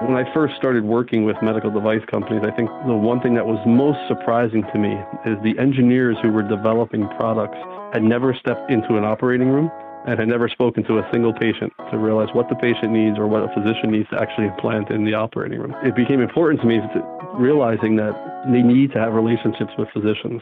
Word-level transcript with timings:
When 0.00 0.16
I 0.16 0.24
first 0.32 0.56
started 0.56 0.84
working 0.84 1.26
with 1.26 1.36
medical 1.42 1.70
device 1.70 2.00
companies, 2.10 2.40
I 2.42 2.50
think 2.56 2.70
the 2.86 2.96
one 2.96 3.20
thing 3.20 3.34
that 3.34 3.44
was 3.44 3.60
most 3.66 3.98
surprising 4.08 4.64
to 4.72 4.78
me 4.78 4.96
is 5.28 5.36
the 5.44 5.52
engineers 5.60 6.16
who 6.22 6.32
were 6.32 6.42
developing 6.42 7.06
products 7.20 7.58
had 7.92 8.02
never 8.02 8.32
stepped 8.32 8.70
into 8.70 8.96
an 8.96 9.04
operating 9.04 9.50
room 9.50 9.70
and 10.06 10.18
had 10.18 10.26
never 10.26 10.48
spoken 10.48 10.84
to 10.84 10.98
a 10.98 11.08
single 11.12 11.34
patient 11.34 11.70
to 11.90 11.98
realize 11.98 12.28
what 12.32 12.48
the 12.48 12.54
patient 12.56 12.92
needs 12.92 13.18
or 13.18 13.26
what 13.26 13.44
a 13.44 13.52
physician 13.52 13.90
needs 13.92 14.08
to 14.08 14.18
actually 14.18 14.46
implant 14.46 14.88
in 14.88 15.04
the 15.04 15.12
operating 15.12 15.60
room. 15.60 15.76
It 15.84 15.94
became 15.94 16.22
important 16.22 16.62
to 16.62 16.66
me 16.66 16.78
to 16.80 17.20
realizing 17.34 17.96
that 17.96 18.16
they 18.50 18.62
need 18.62 18.92
to 18.92 18.98
have 18.98 19.12
relationships 19.12 19.72
with 19.76 19.88
physicians. 19.92 20.40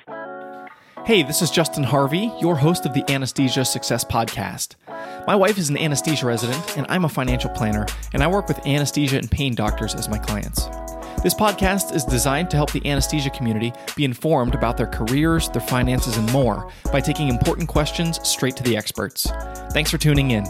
Hey, 1.09 1.23
this 1.23 1.41
is 1.41 1.51
Justin 1.51 1.85
Harvey, 1.85 2.31
your 2.39 2.55
host 2.55 2.85
of 2.85 2.93
the 2.93 3.03
Anesthesia 3.11 3.65
Success 3.65 4.05
Podcast. 4.05 4.75
My 5.27 5.35
wife 5.35 5.57
is 5.57 5.71
an 5.71 5.79
anesthesia 5.79 6.27
resident, 6.27 6.77
and 6.77 6.85
I'm 6.91 7.07
a 7.07 7.09
financial 7.09 7.49
planner, 7.49 7.87
and 8.13 8.23
I 8.23 8.27
work 8.27 8.47
with 8.47 8.67
anesthesia 8.67 9.17
and 9.17 9.31
pain 9.31 9.55
doctors 9.55 9.95
as 9.95 10.07
my 10.07 10.19
clients. 10.19 10.67
This 11.23 11.33
podcast 11.33 11.95
is 11.95 12.05
designed 12.05 12.51
to 12.51 12.59
help 12.59 12.73
the 12.73 12.87
anesthesia 12.87 13.31
community 13.31 13.73
be 13.97 14.05
informed 14.05 14.55
about 14.55 14.77
their 14.77 14.87
careers, 14.87 15.49
their 15.49 15.63
finances, 15.63 16.19
and 16.19 16.31
more 16.31 16.71
by 16.93 17.01
taking 17.01 17.29
important 17.29 17.71
questions 17.71 18.21
straight 18.23 18.57
to 18.57 18.63
the 18.63 18.77
experts. 18.77 19.31
Thanks 19.71 19.91
for 19.91 19.97
tuning 19.97 20.33
in. 20.33 20.45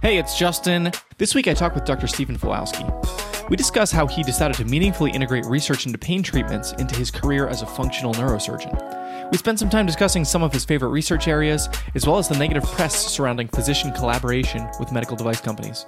Hey, 0.00 0.16
it's 0.16 0.38
Justin. 0.38 0.92
This 1.18 1.34
week 1.34 1.46
I 1.46 1.52
talked 1.52 1.74
with 1.74 1.84
Dr. 1.84 2.06
Steven 2.06 2.38
Falowski. 2.38 3.25
We 3.48 3.56
discuss 3.56 3.92
how 3.92 4.08
he 4.08 4.24
decided 4.24 4.56
to 4.56 4.64
meaningfully 4.64 5.12
integrate 5.12 5.44
research 5.46 5.86
into 5.86 5.98
pain 5.98 6.20
treatments 6.20 6.72
into 6.72 6.96
his 6.96 7.12
career 7.12 7.46
as 7.46 7.62
a 7.62 7.66
functional 7.66 8.12
neurosurgeon. 8.14 9.30
We 9.30 9.38
spent 9.38 9.60
some 9.60 9.70
time 9.70 9.86
discussing 9.86 10.24
some 10.24 10.42
of 10.42 10.52
his 10.52 10.64
favorite 10.64 10.88
research 10.88 11.28
areas, 11.28 11.68
as 11.94 12.04
well 12.04 12.18
as 12.18 12.28
the 12.28 12.36
negative 12.36 12.64
press 12.64 13.06
surrounding 13.06 13.46
physician 13.46 13.92
collaboration 13.92 14.68
with 14.80 14.90
medical 14.90 15.16
device 15.16 15.40
companies. 15.40 15.86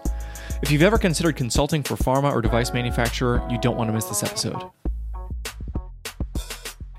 If 0.63 0.71
you've 0.71 0.83
ever 0.83 0.99
considered 0.99 1.35
consulting 1.35 1.83
for 1.83 1.97
pharma 1.97 2.33
or 2.33 2.41
device 2.41 2.73
manufacturer, 2.73 3.45
you 3.51 3.59
don't 3.59 3.77
want 3.77 3.88
to 3.88 3.93
miss 3.93 4.04
this 4.04 4.23
episode. 4.23 4.71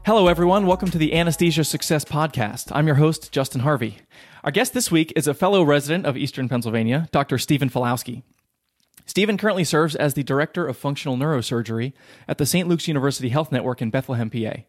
Hello, 0.06 0.28
everyone. 0.28 0.66
Welcome 0.66 0.92
to 0.92 0.98
the 0.98 1.14
Anesthesia 1.14 1.64
Success 1.64 2.04
Podcast. 2.04 2.68
I'm 2.74 2.86
your 2.86 2.98
host, 2.98 3.32
Justin 3.32 3.62
Harvey. 3.62 4.00
Our 4.44 4.52
guest 4.52 4.74
this 4.74 4.92
week 4.92 5.14
is 5.16 5.26
a 5.26 5.34
fellow 5.34 5.64
resident 5.64 6.06
of 6.06 6.18
Eastern 6.18 6.50
Pennsylvania, 6.50 7.08
Dr. 7.14 7.38
Steven 7.38 7.70
Falowski. 7.70 8.24
Steven 9.20 9.38
currently 9.38 9.66
serves 9.66 9.98
as 9.98 10.14
the 10.14 10.24
Director 10.24 10.66
of 10.66 10.78
Functional 10.78 11.18
Neurosurgery 11.18 11.92
at 12.26 12.38
the 12.38 12.46
St. 12.46 12.70
Luke's 12.70 12.88
University 12.88 13.28
Health 13.28 13.52
Network 13.52 13.82
in 13.82 13.90
Bethlehem, 13.90 14.30
PA. 14.30 14.62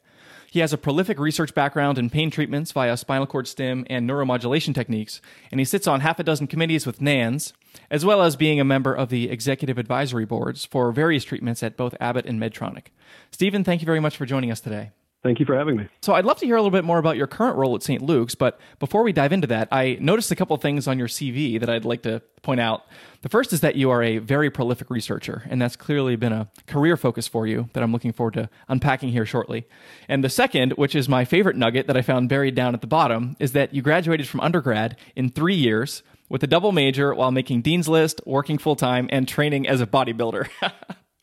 He 0.50 0.58
has 0.58 0.72
a 0.72 0.76
prolific 0.76 1.20
research 1.20 1.54
background 1.54 1.98
in 1.98 2.10
pain 2.10 2.32
treatments 2.32 2.72
via 2.72 2.96
spinal 2.96 3.28
cord 3.28 3.46
stim 3.46 3.86
and 3.88 4.10
neuromodulation 4.10 4.74
techniques, 4.74 5.20
and 5.52 5.60
he 5.60 5.64
sits 5.64 5.86
on 5.86 6.00
half 6.00 6.18
a 6.18 6.24
dozen 6.24 6.48
committees 6.48 6.84
with 6.84 7.00
NANS, 7.00 7.52
as 7.92 8.04
well 8.04 8.22
as 8.22 8.34
being 8.34 8.58
a 8.58 8.64
member 8.64 8.92
of 8.92 9.08
the 9.08 9.30
executive 9.30 9.78
advisory 9.78 10.24
boards 10.24 10.64
for 10.64 10.90
various 10.90 11.22
treatments 11.22 11.62
at 11.62 11.76
both 11.76 11.94
Abbott 12.00 12.26
and 12.26 12.40
Medtronic. 12.40 12.86
Steven, 13.30 13.62
thank 13.62 13.80
you 13.80 13.86
very 13.86 14.00
much 14.00 14.16
for 14.16 14.26
joining 14.26 14.50
us 14.50 14.58
today. 14.58 14.90
Thank 15.22 15.38
you 15.38 15.44
for 15.44 15.54
having 15.54 15.76
me. 15.76 15.86
So, 16.00 16.14
I'd 16.14 16.24
love 16.24 16.38
to 16.38 16.46
hear 16.46 16.56
a 16.56 16.62
little 16.62 16.70
bit 16.70 16.84
more 16.84 16.98
about 16.98 17.18
your 17.18 17.26
current 17.26 17.56
role 17.56 17.74
at 17.74 17.82
St. 17.82 18.00
Luke's, 18.00 18.34
but 18.34 18.58
before 18.78 19.02
we 19.02 19.12
dive 19.12 19.32
into 19.32 19.46
that, 19.48 19.68
I 19.70 19.98
noticed 20.00 20.30
a 20.30 20.36
couple 20.36 20.56
of 20.56 20.62
things 20.62 20.88
on 20.88 20.98
your 20.98 21.08
CV 21.08 21.60
that 21.60 21.68
I'd 21.68 21.84
like 21.84 22.02
to 22.02 22.22
point 22.40 22.58
out. 22.58 22.86
The 23.20 23.28
first 23.28 23.52
is 23.52 23.60
that 23.60 23.76
you 23.76 23.90
are 23.90 24.02
a 24.02 24.16
very 24.16 24.50
prolific 24.50 24.88
researcher, 24.88 25.42
and 25.50 25.60
that's 25.60 25.76
clearly 25.76 26.16
been 26.16 26.32
a 26.32 26.48
career 26.66 26.96
focus 26.96 27.28
for 27.28 27.46
you 27.46 27.68
that 27.74 27.82
I'm 27.82 27.92
looking 27.92 28.12
forward 28.12 28.34
to 28.34 28.48
unpacking 28.68 29.10
here 29.10 29.26
shortly. 29.26 29.66
And 30.08 30.24
the 30.24 30.30
second, 30.30 30.72
which 30.72 30.94
is 30.94 31.06
my 31.06 31.26
favorite 31.26 31.56
nugget 31.56 31.86
that 31.86 31.98
I 31.98 32.02
found 32.02 32.30
buried 32.30 32.54
down 32.54 32.72
at 32.72 32.80
the 32.80 32.86
bottom, 32.86 33.36
is 33.38 33.52
that 33.52 33.74
you 33.74 33.82
graduated 33.82 34.26
from 34.26 34.40
undergrad 34.40 34.96
in 35.16 35.28
three 35.28 35.54
years 35.54 36.02
with 36.30 36.42
a 36.42 36.46
double 36.46 36.72
major 36.72 37.14
while 37.14 37.30
making 37.30 37.60
Dean's 37.60 37.88
List, 37.88 38.22
working 38.24 38.56
full 38.56 38.76
time, 38.76 39.06
and 39.12 39.28
training 39.28 39.68
as 39.68 39.82
a 39.82 39.86
bodybuilder. 39.86 40.48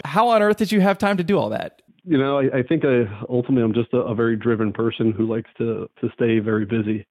How 0.06 0.28
on 0.30 0.44
earth 0.44 0.58
did 0.58 0.72
you 0.72 0.82
have 0.82 1.00
time 1.00 1.18
to 1.18 1.24
do 1.24 1.40
all 1.40 1.50
that? 1.50 1.82
You 2.08 2.18
know, 2.18 2.40
I, 2.40 2.60
I 2.60 2.64
think 2.64 2.84
I 2.86 3.04
ultimately 3.30 3.64
I'm 3.64 3.74
just 3.74 3.94
a, 3.94 3.98
a, 3.98 4.16
very 4.16 4.38
driven 4.38 4.72
person 4.72 5.12
who 5.12 5.28
likes 5.28 5.50
to 5.58 5.90
to 6.02 6.10
stay 6.14 6.40
very 6.40 6.66
busy. 6.66 7.06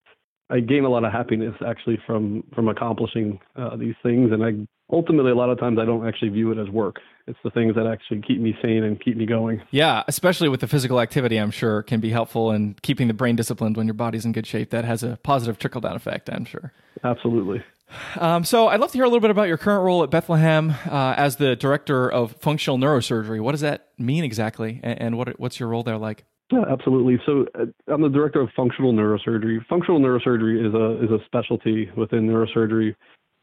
I 0.48 0.60
gain 0.60 0.84
a 0.84 0.88
lot 0.88 1.04
of 1.04 1.12
happiness 1.12 1.54
actually 1.66 1.98
from 2.06 2.44
from 2.54 2.68
accomplishing 2.68 3.38
uh, 3.56 3.76
these 3.76 3.94
things, 4.02 4.32
and 4.32 4.42
I 4.42 4.52
ultimately 4.90 5.32
a 5.32 5.34
lot 5.34 5.50
of 5.50 5.58
times 5.58 5.78
I 5.78 5.84
don't 5.84 6.06
actually 6.06 6.30
view 6.30 6.50
it 6.52 6.58
as 6.58 6.68
work. 6.70 6.96
It's 7.26 7.38
the 7.44 7.50
things 7.50 7.74
that 7.74 7.86
actually 7.86 8.22
keep 8.22 8.40
me 8.40 8.56
sane 8.62 8.84
and 8.84 9.02
keep 9.02 9.16
me 9.16 9.26
going. 9.26 9.60
Yeah, 9.70 10.04
especially 10.08 10.48
with 10.48 10.60
the 10.60 10.68
physical 10.68 11.00
activity, 11.00 11.36
I'm 11.36 11.50
sure 11.50 11.82
can 11.82 12.00
be 12.00 12.10
helpful 12.10 12.52
in 12.52 12.76
keeping 12.82 13.08
the 13.08 13.14
brain 13.14 13.36
disciplined 13.36 13.76
when 13.76 13.86
your 13.86 13.94
body's 13.94 14.24
in 14.24 14.32
good 14.32 14.46
shape. 14.46 14.70
That 14.70 14.84
has 14.84 15.02
a 15.02 15.18
positive 15.22 15.58
trickle 15.58 15.80
down 15.80 15.96
effect, 15.96 16.30
I'm 16.30 16.44
sure. 16.44 16.72
Absolutely. 17.04 17.62
Um, 18.16 18.44
so 18.44 18.68
I'd 18.68 18.80
love 18.80 18.90
to 18.92 18.98
hear 18.98 19.04
a 19.04 19.08
little 19.08 19.20
bit 19.20 19.30
about 19.30 19.48
your 19.48 19.58
current 19.58 19.84
role 19.84 20.02
at 20.02 20.10
Bethlehem 20.10 20.70
uh, 20.70 21.14
as 21.16 21.36
the 21.36 21.56
director 21.56 22.10
of 22.10 22.32
functional 22.40 22.78
neurosurgery. 22.78 23.40
What 23.40 23.52
does 23.52 23.60
that 23.60 23.88
mean 23.98 24.24
exactly, 24.24 24.80
and, 24.82 25.00
and 25.00 25.18
what 25.18 25.38
what's 25.38 25.60
your 25.60 25.68
role 25.68 25.82
there 25.82 25.98
like? 25.98 26.24
Yeah, 26.52 26.64
absolutely. 26.70 27.20
So 27.26 27.46
uh, 27.58 27.66
I'm 27.92 28.02
the 28.02 28.08
director 28.08 28.40
of 28.40 28.50
functional 28.54 28.92
neurosurgery. 28.92 29.64
Functional 29.66 30.00
neurosurgery 30.00 30.66
is 30.66 30.74
a 30.74 31.04
is 31.04 31.10
a 31.10 31.24
specialty 31.26 31.90
within 31.96 32.26
neurosurgery, 32.26 32.94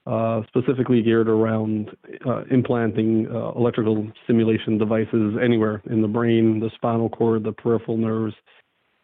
uh, 0.05 0.41
specifically 0.47 1.01
geared 1.01 1.27
around 1.27 1.89
uh, 2.25 2.43
implanting 2.49 3.27
uh, 3.27 3.51
electrical 3.51 4.07
stimulation 4.23 4.77
devices 4.77 5.35
anywhere 5.43 5.81
in 5.89 6.01
the 6.01 6.07
brain, 6.07 6.59
the 6.59 6.69
spinal 6.75 7.09
cord, 7.09 7.43
the 7.43 7.51
peripheral 7.51 7.97
nerves. 7.97 8.35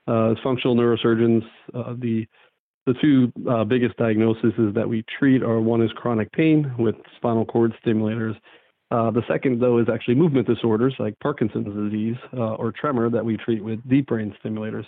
Uh, 0.08 0.32
as 0.32 0.38
functional 0.44 0.76
neurosurgeons, 0.76 1.44
the 2.00 2.26
the 2.90 3.00
two 3.00 3.32
uh, 3.48 3.64
biggest 3.64 3.96
diagnoses 3.98 4.54
that 4.74 4.90
we 4.90 5.06
treat 5.20 5.44
are 5.44 5.62
one 5.62 5.84
is 5.84 5.92
chronic 5.96 6.32
pain 6.32 6.74
with 6.80 6.96
spinal 7.18 7.46
cord 7.46 7.72
stimulators. 7.86 8.36
Uh, 8.90 9.12
the 9.12 9.22
second, 9.28 9.62
though, 9.62 9.78
is 9.78 9.88
actually 9.94 10.16
movement 10.16 10.48
disorders 10.48 10.96
like 10.98 11.14
Parkinson's 11.20 11.68
disease 11.68 12.16
uh, 12.34 12.56
or 12.56 12.72
tremor 12.72 13.12
that 13.12 13.24
we 13.24 13.38
treat 13.38 13.64
with 13.64 13.80
deep 13.88 14.08
brain 14.08 14.36
stimulators. 14.44 14.86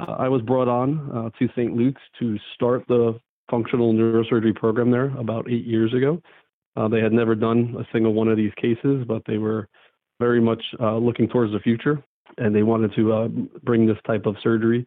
Uh, 0.00 0.16
I 0.18 0.28
was 0.28 0.42
brought 0.42 0.66
on 0.66 1.10
uh, 1.14 1.30
to 1.38 1.48
St. 1.52 1.76
Luke's 1.76 2.02
to 2.18 2.36
start 2.56 2.82
the 2.88 3.20
functional 3.48 3.92
neurosurgery 3.92 4.56
program 4.56 4.90
there 4.90 5.16
about 5.16 5.48
eight 5.48 5.64
years 5.64 5.94
ago. 5.94 6.20
Uh, 6.76 6.88
they 6.88 7.00
had 7.00 7.12
never 7.12 7.36
done 7.36 7.76
a 7.78 7.86
single 7.92 8.14
one 8.14 8.26
of 8.26 8.36
these 8.36 8.52
cases, 8.60 9.04
but 9.06 9.22
they 9.26 9.38
were 9.38 9.68
very 10.18 10.40
much 10.40 10.62
looking 10.80 11.28
towards 11.28 11.52
the 11.52 11.60
future, 11.60 12.02
and 12.38 12.52
they 12.52 12.64
wanted 12.64 12.92
to 12.96 13.48
bring 13.62 13.86
this 13.86 13.96
type 14.04 14.26
of 14.26 14.34
surgery 14.42 14.84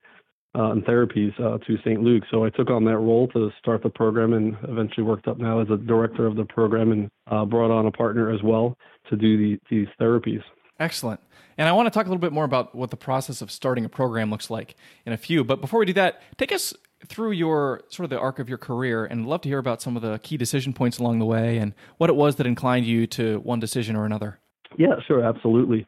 uh, 0.55 0.71
and 0.71 0.83
therapies 0.85 1.31
uh, 1.39 1.57
to 1.59 1.77
St. 1.79 2.01
Luke. 2.01 2.23
So 2.29 2.43
I 2.43 2.49
took 2.49 2.69
on 2.69 2.83
that 2.85 2.97
role 2.97 3.27
to 3.29 3.49
start 3.59 3.83
the 3.83 3.89
program 3.89 4.33
and 4.33 4.57
eventually 4.63 5.03
worked 5.03 5.27
up 5.27 5.37
now 5.37 5.61
as 5.61 5.69
a 5.69 5.77
director 5.77 6.25
of 6.25 6.35
the 6.35 6.45
program 6.45 6.91
and 6.91 7.09
uh, 7.29 7.45
brought 7.45 7.71
on 7.71 7.85
a 7.85 7.91
partner 7.91 8.33
as 8.33 8.41
well 8.43 8.75
to 9.09 9.15
do 9.15 9.37
the, 9.37 9.59
these 9.69 9.87
therapies. 9.99 10.41
Excellent. 10.79 11.21
And 11.57 11.69
I 11.69 11.73
want 11.73 11.85
to 11.85 11.91
talk 11.91 12.05
a 12.05 12.09
little 12.09 12.21
bit 12.21 12.33
more 12.33 12.43
about 12.43 12.73
what 12.73 12.89
the 12.89 12.97
process 12.97 13.41
of 13.41 13.51
starting 13.51 13.85
a 13.85 13.89
program 13.89 14.31
looks 14.31 14.49
like 14.49 14.75
in 15.05 15.13
a 15.13 15.17
few. 15.17 15.43
But 15.43 15.61
before 15.61 15.79
we 15.79 15.85
do 15.85 15.93
that, 15.93 16.21
take 16.37 16.51
us 16.51 16.73
through 17.07 17.31
your 17.31 17.83
sort 17.89 18.05
of 18.05 18.09
the 18.09 18.19
arc 18.19 18.39
of 18.39 18.49
your 18.49 18.57
career 18.57 19.05
and 19.05 19.27
love 19.27 19.41
to 19.41 19.49
hear 19.49 19.59
about 19.59 19.81
some 19.81 19.95
of 19.95 20.01
the 20.01 20.19
key 20.19 20.37
decision 20.37 20.73
points 20.73 20.97
along 20.97 21.19
the 21.19 21.25
way 21.25 21.57
and 21.57 21.73
what 21.97 22.09
it 22.09 22.15
was 22.15 22.35
that 22.37 22.47
inclined 22.47 22.85
you 22.85 23.07
to 23.07 23.39
one 23.39 23.59
decision 23.59 23.95
or 23.95 24.05
another. 24.05 24.39
Yeah, 24.77 24.95
sure, 25.07 25.23
absolutely. 25.23 25.85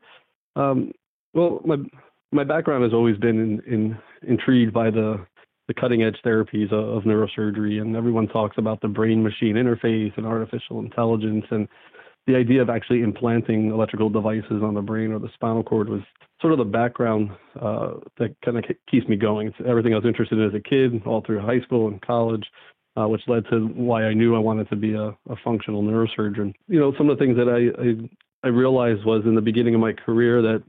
Um, 0.55 0.91
well, 1.33 1.61
my 1.65 1.77
my 2.33 2.43
background 2.43 2.83
has 2.83 2.93
always 2.93 3.17
been 3.17 3.39
in, 3.39 3.73
in 3.73 3.97
intrigued 4.27 4.73
by 4.73 4.89
the 4.89 5.25
the 5.69 5.73
cutting 5.73 6.03
edge 6.03 6.17
therapies 6.25 6.73
of, 6.73 7.03
neurosurgery, 7.03 7.81
and 7.81 7.95
everyone 7.95 8.27
talks 8.27 8.57
about 8.57 8.81
the 8.81 8.87
brain 8.87 9.23
machine 9.23 9.55
interface 9.55 10.11
and 10.17 10.25
artificial 10.25 10.79
intelligence, 10.79 11.45
and 11.51 11.69
the 12.27 12.35
idea 12.35 12.61
of 12.61 12.69
actually 12.69 13.01
implanting 13.01 13.69
electrical 13.69 14.09
devices 14.09 14.61
on 14.61 14.73
the 14.73 14.81
brain 14.81 15.13
or 15.13 15.19
the 15.19 15.29
spinal 15.33 15.63
cord 15.63 15.87
was 15.87 16.01
sort 16.41 16.51
of 16.51 16.59
the 16.59 16.65
background 16.65 17.29
uh, 17.61 17.93
that 18.17 18.35
kind 18.43 18.57
of 18.57 18.65
keeps 18.91 19.07
me 19.07 19.15
going. 19.15 19.47
It's 19.47 19.57
everything 19.65 19.93
I 19.93 19.97
was 19.97 20.05
interested 20.05 20.37
in 20.37 20.45
as 20.45 20.53
a 20.53 20.59
kid, 20.59 21.01
all 21.05 21.23
through 21.25 21.39
high 21.39 21.61
school 21.61 21.87
and 21.87 22.01
college. 22.01 22.45
Uh, 22.95 23.07
which 23.07 23.21
led 23.27 23.43
to 23.49 23.65
why 23.69 24.03
I 24.03 24.13
knew 24.13 24.35
I 24.35 24.39
wanted 24.39 24.69
to 24.69 24.75
be 24.75 24.93
a, 24.93 25.07
a 25.27 25.35
functional 25.43 25.81
neurosurgeon. 25.81 26.53
You 26.67 26.79
know, 26.79 26.93
some 26.95 27.09
of 27.09 27.17
the 27.17 27.25
things 27.25 27.35
that 27.37 27.49
I, 27.49 27.81
I 27.81 28.07
I 28.43 28.49
realized 28.49 29.05
was 29.05 29.23
in 29.25 29.35
the 29.35 29.41
beginning 29.41 29.73
of 29.73 29.81
my 29.81 29.93
career 29.93 30.43
that 30.43 30.63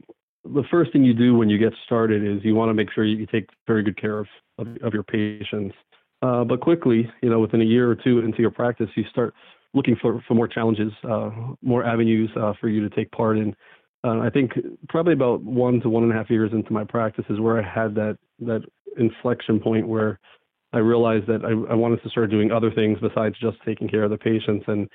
the 0.53 0.63
first 0.69 0.91
thing 0.91 1.03
you 1.03 1.13
do 1.13 1.35
when 1.35 1.49
you 1.49 1.57
get 1.57 1.73
started 1.85 2.23
is 2.23 2.43
you 2.43 2.55
want 2.55 2.69
to 2.69 2.73
make 2.73 2.91
sure 2.93 3.03
you 3.03 3.25
take 3.25 3.49
very 3.67 3.83
good 3.83 3.99
care 3.99 4.19
of, 4.19 4.27
of, 4.57 4.67
of 4.83 4.93
your 4.93 5.03
patients. 5.03 5.75
Uh, 6.21 6.43
but 6.43 6.61
quickly, 6.61 7.09
you 7.21 7.29
know, 7.29 7.39
within 7.39 7.61
a 7.61 7.65
year 7.65 7.89
or 7.89 7.95
two 7.95 8.19
into 8.19 8.41
your 8.41 8.51
practice, 8.51 8.89
you 8.95 9.03
start 9.09 9.33
looking 9.73 9.95
for, 10.01 10.23
for 10.27 10.33
more 10.33 10.47
challenges, 10.47 10.91
uh, 11.09 11.29
more 11.61 11.83
avenues 11.83 12.29
uh, 12.39 12.53
for 12.59 12.69
you 12.69 12.87
to 12.87 12.95
take 12.95 13.11
part 13.11 13.37
in. 13.37 13.55
Uh, 14.03 14.19
I 14.19 14.29
think 14.29 14.51
probably 14.87 15.13
about 15.13 15.41
one 15.41 15.81
to 15.81 15.89
one 15.89 16.03
and 16.03 16.11
a 16.11 16.15
half 16.15 16.29
years 16.29 16.51
into 16.53 16.71
my 16.71 16.83
practice 16.83 17.25
is 17.29 17.39
where 17.39 17.59
I 17.59 17.67
had 17.67 17.95
that 17.95 18.17
that 18.39 18.61
inflection 18.97 19.59
point 19.59 19.87
where 19.87 20.19
I 20.73 20.77
realized 20.77 21.27
that 21.27 21.43
I, 21.43 21.71
I 21.71 21.75
wanted 21.75 22.03
to 22.03 22.09
start 22.09 22.29
doing 22.29 22.51
other 22.51 22.71
things 22.71 22.97
besides 23.01 23.35
just 23.41 23.57
taking 23.65 23.89
care 23.89 24.03
of 24.03 24.11
the 24.11 24.17
patients 24.17 24.65
and 24.67 24.87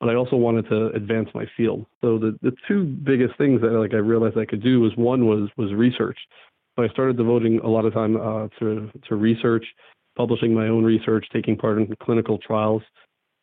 but 0.00 0.08
I 0.08 0.14
also 0.14 0.36
wanted 0.36 0.68
to 0.68 0.88
advance 0.88 1.28
my 1.34 1.46
field. 1.56 1.86
So 2.02 2.18
the, 2.18 2.38
the 2.42 2.52
two 2.68 2.84
biggest 2.84 3.36
things 3.38 3.60
that 3.62 3.70
like 3.70 3.94
I 3.94 3.98
realized 3.98 4.36
I 4.38 4.44
could 4.44 4.62
do 4.62 4.80
was 4.80 4.92
one 4.96 5.26
was 5.26 5.48
was 5.56 5.72
research. 5.72 6.18
So 6.76 6.84
I 6.84 6.88
started 6.88 7.16
devoting 7.16 7.60
a 7.60 7.68
lot 7.68 7.84
of 7.84 7.94
time 7.94 8.16
uh, 8.16 8.48
to 8.60 8.90
to 9.08 9.16
research, 9.16 9.64
publishing 10.16 10.54
my 10.54 10.68
own 10.68 10.84
research, 10.84 11.26
taking 11.32 11.56
part 11.56 11.78
in 11.78 11.94
clinical 12.02 12.38
trials, 12.38 12.82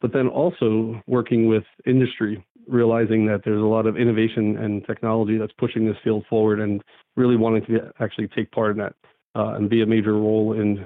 but 0.02 0.14
then 0.14 0.28
also 0.28 1.02
working 1.08 1.48
with 1.48 1.64
industry 1.86 2.44
realizing 2.68 3.26
that 3.26 3.42
there's 3.44 3.62
a 3.62 3.66
lot 3.66 3.86
of 3.86 3.98
innovation 3.98 4.58
and 4.58 4.86
technology 4.86 5.38
that's 5.38 5.54
pushing 5.58 5.86
this 5.86 5.98
field 6.04 6.24
forward 6.30 6.60
and 6.60 6.82
really 7.16 7.36
wanting 7.36 7.66
to 7.66 7.92
actually 8.00 8.28
take 8.30 8.50
part 8.52 8.72
in 8.72 8.78
that 8.78 8.96
uh, 9.36 9.56
and 9.56 9.70
be 9.70 9.82
a 9.82 9.86
major 9.86 10.14
role 10.14 10.54
in 10.54 10.86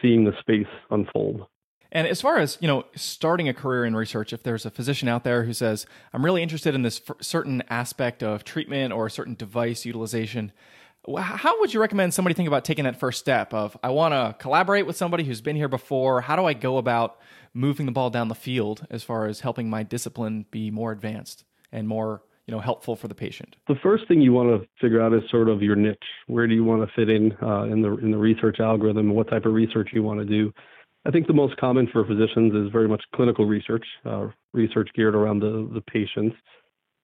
seeing 0.00 0.24
the 0.24 0.32
space 0.40 0.66
unfold. 0.90 1.46
And 1.92 2.06
as 2.06 2.20
far 2.20 2.38
as 2.38 2.56
you 2.60 2.68
know, 2.68 2.84
starting 2.94 3.48
a 3.48 3.54
career 3.54 3.84
in 3.84 3.96
research, 3.96 4.32
if 4.32 4.42
there's 4.42 4.64
a 4.64 4.70
physician 4.70 5.08
out 5.08 5.24
there 5.24 5.44
who 5.44 5.52
says, 5.52 5.86
"I'm 6.12 6.24
really 6.24 6.42
interested 6.42 6.74
in 6.74 6.82
this 6.82 7.00
certain 7.20 7.62
aspect 7.68 8.22
of 8.22 8.44
treatment 8.44 8.92
or 8.92 9.06
a 9.06 9.10
certain 9.10 9.34
device 9.34 9.84
utilization," 9.84 10.52
how 11.18 11.58
would 11.60 11.72
you 11.72 11.80
recommend 11.80 12.12
somebody 12.14 12.34
think 12.34 12.46
about 12.46 12.64
taking 12.64 12.84
that 12.84 12.98
first 12.98 13.18
step? 13.18 13.54
Of 13.54 13.76
I 13.82 13.90
want 13.90 14.12
to 14.12 14.36
collaborate 14.38 14.86
with 14.86 14.96
somebody 14.96 15.24
who's 15.24 15.40
been 15.40 15.56
here 15.56 15.68
before. 15.68 16.20
How 16.20 16.36
do 16.36 16.44
I 16.44 16.52
go 16.52 16.78
about 16.78 17.18
moving 17.54 17.86
the 17.86 17.92
ball 17.92 18.10
down 18.10 18.28
the 18.28 18.34
field 18.34 18.86
as 18.90 19.02
far 19.02 19.26
as 19.26 19.40
helping 19.40 19.68
my 19.70 19.82
discipline 19.82 20.46
be 20.50 20.70
more 20.70 20.92
advanced 20.92 21.44
and 21.72 21.88
more 21.88 22.22
you 22.46 22.52
know 22.52 22.60
helpful 22.60 22.96
for 22.96 23.08
the 23.08 23.14
patient? 23.14 23.56
The 23.68 23.76
first 23.82 24.06
thing 24.08 24.20
you 24.20 24.32
want 24.32 24.50
to 24.50 24.68
figure 24.80 25.00
out 25.00 25.12
is 25.14 25.22
sort 25.30 25.48
of 25.48 25.62
your 25.62 25.76
niche. 25.76 25.98
Where 26.26 26.46
do 26.46 26.54
you 26.54 26.64
want 26.64 26.86
to 26.86 26.94
fit 26.94 27.08
in 27.08 27.32
uh, 27.42 27.62
in 27.62 27.80
the 27.82 27.96
in 27.96 28.10
the 28.10 28.18
research 28.18 28.60
algorithm, 28.60 29.14
what 29.14 29.28
type 29.28 29.46
of 29.46 29.54
research 29.54 29.90
you 29.92 30.02
want 30.02 30.20
to 30.20 30.26
do? 30.26 30.52
I 31.06 31.10
think 31.10 31.26
the 31.26 31.32
most 31.32 31.56
common 31.56 31.88
for 31.92 32.04
physicians 32.04 32.54
is 32.54 32.70
very 32.70 32.88
much 32.88 33.02
clinical 33.14 33.46
research, 33.46 33.84
uh, 34.04 34.28
research 34.52 34.90
geared 34.94 35.14
around 35.14 35.40
the, 35.40 35.68
the 35.72 35.80
patients. 35.80 36.36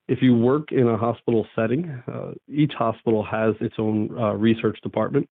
If 0.08 0.20
you 0.20 0.36
work 0.36 0.70
in 0.70 0.86
a 0.86 0.96
hospital 0.96 1.46
setting, 1.56 2.02
uh, 2.06 2.32
each 2.46 2.72
hospital 2.78 3.24
has 3.24 3.54
its 3.60 3.74
own 3.78 4.10
uh, 4.18 4.34
research 4.34 4.78
department. 4.82 5.28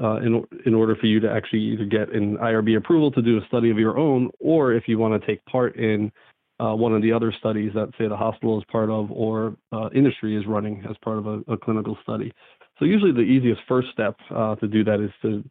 Uh, 0.00 0.16
in, 0.20 0.42
in 0.64 0.72
order 0.72 0.96
for 0.96 1.04
you 1.04 1.20
to 1.20 1.30
actually 1.30 1.60
either 1.60 1.84
get 1.84 2.10
an 2.14 2.38
IRB 2.38 2.74
approval 2.78 3.10
to 3.10 3.20
do 3.20 3.36
a 3.36 3.46
study 3.48 3.70
of 3.70 3.78
your 3.78 3.98
own, 3.98 4.30
or 4.38 4.72
if 4.72 4.84
you 4.86 4.96
want 4.96 5.20
to 5.20 5.26
take 5.26 5.44
part 5.44 5.76
in 5.76 6.10
uh, 6.58 6.74
one 6.74 6.94
of 6.94 7.02
the 7.02 7.12
other 7.12 7.34
studies 7.38 7.70
that, 7.74 7.90
say, 7.98 8.08
the 8.08 8.16
hospital 8.16 8.56
is 8.56 8.64
part 8.72 8.88
of 8.88 9.10
or 9.10 9.56
uh, 9.72 9.90
industry 9.94 10.38
is 10.38 10.46
running 10.46 10.82
as 10.88 10.96
part 11.04 11.18
of 11.18 11.26
a, 11.26 11.40
a, 11.52 11.56
clinical 11.58 11.98
study. 12.02 12.32
So, 12.78 12.86
usually 12.86 13.12
the 13.12 13.20
easiest 13.20 13.60
first 13.68 13.88
step 13.92 14.16
to 14.30 14.68
do 14.68 14.84
that 14.84 15.00
is 15.00 15.10
to 15.20 15.44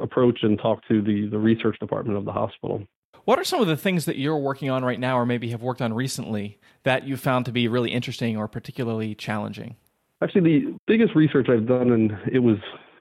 approach 0.00 0.38
and 0.42 0.58
talk 0.58 0.86
to 0.88 1.02
the, 1.02 1.28
the 1.28 1.38
research 1.38 1.78
department 1.78 2.18
of 2.18 2.24
the 2.24 2.32
hospital. 2.32 2.82
What 3.24 3.38
are 3.38 3.44
some 3.44 3.60
of 3.60 3.66
the 3.66 3.76
things 3.76 4.06
that 4.06 4.16
you're 4.16 4.38
working 4.38 4.70
on 4.70 4.84
right 4.84 4.98
now, 4.98 5.18
or 5.18 5.26
maybe 5.26 5.50
have 5.50 5.62
worked 5.62 5.82
on 5.82 5.92
recently, 5.92 6.58
that 6.84 7.06
you 7.06 7.16
found 7.16 7.44
to 7.46 7.52
be 7.52 7.68
really 7.68 7.92
interesting 7.92 8.36
or 8.36 8.48
particularly 8.48 9.14
challenging? 9.14 9.76
Actually, 10.22 10.40
the 10.40 10.78
biggest 10.86 11.14
research 11.14 11.48
I've 11.48 11.66
done, 11.66 11.92
and 11.92 12.16
it 12.32 12.38
was 12.38 12.56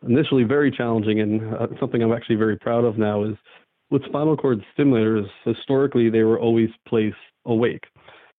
initially 0.07 0.43
very 0.43 0.69
challenging 0.69 1.21
and 1.21 1.55
uh, 1.55 1.67
something 1.79 2.03
I'm 2.03 2.11
actually 2.11 2.35
very 2.35 2.57
proud 2.57 2.83
of 2.83 2.97
now, 2.97 3.23
is 3.23 3.35
with 3.89 4.03
spinal 4.05 4.35
cord 4.35 4.63
stimulators, 4.77 5.25
historically, 5.45 6.09
they 6.09 6.23
were 6.23 6.39
always 6.39 6.69
placed 6.87 7.15
awake, 7.45 7.85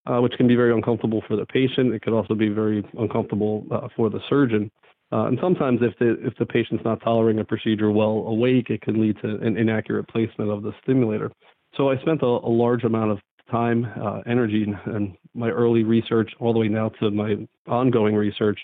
uh, 0.07 0.21
which 0.21 0.35
can 0.37 0.47
be 0.47 0.55
very 0.55 0.73
uncomfortable 0.73 1.23
for 1.27 1.37
the 1.37 1.47
patient. 1.47 1.95
It 1.95 2.03
could 2.03 2.13
also 2.13 2.35
be 2.35 2.51
very 2.51 2.85
uncomfortable 2.99 3.67
uh, 3.71 3.89
for 3.97 4.11
the 4.11 4.21
surgeon. 4.29 4.71
Uh, 5.11 5.27
and 5.27 5.39
sometimes, 5.41 5.81
if 5.83 5.99
the 5.99 6.19
if 6.27 6.37
the 6.39 6.45
patient's 6.45 6.85
not 6.85 7.01
tolerating 7.03 7.41
a 7.41 7.45
procedure 7.45 7.91
well 7.91 8.25
awake, 8.27 8.69
it 8.69 8.83
can 8.83 9.01
lead 9.01 9.17
to 9.23 9.37
an 9.37 9.57
inaccurate 9.57 10.07
placement 10.09 10.51
of 10.51 10.63
the 10.63 10.73
stimulator. 10.83 11.31
So 11.77 11.91
I 11.91 11.99
spent 11.99 12.23
a, 12.23 12.27
a 12.27 12.53
large 12.53 12.85
amount 12.85 13.13
of 13.13 13.19
time, 13.51 13.87
uh, 14.03 14.21
energy, 14.27 14.67
and 14.85 15.17
my 15.35 15.49
early 15.49 15.83
research, 15.83 16.31
all 16.41 16.53
the 16.53 16.59
way 16.59 16.69
now 16.69 16.91
to 17.01 17.11
my 17.11 17.37
ongoing 17.67 18.15
research, 18.15 18.59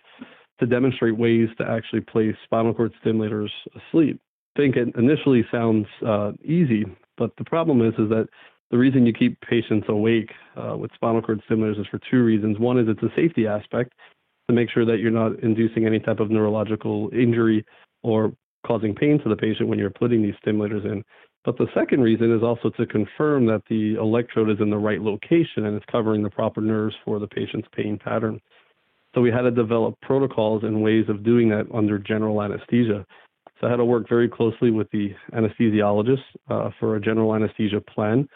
to 0.60 0.66
demonstrate 0.66 1.16
ways 1.16 1.48
to 1.58 1.66
actually 1.66 2.00
place 2.00 2.34
spinal 2.44 2.74
cord 2.74 2.92
stimulators 3.02 3.50
asleep. 3.74 4.20
I 4.56 4.60
think 4.60 4.76
it 4.76 4.94
initially 4.96 5.44
sounds 5.50 5.86
uh, 6.06 6.32
easy, 6.44 6.84
but 7.16 7.30
the 7.38 7.44
problem 7.44 7.80
is 7.80 7.94
is 7.94 8.10
that 8.10 8.28
the 8.70 8.78
reason 8.78 9.06
you 9.06 9.12
keep 9.12 9.40
patients 9.40 9.86
awake 9.88 10.30
uh, 10.56 10.76
with 10.76 10.90
spinal 10.94 11.22
cord 11.22 11.42
stimulators 11.48 11.80
is 11.80 11.86
for 11.90 12.00
two 12.10 12.22
reasons. 12.22 12.58
One 12.58 12.78
is 12.78 12.86
it's 12.88 13.02
a 13.02 13.14
safety 13.16 13.46
aspect 13.46 13.94
to 14.48 14.54
make 14.54 14.70
sure 14.70 14.84
that 14.84 14.98
you're 14.98 15.10
not 15.10 15.38
inducing 15.40 15.86
any 15.86 15.98
type 15.98 16.20
of 16.20 16.30
neurological 16.30 17.10
injury 17.12 17.64
or 18.02 18.32
causing 18.66 18.94
pain 18.94 19.20
to 19.22 19.28
the 19.28 19.36
patient 19.36 19.68
when 19.68 19.78
you're 19.78 19.90
putting 19.90 20.22
these 20.22 20.34
stimulators 20.44 20.84
in. 20.84 21.02
But 21.44 21.58
the 21.58 21.66
second 21.74 22.00
reason 22.00 22.34
is 22.34 22.42
also 22.42 22.70
to 22.70 22.86
confirm 22.86 23.46
that 23.46 23.62
the 23.68 23.96
electrode 23.96 24.50
is 24.50 24.60
in 24.60 24.70
the 24.70 24.78
right 24.78 25.00
location 25.00 25.66
and 25.66 25.76
it's 25.76 25.84
covering 25.90 26.22
the 26.22 26.30
proper 26.30 26.60
nerves 26.60 26.94
for 27.04 27.18
the 27.18 27.26
patient's 27.26 27.68
pain 27.74 27.98
pattern. 28.02 28.40
So 29.14 29.20
we 29.20 29.30
had 29.30 29.42
to 29.42 29.50
develop 29.50 29.94
protocols 30.00 30.64
and 30.64 30.82
ways 30.82 31.04
of 31.08 31.22
doing 31.22 31.48
that 31.50 31.66
under 31.72 31.98
general 31.98 32.42
anesthesia. 32.42 33.04
So 33.60 33.66
I 33.66 33.70
had 33.70 33.76
to 33.76 33.84
work 33.84 34.08
very 34.08 34.28
closely 34.28 34.70
with 34.70 34.90
the 34.90 35.14
anesthesiologist 35.32 36.22
uh, 36.48 36.70
for 36.80 36.96
a 36.96 37.00
general 37.00 37.34
anesthesia 37.34 37.80
plan 37.80 38.26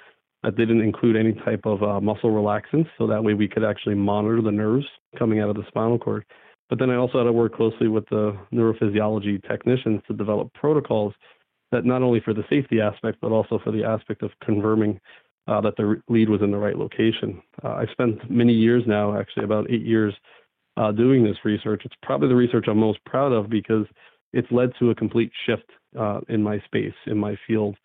that 0.42 0.56
didn't 0.56 0.82
include 0.82 1.16
any 1.16 1.32
type 1.32 1.62
of 1.64 1.82
uh, 1.82 2.00
muscle 2.00 2.30
relaxants, 2.30 2.88
so 2.96 3.06
that 3.06 3.22
way 3.22 3.34
we 3.34 3.48
could 3.48 3.64
actually 3.64 3.94
monitor 3.94 4.40
the 4.40 4.50
nerves 4.50 4.86
coming 5.18 5.40
out 5.40 5.50
of 5.50 5.56
the 5.56 5.64
spinal 5.68 5.98
cord. 5.98 6.24
But 6.68 6.78
then 6.78 6.90
I 6.90 6.96
also 6.96 7.18
had 7.18 7.24
to 7.24 7.32
work 7.32 7.54
closely 7.54 7.88
with 7.88 8.04
the 8.10 8.36
neurophysiology 8.52 9.46
technicians 9.48 10.00
to 10.06 10.14
develop 10.14 10.52
protocols 10.52 11.14
that 11.72 11.84
not 11.84 12.02
only 12.02 12.20
for 12.20 12.34
the 12.34 12.44
safety 12.48 12.80
aspect, 12.80 13.18
but 13.20 13.32
also 13.32 13.58
for 13.62 13.72
the 13.72 13.84
aspect 13.84 14.22
of 14.22 14.30
confirming 14.44 15.00
uh, 15.46 15.60
that 15.62 15.76
the 15.76 16.00
lead 16.08 16.28
was 16.28 16.42
in 16.42 16.50
the 16.50 16.56
right 16.58 16.76
location. 16.76 17.42
Uh, 17.64 17.74
I've 17.74 17.90
spent 17.92 18.30
many 18.30 18.52
years 18.52 18.84
now, 18.86 19.18
actually 19.18 19.44
about 19.44 19.70
eight 19.70 19.84
years, 19.84 20.14
uh, 20.76 20.92
doing 20.92 21.24
this 21.24 21.36
research. 21.44 21.82
It's 21.84 21.94
probably 22.02 22.28
the 22.28 22.36
research 22.36 22.66
I'm 22.68 22.78
most 22.78 23.04
proud 23.04 23.32
of 23.32 23.50
because 23.50 23.86
it's 24.32 24.50
led 24.50 24.70
to 24.78 24.90
a 24.90 24.94
complete 24.94 25.32
shift 25.46 25.68
uh, 25.98 26.20
in 26.28 26.42
my 26.42 26.60
space, 26.60 26.94
in 27.06 27.18
my 27.18 27.36
field. 27.46 27.76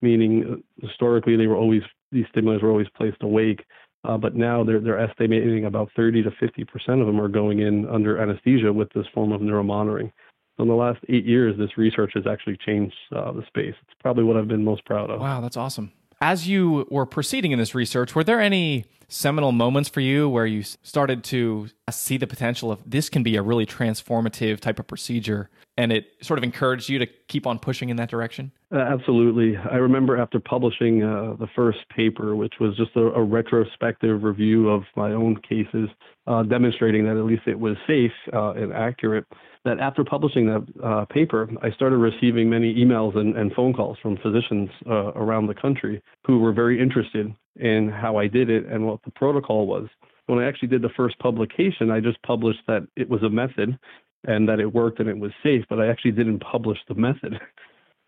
Meaning, 0.00 0.62
uh, 0.82 0.86
historically, 0.86 1.36
they 1.36 1.48
were 1.48 1.56
always 1.56 1.82
these 2.12 2.26
stimulators 2.34 2.62
were 2.62 2.70
always 2.70 2.88
placed 2.96 3.22
awake, 3.22 3.64
uh, 4.04 4.16
but 4.16 4.34
now 4.34 4.64
they're 4.64 4.80
they're 4.80 4.98
estimating 4.98 5.64
about 5.64 5.90
30 5.96 6.22
to 6.22 6.30
50 6.38 6.64
percent 6.64 7.00
of 7.00 7.06
them 7.06 7.20
are 7.20 7.28
going 7.28 7.60
in 7.60 7.88
under 7.88 8.20
anesthesia 8.20 8.72
with 8.72 8.92
this 8.94 9.06
form 9.14 9.32
of 9.32 9.40
neuromonitoring. 9.40 10.12
So 10.56 10.62
in 10.62 10.68
the 10.68 10.74
last 10.74 10.98
eight 11.08 11.24
years, 11.24 11.56
this 11.56 11.78
research 11.78 12.12
has 12.14 12.26
actually 12.26 12.58
changed 12.66 12.94
uh, 13.14 13.32
the 13.32 13.42
space. 13.46 13.74
It's 13.80 14.00
probably 14.00 14.24
what 14.24 14.36
I've 14.36 14.48
been 14.48 14.64
most 14.64 14.84
proud 14.84 15.08
of. 15.08 15.20
Wow, 15.20 15.40
that's 15.40 15.56
awesome. 15.56 15.92
As 16.20 16.48
you 16.48 16.86
were 16.90 17.06
proceeding 17.06 17.52
in 17.52 17.60
this 17.60 17.76
research, 17.76 18.16
were 18.16 18.24
there 18.24 18.40
any 18.40 18.84
seminal 19.08 19.52
moments 19.52 19.88
for 19.88 20.00
you 20.00 20.28
where 20.28 20.46
you 20.46 20.62
started 20.62 21.24
to 21.24 21.68
see 21.90 22.16
the 22.18 22.26
potential 22.26 22.70
of 22.70 22.80
this 22.84 23.08
can 23.08 23.22
be 23.22 23.36
a 23.36 23.42
really 23.42 23.66
transformative 23.66 24.60
type 24.60 24.78
of 24.78 24.86
procedure 24.86 25.48
and 25.78 25.92
it 25.92 26.06
sort 26.20 26.38
of 26.38 26.44
encouraged 26.44 26.88
you 26.88 26.98
to 26.98 27.06
keep 27.28 27.46
on 27.46 27.58
pushing 27.58 27.88
in 27.88 27.96
that 27.96 28.10
direction? 28.10 28.50
Uh, 28.72 28.78
absolutely. 28.78 29.56
I 29.56 29.76
remember 29.76 30.18
after 30.18 30.40
publishing 30.40 31.02
uh, 31.02 31.36
the 31.38 31.46
first 31.54 31.78
paper, 31.94 32.36
which 32.36 32.54
was 32.60 32.76
just 32.76 32.90
a, 32.96 33.06
a, 33.12 33.22
retrospective 33.22 34.24
review 34.24 34.68
of 34.68 34.82
my 34.96 35.12
own 35.12 35.36
cases, 35.48 35.88
uh, 36.26 36.42
demonstrating 36.42 37.04
that 37.04 37.16
at 37.16 37.24
least 37.24 37.42
it 37.46 37.58
was 37.58 37.76
safe 37.86 38.12
uh, 38.34 38.50
and 38.52 38.72
accurate, 38.72 39.24
that 39.64 39.78
after 39.78 40.04
publishing 40.04 40.46
that 40.46 40.66
uh, 40.84 41.04
paper, 41.06 41.48
I 41.62 41.70
started 41.70 41.96
receiving 41.96 42.50
many 42.50 42.74
emails 42.74 43.16
and, 43.16 43.36
and 43.36 43.52
phone 43.52 43.72
calls 43.72 43.96
from 44.02 44.16
physicians 44.18 44.68
uh, 44.86 45.12
around 45.14 45.46
the 45.46 45.54
country 45.54 46.02
who 46.26 46.40
were 46.40 46.52
very 46.52 46.80
interested 46.80 47.32
in 47.58 47.88
how 47.88 48.16
I 48.16 48.26
did 48.26 48.50
it 48.50 48.66
and 48.66 48.86
what 48.86 49.00
the 49.04 49.10
protocol 49.12 49.66
was. 49.66 49.88
When 50.26 50.38
I 50.38 50.46
actually 50.46 50.68
did 50.68 50.82
the 50.82 50.90
first 50.96 51.18
publication, 51.18 51.90
I 51.90 52.00
just 52.00 52.20
published 52.22 52.60
that 52.66 52.86
it 52.96 53.08
was 53.08 53.22
a 53.22 53.30
method 53.30 53.78
and 54.24 54.48
that 54.48 54.60
it 54.60 54.72
worked 54.72 55.00
and 55.00 55.08
it 55.08 55.18
was 55.18 55.32
safe, 55.42 55.64
but 55.68 55.80
I 55.80 55.88
actually 55.88 56.12
didn't 56.12 56.40
publish 56.40 56.78
the 56.88 56.94
method. 56.94 57.40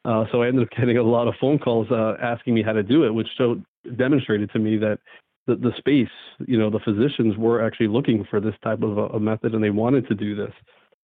Uh, 0.02 0.24
so 0.32 0.42
I 0.42 0.48
ended 0.48 0.62
up 0.62 0.70
getting 0.70 0.96
a 0.96 1.02
lot 1.02 1.28
of 1.28 1.34
phone 1.38 1.58
calls 1.58 1.86
uh, 1.90 2.14
asking 2.22 2.54
me 2.54 2.62
how 2.62 2.72
to 2.72 2.82
do 2.82 3.04
it, 3.04 3.12
which 3.12 3.28
showed 3.36 3.62
demonstrated 3.96 4.50
to 4.52 4.58
me 4.58 4.78
that 4.78 4.98
the, 5.46 5.56
the 5.56 5.72
space, 5.76 6.08
you 6.46 6.58
know, 6.58 6.70
the 6.70 6.78
physicians 6.78 7.36
were 7.36 7.62
actually 7.62 7.88
looking 7.88 8.26
for 8.30 8.40
this 8.40 8.54
type 8.62 8.82
of 8.82 8.96
a, 8.96 9.06
a 9.08 9.20
method 9.20 9.54
and 9.54 9.62
they 9.62 9.68
wanted 9.68 10.08
to 10.08 10.14
do 10.14 10.34
this. 10.34 10.52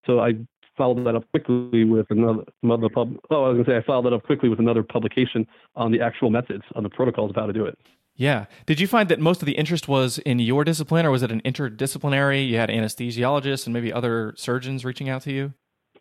So 0.07 0.21
I 0.21 0.33
followed 0.77 1.05
that 1.07 1.15
up 1.15 1.31
quickly 1.31 1.85
with 1.85 2.07
another, 2.11 2.45
another 2.63 2.89
pub. 2.89 3.17
Oh, 3.31 3.45
I 3.45 3.49
was 3.51 3.65
to 3.65 3.71
say 3.71 3.77
I 3.77 3.83
followed 3.83 4.07
that 4.07 4.15
up 4.15 4.23
quickly 4.25 4.49
with 4.49 4.61
another 4.61 4.83
publication 4.83 5.47
on 5.75 5.91
the 5.91 6.01
actual 6.01 6.31
methods, 6.31 6.63
on 6.75 6.83
the 6.83 6.91
protocols 6.91 7.31
of 7.31 7.37
how 7.37 7.47
to 7.47 7.53
do 7.53 7.65
it. 7.65 7.79
Yeah. 8.17 8.47
Did 8.65 8.81
you 8.81 8.87
find 8.87 9.09
that 9.11 9.21
most 9.21 9.43
of 9.43 9.47
the 9.47 9.53
interest 9.53 9.89
was 9.89 10.19
in 10.19 10.39
your 10.39 10.65
discipline, 10.65 11.05
or 11.05 11.11
was 11.11 11.23
it 11.23 11.31
an 11.31 11.43
interdisciplinary? 11.43 12.49
You 12.49 12.57
had 12.57 12.71
anesthesiologists 12.71 13.67
and 13.67 13.75
maybe 13.75 13.93
other 13.93 14.35
surgeons 14.37 14.85
reaching 14.85 15.09
out 15.09 15.23
to 15.23 15.33
you. 15.33 15.53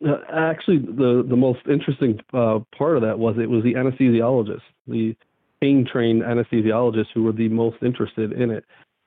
Uh, 0.05 0.17
actually, 0.34 0.79
the 0.79 1.25
the 1.27 1.36
most 1.36 1.60
interesting 1.69 2.19
uh, 2.34 2.60
part 2.77 2.95
of 2.95 3.01
that 3.03 3.17
was 3.17 3.36
it 3.38 3.50
was 3.50 3.63
the 3.63 3.74
anesthesiologists, 3.74 4.62
the 4.88 5.15
pain 5.62 5.88
trained 5.89 6.22
anesthesiologists 6.22 7.07
who 7.13 7.24
were 7.24 7.31
the 7.31 7.50
most 7.50 7.77
interested 7.81 8.34
in 8.34 8.51
it. 8.51 8.65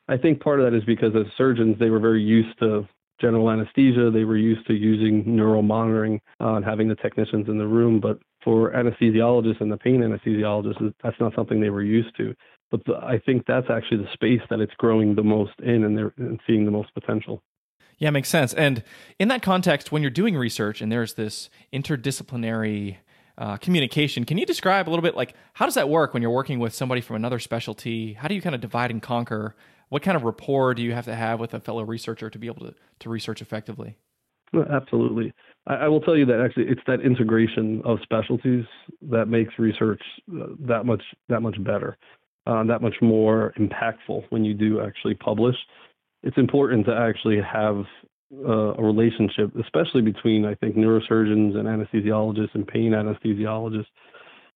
I 0.09 0.17
think 0.17 0.41
part 0.41 0.61
of 0.61 0.71
that 0.71 0.77
is 0.77 0.85
because 0.85 1.15
as 1.15 1.27
surgeons, 1.37 1.77
they 1.79 1.91
were 1.91 2.01
very 2.01 2.23
used 2.23 2.59
to 2.61 2.89
general 3.21 3.51
anesthesia. 3.51 4.11
They 4.11 4.25
were 4.25 4.37
used 4.37 4.67
to 4.69 4.75
using 4.75 5.25
neural 5.37 5.63
monitoring 5.63 6.21
uh, 6.41 6.55
and 6.55 6.65
having 6.65 6.89
the 6.89 6.95
technicians 6.95 7.49
in 7.49 7.59
the 7.59 7.67
room. 7.67 8.01
But 8.01 8.19
for 8.43 8.73
anesthesiologists 8.73 9.61
and 9.61 9.71
the 9.71 9.77
pain 9.77 10.01
anesthesiologists, 10.01 10.95
that's 11.03 11.21
not 11.21 11.35
something 11.35 11.61
they 11.61 11.71
were 11.71 11.83
used 11.83 12.17
to. 12.17 12.35
But 12.71 12.85
the, 12.85 12.97
I 12.97 13.19
think 13.19 13.45
that's 13.47 13.69
actually 13.71 13.99
the 13.99 14.13
space 14.13 14.43
that 14.51 14.61
it's 14.61 14.75
growing 14.75 15.15
the 15.15 15.23
most 15.23 15.53
in 15.61 15.85
and 15.85 15.97
they're 15.97 16.13
and 16.19 16.41
seeing 16.47 16.65
the 16.65 16.71
most 16.71 16.93
potential. 16.95 17.43
Yeah, 17.99 18.11
makes 18.11 18.29
sense. 18.29 18.55
And 18.55 18.85
in 19.19 19.29
that 19.29 19.43
context, 19.43 19.91
when 19.91 20.03
you're 20.03 20.11
doing 20.11 20.37
research 20.37 20.81
and 20.81 20.93
there's 20.93 21.15
this 21.15 21.51
interdisciplinary 21.73 22.99
uh, 23.37 23.57
communication, 23.57 24.25
can 24.25 24.39
you 24.39 24.47
describe 24.47 24.89
a 24.89 24.91
little 24.91 25.03
bit 25.03 25.17
like 25.17 25.35
how 25.55 25.65
does 25.65 25.75
that 25.75 25.89
work 25.89 26.15
when 26.15 26.23
you're 26.23 26.31
working 26.31 26.59
with 26.59 26.75
somebody 26.75 27.01
from 27.01 27.17
another 27.17 27.39
specialty? 27.39 28.13
How 28.13 28.29
do 28.29 28.35
you 28.35 28.43
kind 28.43 28.55
of 28.55 28.61
divide 28.61 28.91
and 28.91 29.03
conquer 29.03 29.57
what 29.89 30.03
kind 30.03 30.17
of 30.17 30.23
rapport 30.23 30.75
do 30.75 30.83
you 30.83 30.93
have 30.93 31.07
to 31.07 31.15
have 31.15 31.41
with 31.41 31.55
a 31.55 31.61
fellow 31.61 31.83
researcher 31.83 32.31
to 32.31 32.39
be 32.39 32.47
able 32.47 32.67
to, 32.67 32.75
to 33.01 33.09
research 33.09 33.41
effectively? 33.41 33.97
Absolutely. 34.71 35.33
I, 35.67 35.75
I 35.75 35.89
will 35.89 36.01
tell 36.01 36.17
you 36.17 36.27
that 36.27 36.41
actually 36.41 36.67
it's 36.69 36.81
that 36.87 37.01
integration 37.01 37.83
of 37.85 37.99
specialties 38.03 38.65
that 39.11 39.27
makes 39.27 39.59
research 39.59 40.03
uh, 40.33 40.47
that 40.61 40.85
much 40.85 41.03
that 41.29 41.41
much 41.41 41.63
better, 41.65 41.97
uh, 42.49 42.65
that 42.65 42.81
much 42.81 42.97
more 43.03 43.53
impactful 43.59 44.25
when 44.31 44.45
you 44.45 44.55
do 44.55 44.81
actually 44.81 45.15
publish. 45.15 45.57
It's 46.23 46.39
important 46.39 46.87
to 46.87 46.97
actually 46.97 47.41
have 47.41 47.85
uh, 48.35 48.75
a 48.75 48.83
relationship, 48.83 49.53
especially 49.61 50.03
between 50.03 50.45
I 50.45 50.55
think 50.55 50.75
neurosurgeons 50.75 51.57
and 51.57 51.69
anesthesiologists 51.69 52.55
and 52.55 52.67
pain 52.67 52.93
anesthesiologists, 52.93 53.87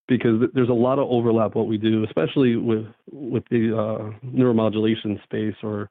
because 0.08 0.42
there's 0.54 0.70
a 0.70 0.72
lot 0.74 0.98
of 0.98 1.08
overlap 1.10 1.54
what 1.54 1.68
we 1.68 1.78
do, 1.78 2.04
especially 2.04 2.56
with 2.56 2.86
with 3.12 3.44
the 3.50 3.76
uh, 3.76 4.26
neuromodulation 4.26 5.22
space 5.24 5.56
or 5.62 5.90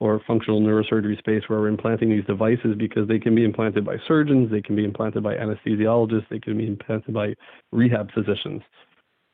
or 0.00 0.20
functional 0.26 0.60
neurosurgery 0.60 1.18
space 1.18 1.42
where 1.48 1.60
we're 1.60 1.68
implanting 1.68 2.10
these 2.10 2.24
devices 2.24 2.76
because 2.78 3.08
they 3.08 3.18
can 3.18 3.34
be 3.34 3.44
implanted 3.44 3.84
by 3.84 3.96
surgeons, 4.06 4.48
they 4.50 4.62
can 4.62 4.76
be 4.76 4.84
implanted 4.84 5.22
by 5.24 5.34
anesthesiologists, 5.34 6.28
they 6.30 6.38
can 6.38 6.56
be 6.56 6.68
implanted 6.68 7.12
by 7.12 7.34
rehab 7.72 8.08
physicians. 8.12 8.62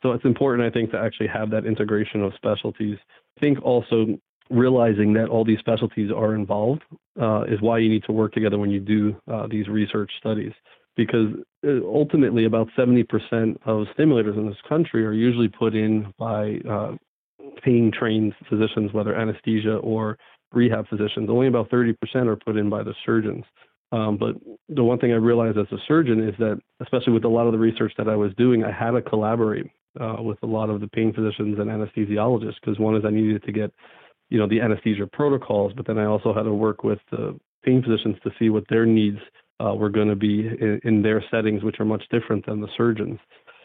So 0.04 0.12
it's 0.12 0.24
important, 0.26 0.68
I 0.68 0.70
think, 0.70 0.90
to 0.90 0.98
actually 0.98 1.28
have 1.28 1.50
that 1.50 1.64
integration 1.64 2.22
of 2.22 2.34
specialties. 2.34 2.98
I 3.38 3.40
think 3.40 3.62
also 3.62 4.18
realizing 4.50 5.14
that 5.14 5.30
all 5.30 5.46
these 5.46 5.60
specialties 5.60 6.10
are 6.14 6.34
involved 6.34 6.82
uh, 7.18 7.44
is 7.44 7.62
why 7.62 7.78
you 7.78 7.88
need 7.88 8.04
to 8.04 8.12
work 8.12 8.34
together 8.34 8.58
when 8.58 8.70
you 8.70 8.80
do 8.80 9.16
uh, 9.32 9.46
these 9.46 9.66
research 9.66 10.10
studies. 10.18 10.52
Because 10.94 11.28
uh, 11.66 11.82
ultimately, 11.86 12.44
about 12.44 12.68
70% 12.78 13.02
of 13.64 13.86
stimulators 13.98 14.36
in 14.36 14.46
this 14.46 14.58
country 14.68 15.06
are 15.06 15.14
usually 15.14 15.48
put 15.48 15.74
in 15.74 16.12
by 16.18 16.58
uh, 16.70 16.92
pain 17.64 17.90
trained 17.90 18.34
physicians, 18.50 18.92
whether 18.92 19.14
anesthesia 19.14 19.76
or 19.76 20.18
rehab 20.52 20.86
physicians. 20.88 21.30
Only 21.30 21.46
about 21.46 21.70
30% 21.70 21.94
are 22.26 22.36
put 22.36 22.58
in 22.58 22.68
by 22.68 22.82
the 22.82 22.92
surgeons. 23.06 23.44
Um, 23.90 24.18
but 24.18 24.34
the 24.68 24.84
one 24.84 24.98
thing 24.98 25.12
I 25.12 25.16
realized 25.16 25.56
as 25.56 25.72
a 25.72 25.78
surgeon 25.88 26.28
is 26.28 26.34
that, 26.40 26.60
especially 26.82 27.14
with 27.14 27.24
a 27.24 27.28
lot 27.28 27.46
of 27.46 27.52
the 27.52 27.58
research 27.58 27.94
that 27.96 28.08
I 28.08 28.16
was 28.16 28.34
doing, 28.36 28.64
I 28.64 28.70
had 28.70 28.90
to 28.90 29.00
collaborate 29.00 29.70
uh, 30.00 30.16
with 30.20 30.38
a 30.42 30.46
lot 30.46 30.70
of 30.70 30.80
the 30.80 30.88
pain 30.88 31.12
physicians 31.12 31.58
and 31.58 31.70
anesthesiologists 31.70 32.56
because 32.60 32.78
one 32.78 32.96
is 32.96 33.04
I 33.04 33.10
needed 33.10 33.42
to 33.44 33.52
get, 33.52 33.72
you 34.30 34.38
know, 34.38 34.48
the 34.48 34.60
anesthesia 34.60 35.06
protocols, 35.12 35.72
but 35.76 35.86
then 35.86 35.98
I 35.98 36.06
also 36.06 36.34
had 36.34 36.44
to 36.44 36.54
work 36.54 36.84
with 36.84 36.98
the 37.10 37.38
pain 37.64 37.82
physicians 37.82 38.16
to 38.24 38.30
see 38.38 38.50
what 38.50 38.64
their 38.68 38.86
needs 38.86 39.18
uh, 39.64 39.74
were 39.74 39.90
going 39.90 40.08
to 40.08 40.16
be 40.16 40.46
in, 40.46 40.80
in 40.84 41.02
their 41.02 41.24
settings, 41.30 41.62
which 41.62 41.80
are 41.80 41.84
much 41.84 42.02
different 42.10 42.46
than 42.46 42.60
the 42.60 42.68
surgeons. 42.76 43.18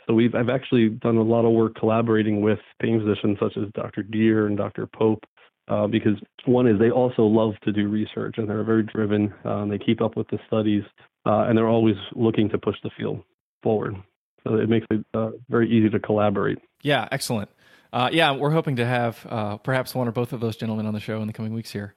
So 0.07 0.13
we've 0.13 0.33
I've 0.33 0.49
actually 0.49 0.89
done 0.89 1.17
a 1.17 1.23
lot 1.23 1.45
of 1.45 1.51
work 1.51 1.75
collaborating 1.75 2.41
with 2.41 2.59
pain 2.81 2.99
physicians 2.99 3.37
such 3.39 3.57
as 3.57 3.71
Dr. 3.73 4.03
Deer 4.03 4.47
and 4.47 4.57
Dr. 4.57 4.87
Pope 4.87 5.23
uh, 5.67 5.85
because 5.85 6.17
one 6.45 6.67
is 6.67 6.79
they 6.79 6.89
also 6.89 7.23
love 7.23 7.53
to 7.63 7.71
do 7.71 7.87
research 7.87 8.35
and 8.37 8.49
they're 8.49 8.63
very 8.63 8.83
driven. 8.83 9.31
Um, 9.45 9.69
they 9.69 9.77
keep 9.77 10.01
up 10.01 10.17
with 10.17 10.27
the 10.29 10.39
studies 10.47 10.83
uh, 11.25 11.45
and 11.47 11.57
they're 11.57 11.67
always 11.67 11.95
looking 12.15 12.49
to 12.49 12.57
push 12.57 12.75
the 12.83 12.89
field 12.97 13.21
forward. 13.61 13.95
So 14.43 14.55
it 14.55 14.69
makes 14.69 14.87
it 14.89 15.05
uh, 15.13 15.31
very 15.49 15.69
easy 15.69 15.89
to 15.89 15.99
collaborate. 15.99 16.59
Yeah, 16.81 17.07
excellent. 17.11 17.49
Uh, 17.91 18.09
yeah, 18.11 18.31
we're 18.31 18.51
hoping 18.51 18.75
to 18.77 18.85
have 18.85 19.25
uh, 19.27 19.57
perhaps 19.57 19.95
one 19.95 20.07
or 20.07 20.11
both 20.11 20.33
of 20.33 20.39
those 20.39 20.55
gentlemen 20.55 20.85
on 20.85 20.93
the 20.93 20.99
show 20.99 21.21
in 21.21 21.27
the 21.27 21.33
coming 21.33 21.53
weeks 21.53 21.71
here 21.71 21.95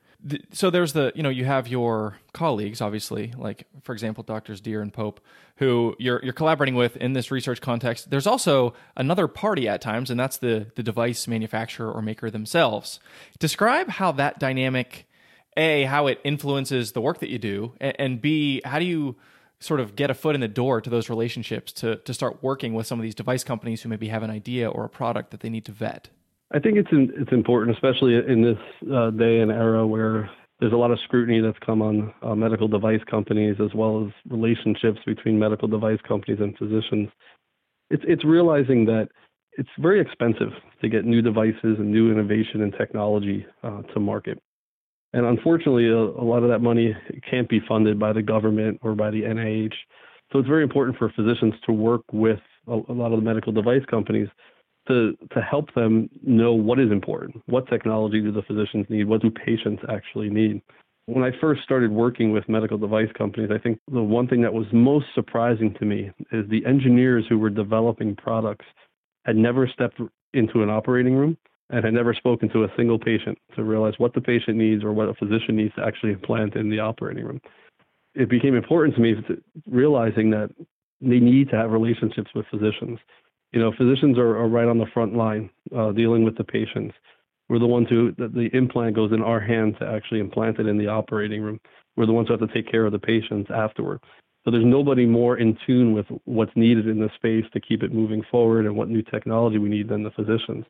so 0.52 0.70
there's 0.70 0.92
the 0.92 1.12
you 1.14 1.22
know 1.22 1.28
you 1.28 1.44
have 1.44 1.66
your 1.66 2.16
colleagues 2.32 2.80
obviously 2.80 3.32
like 3.36 3.66
for 3.82 3.92
example 3.92 4.22
doctors 4.22 4.60
deer 4.60 4.80
and 4.80 4.92
pope 4.92 5.20
who 5.56 5.96
you're 5.98 6.20
you're 6.22 6.32
collaborating 6.32 6.74
with 6.74 6.96
in 6.96 7.12
this 7.12 7.30
research 7.30 7.60
context 7.60 8.10
there's 8.10 8.26
also 8.26 8.72
another 8.96 9.26
party 9.26 9.68
at 9.68 9.80
times 9.80 10.10
and 10.10 10.20
that's 10.20 10.38
the 10.38 10.70
the 10.76 10.82
device 10.82 11.26
manufacturer 11.26 11.90
or 11.90 12.00
maker 12.02 12.30
themselves 12.30 13.00
describe 13.38 13.88
how 13.88 14.12
that 14.12 14.38
dynamic 14.38 15.06
a 15.56 15.84
how 15.84 16.06
it 16.06 16.20
influences 16.24 16.92
the 16.92 17.00
work 17.00 17.18
that 17.18 17.28
you 17.28 17.38
do 17.38 17.72
and, 17.80 17.96
and 17.98 18.22
b 18.22 18.60
how 18.64 18.78
do 18.78 18.84
you 18.84 19.16
sort 19.62 19.80
of 19.80 19.96
get 19.96 20.10
a 20.10 20.14
foot 20.14 20.34
in 20.34 20.40
the 20.40 20.48
door 20.48 20.80
to 20.80 20.90
those 20.90 21.08
relationships 21.08 21.72
to 21.72 21.96
to 21.96 22.14
start 22.14 22.42
working 22.42 22.74
with 22.74 22.86
some 22.86 22.98
of 22.98 23.02
these 23.02 23.14
device 23.14 23.44
companies 23.44 23.82
who 23.82 23.88
maybe 23.88 24.08
have 24.08 24.22
an 24.22 24.30
idea 24.30 24.68
or 24.68 24.84
a 24.84 24.88
product 24.88 25.30
that 25.30 25.40
they 25.40 25.50
need 25.50 25.64
to 25.64 25.72
vet 25.72 26.08
I 26.54 26.58
think 26.58 26.76
it's 26.76 26.92
in, 26.92 27.10
it's 27.16 27.32
important, 27.32 27.74
especially 27.74 28.14
in 28.14 28.42
this 28.42 28.58
uh, 28.92 29.10
day 29.10 29.40
and 29.40 29.50
era 29.50 29.86
where 29.86 30.30
there's 30.60 30.72
a 30.72 30.76
lot 30.76 30.90
of 30.90 30.98
scrutiny 31.04 31.40
that's 31.40 31.58
come 31.64 31.80
on 31.80 32.12
uh, 32.22 32.34
medical 32.34 32.68
device 32.68 33.00
companies 33.10 33.56
as 33.58 33.74
well 33.74 34.06
as 34.06 34.12
relationships 34.30 34.98
between 35.06 35.38
medical 35.38 35.66
device 35.66 35.98
companies 36.06 36.40
and 36.40 36.56
physicians. 36.58 37.08
It's 37.90 38.04
it's 38.06 38.24
realizing 38.24 38.84
that 38.86 39.08
it's 39.52 39.68
very 39.78 40.00
expensive 40.00 40.50
to 40.82 40.88
get 40.88 41.04
new 41.04 41.22
devices 41.22 41.78
and 41.78 41.90
new 41.90 42.12
innovation 42.12 42.62
and 42.62 42.72
technology 42.78 43.46
uh, 43.62 43.82
to 43.94 44.00
market. 44.00 44.38
And 45.12 45.26
unfortunately, 45.26 45.88
a, 45.88 45.98
a, 45.98 46.24
lot 46.24 46.42
of 46.42 46.48
that 46.48 46.60
money 46.60 46.96
can't 47.28 47.48
be 47.48 47.60
funded 47.68 47.98
by 47.98 48.12
the 48.12 48.22
government 48.22 48.78
or 48.82 48.94
by 48.94 49.10
the 49.10 49.22
NIH. 49.22 49.74
So 50.32 50.38
it's 50.38 50.48
very 50.48 50.62
important 50.62 50.96
for 50.96 51.10
physicians 51.10 51.54
to 51.66 51.72
work 51.72 52.02
with 52.12 52.40
a, 52.66 52.72
a 52.72 52.94
lot 52.94 53.12
of 53.12 53.18
the 53.18 53.24
medical 53.24 53.52
device 53.52 53.84
companies 53.90 54.28
to 54.88 55.16
to 55.32 55.40
help 55.40 55.72
them 55.74 56.08
know 56.22 56.54
what 56.54 56.80
is 56.80 56.90
important. 56.90 57.42
What 57.46 57.68
technology 57.68 58.20
do 58.20 58.32
the 58.32 58.42
physicians 58.42 58.86
need? 58.88 59.04
What 59.06 59.22
do 59.22 59.30
patients 59.30 59.82
actually 59.88 60.30
need? 60.30 60.62
When 61.06 61.24
I 61.24 61.30
first 61.40 61.62
started 61.62 61.90
working 61.90 62.32
with 62.32 62.48
medical 62.48 62.78
device 62.78 63.10
companies, 63.16 63.50
I 63.52 63.58
think 63.58 63.80
the 63.92 64.02
one 64.02 64.28
thing 64.28 64.40
that 64.42 64.54
was 64.54 64.66
most 64.72 65.06
surprising 65.14 65.74
to 65.78 65.84
me 65.84 66.10
is 66.32 66.48
the 66.48 66.64
engineers 66.64 67.24
who 67.28 67.38
were 67.38 67.50
developing 67.50 68.16
products 68.16 68.64
had 69.24 69.36
never 69.36 69.68
stepped 69.68 70.00
into 70.32 70.62
an 70.62 70.70
operating 70.70 71.14
room 71.14 71.36
and 71.72 71.84
had 71.84 71.94
never 71.94 72.14
spoken 72.14 72.48
to 72.50 72.64
a 72.64 72.68
single 72.76 72.98
patient 72.98 73.36
to 73.56 73.64
realize 73.64 73.94
what 73.98 74.14
the 74.14 74.20
patient 74.20 74.56
needs 74.56 74.84
or 74.84 74.92
what 74.92 75.08
a 75.08 75.14
physician 75.14 75.56
needs 75.56 75.74
to 75.74 75.84
actually 75.84 76.12
implant 76.12 76.54
in 76.54 76.70
the 76.70 76.78
operating 76.78 77.24
room. 77.24 77.40
It 78.14 78.28
became 78.28 78.54
important 78.54 78.94
to 78.94 79.00
me 79.00 79.14
to 79.14 79.42
realizing 79.66 80.30
that 80.30 80.50
they 81.00 81.18
need 81.18 81.50
to 81.50 81.56
have 81.56 81.72
relationships 81.72 82.30
with 82.34 82.46
physicians 82.50 82.98
you 83.52 83.60
know, 83.60 83.72
physicians 83.76 84.18
are, 84.18 84.36
are 84.36 84.48
right 84.48 84.66
on 84.66 84.78
the 84.78 84.86
front 84.92 85.14
line 85.14 85.50
uh, 85.76 85.92
dealing 85.92 86.24
with 86.24 86.36
the 86.36 86.44
patients. 86.44 86.94
We're 87.48 87.58
the 87.58 87.66
ones 87.66 87.86
who 87.88 88.12
the, 88.16 88.28
the 88.28 88.48
implant 88.56 88.96
goes 88.96 89.12
in 89.12 89.22
our 89.22 89.40
hand 89.40 89.76
to 89.78 89.86
actually 89.86 90.20
implant 90.20 90.58
it 90.58 90.66
in 90.66 90.78
the 90.78 90.88
operating 90.88 91.42
room. 91.42 91.60
We're 91.96 92.06
the 92.06 92.12
ones 92.12 92.28
who 92.28 92.36
have 92.36 92.48
to 92.48 92.54
take 92.54 92.70
care 92.70 92.86
of 92.86 92.92
the 92.92 92.98
patients 92.98 93.50
afterward. 93.54 94.00
So 94.44 94.50
there's 94.50 94.64
nobody 94.64 95.06
more 95.06 95.38
in 95.38 95.56
tune 95.66 95.92
with 95.92 96.06
what's 96.24 96.50
needed 96.56 96.88
in 96.88 96.98
the 96.98 97.10
space 97.14 97.44
to 97.52 97.60
keep 97.60 97.82
it 97.82 97.92
moving 97.92 98.22
forward 98.30 98.66
and 98.66 98.76
what 98.76 98.88
new 98.88 99.02
technology 99.02 99.58
we 99.58 99.68
need 99.68 99.88
than 99.88 100.02
the 100.02 100.10
physicians. 100.10 100.64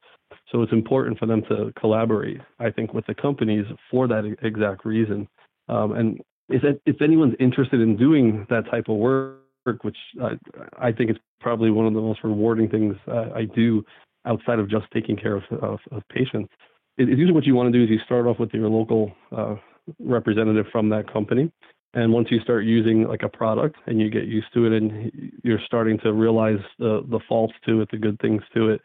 So 0.51 0.63
it's 0.63 0.73
important 0.73 1.19
for 1.19 1.27
them 1.27 1.43
to 1.49 1.73
collaborate, 1.79 2.41
I 2.59 2.71
think, 2.71 2.93
with 2.93 3.07
the 3.07 3.15
companies 3.15 3.65
for 3.91 4.07
that 4.09 4.25
exact 4.43 4.85
reason. 4.85 5.27
Um, 5.69 5.93
and 5.93 6.21
if, 6.51 6.63
if 6.85 7.01
anyone's 7.01 7.35
interested 7.41 7.81
in 7.81 7.97
doing 7.97 8.47
that 8.51 8.71
type 8.71 8.89
of 8.89 8.97
work, 8.97 9.39
which 9.83 9.97
I, 10.21 10.33
I 10.79 10.93
think 10.93 11.11
is 11.11 11.17
probably 11.41 11.71
one 11.71 11.87
of 11.87 11.95
the 11.95 12.01
most 12.01 12.21
rewarding 12.25 12.69
things 12.69 12.97
uh, 13.09 13.31
I 13.35 13.45
do 13.45 13.85
outside 14.27 14.59
of 14.59 14.69
just 14.69 14.87
taking 14.93 15.17
care 15.17 15.37
of, 15.37 15.45
of, 15.63 15.79
of 15.91 16.03
patients. 16.09 16.53
It, 16.99 17.09
usually 17.09 17.33
what 17.33 17.45
you 17.45 17.55
want 17.55 17.73
to 17.73 17.79
do 17.79 17.85
is 17.85 17.91
you 17.91 17.99
start 18.05 18.27
off 18.27 18.39
with 18.39 18.53
your 18.53 18.69
local 18.69 19.13
uh, 19.35 19.55
representative 19.99 20.67
from 20.71 20.89
that 20.91 21.11
company. 21.11 21.51
And 21.95 22.13
once 22.13 22.29
you 22.31 22.41
start 22.41 22.65
using 22.65 23.07
like 23.07 23.23
a 23.23 23.29
product 23.29 23.77
and 23.87 24.01
you 24.01 24.11
get 24.11 24.25
used 24.25 24.53
to 24.55 24.67
it 24.67 24.73
and 24.73 25.13
you're 25.45 25.61
starting 25.67 25.99
to 26.01 26.13
realize 26.13 26.61
the, 26.79 27.05
the 27.11 27.21
faults 27.29 27.55
to 27.67 27.83
it, 27.83 27.91
the 27.91 27.99
good 27.99 28.19
things 28.21 28.43
to 28.55 28.71
it, 28.71 28.81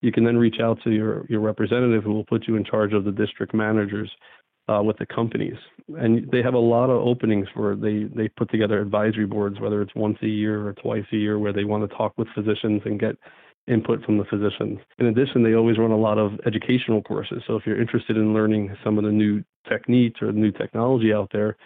you 0.00 0.10
can 0.12 0.24
then 0.24 0.36
reach 0.36 0.56
out 0.60 0.78
to 0.84 0.90
your, 0.90 1.26
your 1.28 1.40
representative 1.40 2.04
who 2.04 2.12
will 2.12 2.24
put 2.24 2.46
you 2.46 2.56
in 2.56 2.64
charge 2.64 2.92
of 2.92 3.04
the 3.04 3.12
district 3.12 3.54
managers 3.54 4.10
uh, 4.68 4.82
with 4.82 4.96
the 4.98 5.06
companies, 5.06 5.56
and 5.96 6.28
they 6.30 6.42
have 6.42 6.54
a 6.54 6.58
lot 6.58 6.90
of 6.90 6.96
openings 6.96 7.46
where 7.54 7.76
they 7.76 8.04
they 8.14 8.28
put 8.28 8.50
together 8.50 8.80
advisory 8.80 9.26
boards, 9.26 9.60
whether 9.60 9.80
it's 9.80 9.94
once 9.94 10.18
a 10.22 10.26
year 10.26 10.66
or 10.66 10.72
twice 10.72 11.04
a 11.12 11.16
year, 11.16 11.38
where 11.38 11.52
they 11.52 11.64
want 11.64 11.88
to 11.88 11.96
talk 11.96 12.12
with 12.16 12.26
physicians 12.34 12.82
and 12.84 12.98
get 12.98 13.16
input 13.68 14.04
from 14.04 14.18
the 14.18 14.24
physicians. 14.24 14.78
In 14.98 15.06
addition, 15.06 15.42
they 15.42 15.54
always 15.54 15.78
run 15.78 15.90
a 15.90 15.96
lot 15.96 16.18
of 16.18 16.32
educational 16.46 17.02
courses. 17.02 17.42
So 17.46 17.56
if 17.56 17.66
you're 17.66 17.80
interested 17.80 18.16
in 18.16 18.34
learning 18.34 18.76
some 18.82 18.98
of 18.98 19.04
the 19.04 19.10
new 19.10 19.42
techniques 19.68 20.20
or 20.22 20.32
new 20.32 20.52
technology 20.52 21.12
out 21.12 21.30
there, 21.32 21.56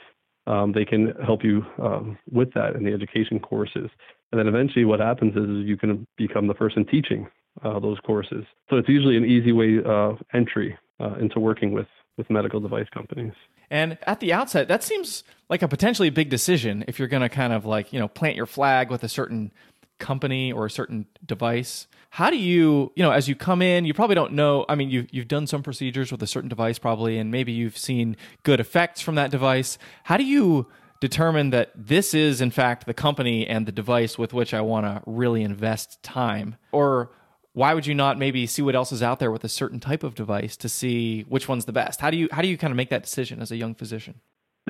um, 0.46 0.72
they 0.72 0.84
can 0.84 1.14
help 1.24 1.44
you 1.44 1.64
um, 1.78 2.18
with 2.30 2.52
that 2.54 2.74
in 2.76 2.84
the 2.84 2.92
education 2.92 3.38
courses. 3.38 3.90
And 4.32 4.38
then 4.38 4.46
eventually, 4.46 4.84
what 4.84 5.00
happens 5.00 5.36
is 5.36 5.66
you 5.66 5.76
can 5.76 6.06
become 6.16 6.46
the 6.46 6.54
person 6.54 6.84
teaching 6.84 7.28
uh, 7.62 7.78
those 7.80 7.98
courses. 8.00 8.44
So 8.68 8.76
it's 8.76 8.88
usually 8.88 9.16
an 9.16 9.24
easy 9.24 9.52
way 9.52 9.78
uh, 9.84 10.12
entry 10.32 10.76
uh, 11.00 11.14
into 11.14 11.40
working 11.40 11.72
with 11.72 11.86
with 12.16 12.28
medical 12.28 12.60
device 12.60 12.88
companies. 12.92 13.32
And 13.70 13.96
at 14.06 14.20
the 14.20 14.32
outset, 14.32 14.68
that 14.68 14.82
seems 14.82 15.22
like 15.48 15.62
a 15.62 15.68
potentially 15.68 16.10
big 16.10 16.28
decision 16.28 16.84
if 16.88 16.98
you're 16.98 17.08
going 17.08 17.22
to 17.22 17.28
kind 17.28 17.52
of 17.52 17.64
like, 17.64 17.92
you 17.92 18.00
know, 18.00 18.08
plant 18.08 18.36
your 18.36 18.46
flag 18.46 18.90
with 18.90 19.04
a 19.04 19.08
certain 19.08 19.52
company 20.00 20.52
or 20.52 20.66
a 20.66 20.70
certain 20.70 21.06
device. 21.24 21.86
How 22.10 22.28
do 22.30 22.36
you, 22.36 22.92
you 22.96 23.04
know, 23.04 23.12
as 23.12 23.28
you 23.28 23.36
come 23.36 23.62
in, 23.62 23.84
you 23.84 23.94
probably 23.94 24.16
don't 24.16 24.32
know. 24.32 24.64
I 24.68 24.74
mean, 24.74 24.90
you 24.90 25.06
you've 25.12 25.28
done 25.28 25.46
some 25.46 25.62
procedures 25.62 26.10
with 26.10 26.22
a 26.22 26.26
certain 26.26 26.48
device 26.48 26.78
probably 26.78 27.18
and 27.18 27.30
maybe 27.30 27.52
you've 27.52 27.78
seen 27.78 28.16
good 28.42 28.58
effects 28.58 29.00
from 29.00 29.14
that 29.14 29.30
device. 29.30 29.78
How 30.04 30.16
do 30.16 30.24
you 30.24 30.66
determine 31.00 31.50
that 31.50 31.70
this 31.74 32.12
is 32.12 32.40
in 32.40 32.50
fact 32.50 32.86
the 32.86 32.94
company 32.94 33.46
and 33.46 33.64
the 33.64 33.72
device 33.72 34.18
with 34.18 34.32
which 34.32 34.52
I 34.52 34.60
want 34.60 34.86
to 34.86 35.02
really 35.06 35.42
invest 35.42 36.02
time? 36.02 36.56
Or 36.72 37.10
why 37.52 37.74
would 37.74 37.86
you 37.86 37.94
not 37.94 38.18
maybe 38.18 38.46
see 38.46 38.62
what 38.62 38.74
else 38.74 38.92
is 38.92 39.02
out 39.02 39.18
there 39.18 39.30
with 39.30 39.44
a 39.44 39.48
certain 39.48 39.80
type 39.80 40.02
of 40.02 40.14
device 40.14 40.56
to 40.58 40.68
see 40.68 41.22
which 41.22 41.48
one's 41.48 41.64
the 41.64 41.72
best? 41.72 42.00
How 42.00 42.10
do 42.10 42.16
you 42.16 42.28
how 42.32 42.42
do 42.42 42.48
you 42.48 42.58
kind 42.58 42.72
of 42.72 42.76
make 42.76 42.90
that 42.90 43.02
decision 43.02 43.40
as 43.40 43.50
a 43.50 43.56
young 43.56 43.74
physician? 43.74 44.20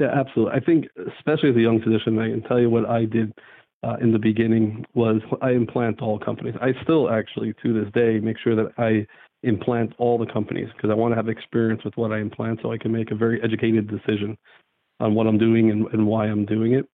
Yeah, 0.01 0.09
absolutely. 0.15 0.55
I 0.55 0.61
think 0.61 0.87
especially 1.19 1.51
as 1.51 1.57
a 1.57 1.61
young 1.61 1.83
physician, 1.83 2.19
I 2.19 2.31
can 2.31 2.43
tell 2.43 2.61
you 2.61 2.71
what 2.71 2.87
I 2.87 3.05
did 3.05 3.35
uh, 3.83 3.97
in 4.01 4.13
the 4.13 4.19
beginning 4.19 4.85
was 4.95 5.21
I 5.41 5.51
implant 5.51 6.03
all 6.03 6.19
companies. 6.19 6.55
I 6.61 6.73
still 6.83 7.11
actually 7.11 7.55
to 7.63 7.73
this 7.73 7.93
day 7.93 8.21
make 8.21 8.39
sure 8.39 8.55
that 8.57 8.73
I 8.79 9.07
implant 9.43 9.95
all 9.99 10.19
the 10.19 10.31
companies 10.31 10.69
because 10.77 10.91
I 10.91 10.95
want 10.95 11.13
to 11.13 11.17
have 11.17 11.29
experience 11.29 11.83
with 11.85 11.97
what 11.97 12.13
I 12.13 12.19
implant 12.19 12.61
so 12.63 12.73
I 12.73 12.79
can 12.79 12.93
make 12.93 13.11
a 13.11 13.15
very 13.15 13.43
educated 13.43 13.89
decision 13.89 14.37
on 15.01 15.15
what 15.15 15.27
I'm 15.27 15.39
doing 15.39 15.71
and, 15.71 15.87
and 15.95 16.07
why 16.07 16.27
I'm 16.27 16.45
doing 16.45 16.75
it. 16.75 16.87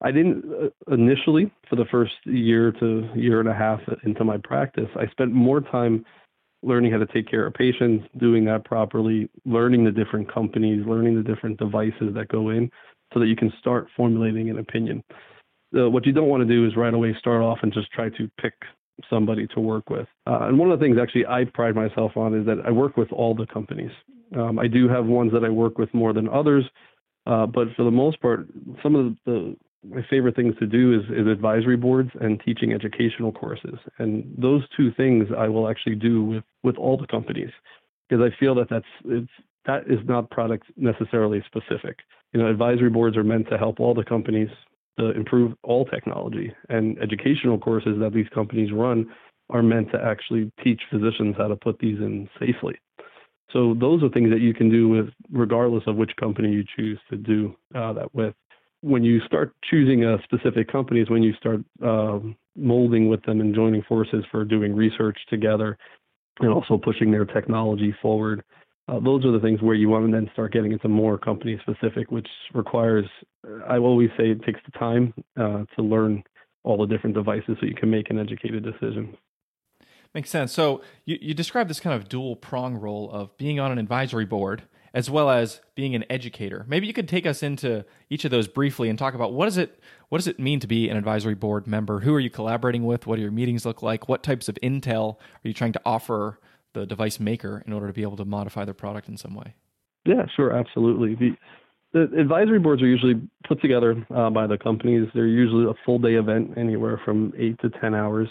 I 0.00 0.10
didn't 0.10 0.44
uh, 0.52 0.94
initially 0.94 1.52
for 1.68 1.76
the 1.76 1.84
first 1.90 2.14
year 2.24 2.72
to 2.72 3.08
year 3.14 3.40
and 3.40 3.48
a 3.48 3.54
half 3.54 3.80
into 4.04 4.24
my 4.24 4.38
practice. 4.38 4.88
I 4.96 5.06
spent 5.08 5.32
more 5.32 5.60
time 5.60 6.04
learning 6.62 6.92
how 6.92 6.98
to 6.98 7.06
take 7.06 7.28
care 7.28 7.46
of 7.46 7.54
patients, 7.54 8.06
doing 8.18 8.44
that 8.46 8.64
properly, 8.64 9.28
learning 9.44 9.84
the 9.84 9.90
different 9.90 10.32
companies, 10.32 10.84
learning 10.86 11.16
the 11.16 11.22
different 11.22 11.58
devices 11.58 12.14
that 12.14 12.28
go 12.28 12.50
in, 12.50 12.70
so 13.12 13.20
that 13.20 13.26
you 13.26 13.36
can 13.36 13.52
start 13.58 13.88
formulating 13.96 14.48
an 14.48 14.58
opinion. 14.58 15.02
Uh, 15.76 15.88
what 15.88 16.06
you 16.06 16.12
don't 16.12 16.28
want 16.28 16.46
to 16.46 16.54
do 16.54 16.66
is 16.66 16.76
right 16.76 16.92
away 16.92 17.14
start 17.18 17.42
off 17.42 17.58
and 17.62 17.72
just 17.72 17.90
try 17.92 18.08
to 18.10 18.30
pick 18.40 18.54
somebody 19.08 19.46
to 19.48 19.60
work 19.60 19.90
with. 19.90 20.06
Uh, 20.26 20.40
and 20.42 20.58
one 20.58 20.70
of 20.70 20.78
the 20.78 20.84
things 20.84 20.98
actually 21.00 21.26
I 21.26 21.44
pride 21.44 21.74
myself 21.74 22.16
on 22.16 22.38
is 22.38 22.46
that 22.46 22.58
I 22.66 22.70
work 22.70 22.96
with 22.96 23.10
all 23.12 23.34
the 23.34 23.46
companies. 23.46 23.90
Um, 24.36 24.58
I 24.58 24.66
do 24.66 24.88
have 24.88 25.06
ones 25.06 25.32
that 25.32 25.44
I 25.44 25.50
work 25.50 25.78
with 25.78 25.92
more 25.92 26.12
than 26.12 26.28
others, 26.28 26.64
uh, 27.26 27.46
but 27.46 27.68
for 27.76 27.84
the 27.84 27.90
most 27.90 28.20
part, 28.20 28.46
some 28.82 28.94
of 28.94 29.16
the, 29.26 29.56
my 29.88 30.04
favorite 30.08 30.36
things 30.36 30.54
to 30.58 30.66
do 30.66 30.94
is, 30.94 31.02
is 31.10 31.26
advisory 31.26 31.76
boards 31.76 32.10
and 32.20 32.40
teaching 32.44 32.72
educational 32.72 33.32
courses. 33.32 33.78
And 33.98 34.32
those 34.38 34.62
two 34.76 34.92
things 34.92 35.28
I 35.36 35.48
will 35.48 35.68
actually 35.68 35.96
do 35.96 36.24
with, 36.24 36.44
with 36.62 36.76
all 36.76 36.96
the 36.96 37.06
companies 37.06 37.50
because 38.08 38.22
I 38.22 38.38
feel 38.38 38.54
that 38.56 38.68
that's 38.68 38.84
it's, 39.06 39.30
that 39.66 39.82
is 39.86 40.00
not 40.04 40.30
product 40.30 40.66
necessarily 40.76 41.42
specific. 41.46 41.98
You 42.32 42.40
know, 42.40 42.50
advisory 42.50 42.90
boards 42.90 43.16
are 43.16 43.24
meant 43.24 43.48
to 43.50 43.58
help 43.58 43.80
all 43.80 43.94
the 43.94 44.04
companies 44.04 44.48
to 44.98 45.10
improve 45.12 45.52
all 45.62 45.84
technology, 45.86 46.52
and 46.68 46.98
educational 46.98 47.58
courses 47.58 47.98
that 48.00 48.12
these 48.12 48.28
companies 48.34 48.72
run 48.72 49.06
are 49.50 49.62
meant 49.62 49.90
to 49.92 50.02
actually 50.02 50.50
teach 50.62 50.80
physicians 50.90 51.34
how 51.38 51.48
to 51.48 51.56
put 51.56 51.78
these 51.78 51.98
in 51.98 52.28
safely. 52.38 52.74
So 53.52 53.74
those 53.78 54.02
are 54.02 54.08
things 54.08 54.30
that 54.30 54.40
you 54.40 54.54
can 54.54 54.70
do 54.70 54.88
with 54.88 55.06
regardless 55.30 55.84
of 55.86 55.96
which 55.96 56.12
company 56.18 56.50
you 56.50 56.64
choose 56.76 56.98
to 57.10 57.16
do 57.16 57.54
uh, 57.74 57.92
that 57.92 58.14
with 58.14 58.34
when 58.80 59.04
you 59.04 59.20
start 59.20 59.54
choosing 59.70 60.04
a 60.04 60.18
specific 60.24 60.70
company 60.70 61.00
is 61.00 61.10
when 61.10 61.22
you 61.22 61.32
start 61.34 61.60
uh, 61.84 62.18
molding 62.56 63.08
with 63.08 63.22
them 63.24 63.40
and 63.40 63.54
joining 63.54 63.82
forces 63.82 64.24
for 64.30 64.44
doing 64.44 64.74
research 64.74 65.18
together 65.28 65.78
and 66.40 66.50
also 66.50 66.76
pushing 66.76 67.10
their 67.10 67.24
technology 67.24 67.94
forward. 68.02 68.42
Uh, 68.88 68.98
those 68.98 69.24
are 69.24 69.32
the 69.32 69.40
things 69.40 69.62
where 69.62 69.74
you 69.74 69.88
want 69.88 70.06
to 70.06 70.12
then 70.12 70.28
start 70.32 70.52
getting 70.52 70.72
into 70.72 70.88
more 70.88 71.16
company 71.16 71.58
specific, 71.62 72.10
which 72.10 72.28
requires, 72.52 73.06
I 73.68 73.78
always 73.78 74.10
say, 74.18 74.30
it 74.30 74.42
takes 74.44 74.60
the 74.66 74.78
time 74.78 75.14
uh, 75.38 75.64
to 75.76 75.82
learn 75.82 76.24
all 76.64 76.76
the 76.76 76.86
different 76.86 77.14
devices 77.14 77.56
so 77.60 77.66
you 77.66 77.74
can 77.74 77.90
make 77.90 78.10
an 78.10 78.18
educated 78.18 78.64
decision. 78.64 79.16
Makes 80.14 80.30
sense. 80.30 80.52
So 80.52 80.82
you, 81.04 81.16
you 81.20 81.34
describe 81.34 81.68
this 81.68 81.80
kind 81.80 81.94
of 81.94 82.08
dual 82.08 82.36
prong 82.36 82.74
role 82.74 83.10
of 83.10 83.36
being 83.38 83.58
on 83.58 83.72
an 83.72 83.78
advisory 83.78 84.26
board 84.26 84.64
as 84.94 85.08
well 85.08 85.30
as 85.30 85.60
being 85.74 85.94
an 85.94 86.04
educator. 86.10 86.64
Maybe 86.68 86.86
you 86.86 86.92
could 86.92 87.08
take 87.08 87.24
us 87.24 87.42
into 87.42 87.84
each 88.10 88.24
of 88.24 88.30
those 88.30 88.46
briefly 88.46 88.90
and 88.90 88.98
talk 88.98 89.14
about 89.14 89.32
what 89.32 89.46
does 89.46 89.56
it 89.56 89.80
what 90.10 90.18
does 90.18 90.26
it 90.26 90.38
mean 90.38 90.60
to 90.60 90.66
be 90.66 90.90
an 90.90 90.98
advisory 90.98 91.34
board 91.34 91.66
member? 91.66 92.00
Who 92.00 92.14
are 92.14 92.20
you 92.20 92.28
collaborating 92.28 92.84
with? 92.84 93.06
What 93.06 93.16
do 93.16 93.22
your 93.22 93.30
meetings 93.30 93.64
look 93.64 93.82
like? 93.82 94.08
What 94.08 94.22
types 94.22 94.48
of 94.48 94.58
intel 94.62 95.16
are 95.16 95.48
you 95.48 95.54
trying 95.54 95.72
to 95.72 95.80
offer 95.86 96.38
the 96.74 96.86
device 96.86 97.20
maker 97.20 97.62
in 97.66 97.72
order 97.72 97.86
to 97.86 97.92
be 97.92 98.02
able 98.02 98.16
to 98.16 98.24
modify 98.24 98.64
their 98.64 98.74
product 98.74 99.08
in 99.08 99.16
some 99.16 99.34
way? 99.34 99.54
Yeah, 100.04 100.26
sure, 100.34 100.52
absolutely. 100.52 101.14
The, 101.14 101.36
the 101.92 102.20
advisory 102.20 102.58
boards 102.58 102.82
are 102.82 102.86
usually 102.86 103.20
put 103.46 103.60
together 103.60 104.04
uh, 104.14 104.30
by 104.30 104.46
the 104.46 104.58
companies. 104.58 105.08
They're 105.14 105.26
usually 105.26 105.64
a 105.64 105.74
full 105.84 105.98
day 105.98 106.14
event, 106.14 106.52
anywhere 106.56 107.00
from 107.04 107.32
eight 107.36 107.58
to 107.60 107.70
ten 107.80 107.94
hours. 107.94 108.28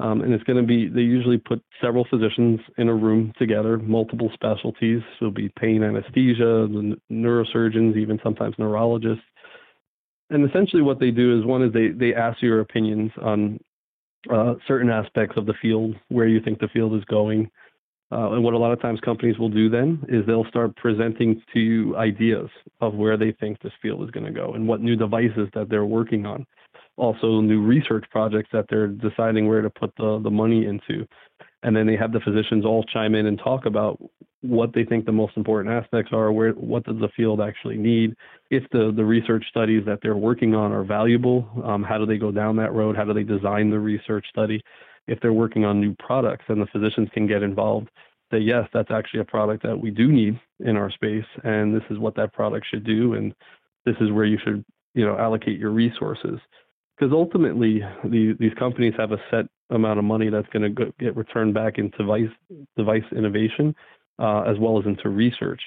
Um, 0.00 0.22
and 0.22 0.32
it's 0.32 0.42
going 0.42 0.60
to 0.60 0.66
be, 0.66 0.88
they 0.88 1.02
usually 1.02 1.38
put 1.38 1.62
several 1.80 2.04
physicians 2.10 2.58
in 2.78 2.88
a 2.88 2.94
room 2.94 3.32
together, 3.38 3.78
multiple 3.78 4.28
specialties. 4.34 5.02
So 5.18 5.26
it'll 5.26 5.30
be 5.30 5.50
pain 5.50 5.84
anesthesia, 5.84 6.66
the 6.68 6.96
neurosurgeons, 7.12 7.96
even 7.96 8.18
sometimes 8.24 8.56
neurologists. 8.58 9.24
And 10.30 10.48
essentially 10.48 10.82
what 10.82 10.98
they 10.98 11.12
do 11.12 11.38
is 11.38 11.44
one 11.44 11.62
is 11.62 11.72
they, 11.72 11.88
they 11.88 12.12
ask 12.12 12.42
your 12.42 12.60
opinions 12.60 13.12
on 13.22 13.60
uh, 14.32 14.54
certain 14.66 14.90
aspects 14.90 15.36
of 15.36 15.46
the 15.46 15.54
field, 15.62 15.94
where 16.08 16.26
you 16.26 16.40
think 16.40 16.58
the 16.58 16.68
field 16.68 16.94
is 16.94 17.04
going. 17.04 17.48
Uh, 18.12 18.32
and 18.32 18.44
what 18.44 18.54
a 18.54 18.58
lot 18.58 18.70
of 18.70 18.80
times 18.80 19.00
companies 19.00 19.38
will 19.38 19.48
do 19.48 19.68
then 19.68 20.04
is 20.08 20.24
they'll 20.26 20.44
start 20.46 20.76
presenting 20.76 21.42
to 21.52 21.58
you 21.58 21.96
ideas 21.96 22.48
of 22.80 22.94
where 22.94 23.16
they 23.16 23.32
think 23.32 23.60
this 23.60 23.72
field 23.80 24.04
is 24.04 24.10
going 24.10 24.26
to 24.26 24.32
go 24.32 24.52
and 24.54 24.68
what 24.68 24.80
new 24.80 24.94
devices 24.94 25.48
that 25.54 25.68
they're 25.68 25.86
working 25.86 26.26
on 26.26 26.46
also 26.96 27.40
new 27.40 27.62
research 27.62 28.04
projects 28.10 28.50
that 28.52 28.66
they're 28.68 28.86
deciding 28.86 29.48
where 29.48 29.62
to 29.62 29.70
put 29.70 29.92
the, 29.96 30.20
the 30.22 30.30
money 30.30 30.66
into. 30.66 31.06
And 31.62 31.74
then 31.74 31.86
they 31.86 31.96
have 31.96 32.12
the 32.12 32.20
physicians 32.20 32.64
all 32.64 32.84
chime 32.84 33.14
in 33.14 33.26
and 33.26 33.38
talk 33.38 33.66
about 33.66 33.98
what 34.42 34.74
they 34.74 34.84
think 34.84 35.06
the 35.06 35.12
most 35.12 35.36
important 35.36 35.74
aspects 35.74 36.12
are, 36.12 36.30
where 36.30 36.52
what 36.52 36.84
does 36.84 37.00
the 37.00 37.08
field 37.16 37.40
actually 37.40 37.78
need, 37.78 38.14
if 38.50 38.62
the, 38.70 38.92
the 38.94 39.04
research 39.04 39.44
studies 39.48 39.82
that 39.86 40.00
they're 40.02 40.16
working 40.16 40.54
on 40.54 40.70
are 40.72 40.84
valuable, 40.84 41.48
um, 41.64 41.82
how 41.82 41.96
do 41.96 42.04
they 42.04 42.18
go 42.18 42.30
down 42.30 42.56
that 42.56 42.74
road, 42.74 42.96
how 42.96 43.04
do 43.04 43.14
they 43.14 43.22
design 43.22 43.70
the 43.70 43.78
research 43.78 44.26
study, 44.28 44.62
if 45.06 45.20
they're 45.20 45.32
working 45.32 45.64
on 45.64 45.80
new 45.80 45.94
products, 45.98 46.44
and 46.48 46.60
the 46.60 46.66
physicians 46.66 47.08
can 47.12 47.26
get 47.26 47.42
involved. 47.42 47.90
Say 48.32 48.38
yes, 48.38 48.68
that's 48.72 48.90
actually 48.90 49.20
a 49.20 49.24
product 49.24 49.62
that 49.62 49.78
we 49.78 49.90
do 49.90 50.10
need 50.10 50.40
in 50.60 50.76
our 50.76 50.90
space, 50.90 51.26
and 51.42 51.74
this 51.74 51.84
is 51.90 51.98
what 51.98 52.16
that 52.16 52.32
product 52.32 52.66
should 52.70 52.84
do, 52.84 53.14
and 53.14 53.34
this 53.84 53.96
is 54.00 54.10
where 54.10 54.24
you 54.24 54.38
should 54.42 54.64
you 54.94 55.04
know 55.04 55.16
allocate 55.18 55.58
your 55.58 55.70
resources 55.70 56.40
because 56.96 57.12
ultimately 57.12 57.80
the, 58.04 58.36
these 58.38 58.54
companies 58.58 58.94
have 58.96 59.12
a 59.12 59.18
set 59.30 59.46
amount 59.70 59.98
of 59.98 60.04
money 60.04 60.30
that's 60.30 60.48
going 60.48 60.74
to 60.74 60.92
get 60.98 61.16
returned 61.16 61.54
back 61.54 61.78
into 61.78 61.96
device 61.98 62.30
device 62.76 63.04
innovation 63.12 63.74
uh, 64.18 64.42
as 64.42 64.58
well 64.58 64.78
as 64.78 64.86
into 64.86 65.08
research. 65.08 65.60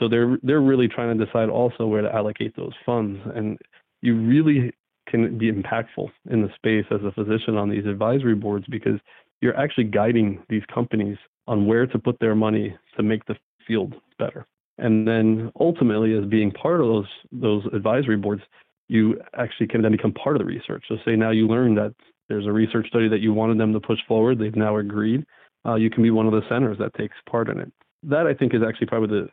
So 0.00 0.08
they're 0.08 0.38
they're 0.42 0.60
really 0.60 0.88
trying 0.88 1.16
to 1.16 1.24
decide 1.24 1.48
also 1.48 1.86
where 1.86 2.02
to 2.02 2.12
allocate 2.12 2.56
those 2.56 2.72
funds, 2.84 3.20
and 3.34 3.58
you 4.02 4.16
really 4.16 4.72
can 5.08 5.38
be 5.38 5.50
impactful 5.50 6.10
in 6.30 6.42
the 6.42 6.50
space 6.56 6.86
as 6.90 7.00
a 7.04 7.12
physician 7.12 7.56
on 7.56 7.68
these 7.68 7.86
advisory 7.86 8.34
boards 8.34 8.66
because 8.68 8.98
you're 9.40 9.56
actually 9.56 9.84
guiding 9.84 10.42
these 10.48 10.62
companies 10.72 11.18
on 11.46 11.66
where 11.66 11.86
to 11.86 11.98
put 11.98 12.18
their 12.20 12.34
money 12.34 12.76
to 12.96 13.02
make 13.02 13.24
the 13.26 13.36
field 13.66 13.94
better. 14.18 14.46
And 14.78 15.06
then 15.06 15.52
ultimately, 15.60 16.16
as 16.16 16.24
being 16.24 16.50
part 16.50 16.80
of 16.80 16.88
those 16.88 17.06
those 17.30 17.64
advisory 17.72 18.16
boards, 18.16 18.42
you 18.88 19.20
actually 19.36 19.68
can 19.68 19.82
then 19.82 19.92
become 19.92 20.12
part 20.12 20.36
of 20.36 20.40
the 20.40 20.46
research. 20.46 20.84
So 20.88 20.96
say 21.04 21.16
now 21.16 21.30
you 21.30 21.46
learn 21.46 21.74
that 21.76 21.94
there's 22.28 22.46
a 22.46 22.52
research 22.52 22.88
study 22.88 23.08
that 23.08 23.20
you 23.20 23.32
wanted 23.32 23.58
them 23.58 23.72
to 23.72 23.80
push 23.80 23.98
forward, 24.08 24.38
they've 24.38 24.56
now 24.56 24.78
agreed. 24.78 25.24
Uh, 25.66 25.76
you 25.76 25.90
can 25.90 26.02
be 26.02 26.10
one 26.10 26.26
of 26.26 26.32
the 26.32 26.42
centers 26.48 26.78
that 26.78 26.94
takes 26.94 27.16
part 27.30 27.48
in 27.48 27.58
it. 27.58 27.72
That 28.02 28.26
I 28.26 28.34
think 28.34 28.54
is 28.54 28.62
actually 28.66 28.86
probably 28.86 29.20
the 29.20 29.28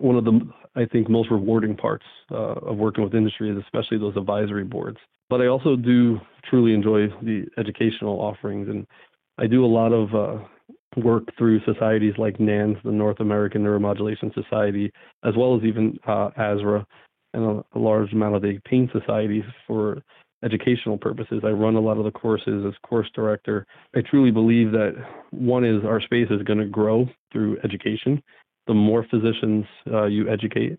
one 0.00 0.16
of 0.16 0.24
the 0.24 0.40
I 0.76 0.84
think 0.86 1.08
most 1.08 1.30
rewarding 1.30 1.76
parts 1.76 2.04
uh, 2.30 2.54
of 2.54 2.76
working 2.76 3.02
with 3.02 3.14
industry 3.14 3.50
is 3.50 3.58
especially 3.58 3.98
those 3.98 4.16
advisory 4.16 4.64
boards. 4.64 4.98
But 5.28 5.40
I 5.40 5.46
also 5.46 5.76
do 5.76 6.18
truly 6.48 6.74
enjoy 6.74 7.08
the 7.22 7.46
educational 7.58 8.20
offerings, 8.20 8.68
and 8.68 8.86
I 9.38 9.46
do 9.46 9.64
a 9.64 9.66
lot 9.66 9.92
of 9.92 10.14
uh, 10.14 10.44
work 10.96 11.24
through 11.38 11.60
societies 11.64 12.14
like 12.18 12.40
NANS, 12.40 12.76
the 12.84 12.90
North 12.90 13.20
American 13.20 13.62
Neuromodulation 13.62 14.34
Society, 14.34 14.92
as 15.24 15.34
well 15.36 15.56
as 15.56 15.62
even 15.64 15.98
uh, 16.06 16.30
ASRA, 16.38 16.84
and 17.32 17.62
a, 17.74 17.78
large 17.78 18.12
amount 18.12 18.34
of 18.34 18.42
the 18.42 18.58
pain 18.64 18.90
societies 18.92 19.44
for 19.66 20.02
educational 20.42 20.98
purposes. 20.98 21.42
I 21.44 21.50
run 21.50 21.76
a 21.76 21.80
lot 21.80 21.98
of 21.98 22.04
the 22.04 22.10
courses 22.10 22.64
as 22.66 22.74
course 22.82 23.08
director. 23.14 23.66
I 23.94 24.00
truly 24.00 24.30
believe 24.30 24.72
that 24.72 24.94
one 25.30 25.64
is 25.64 25.84
our 25.84 26.00
space 26.00 26.28
is 26.30 26.42
going 26.42 26.58
to 26.58 26.66
grow 26.66 27.08
through 27.32 27.58
education. 27.62 28.22
The 28.70 28.74
more 28.74 29.04
physicians 29.10 29.64
uh, 29.92 30.04
you 30.04 30.28
educate, 30.30 30.78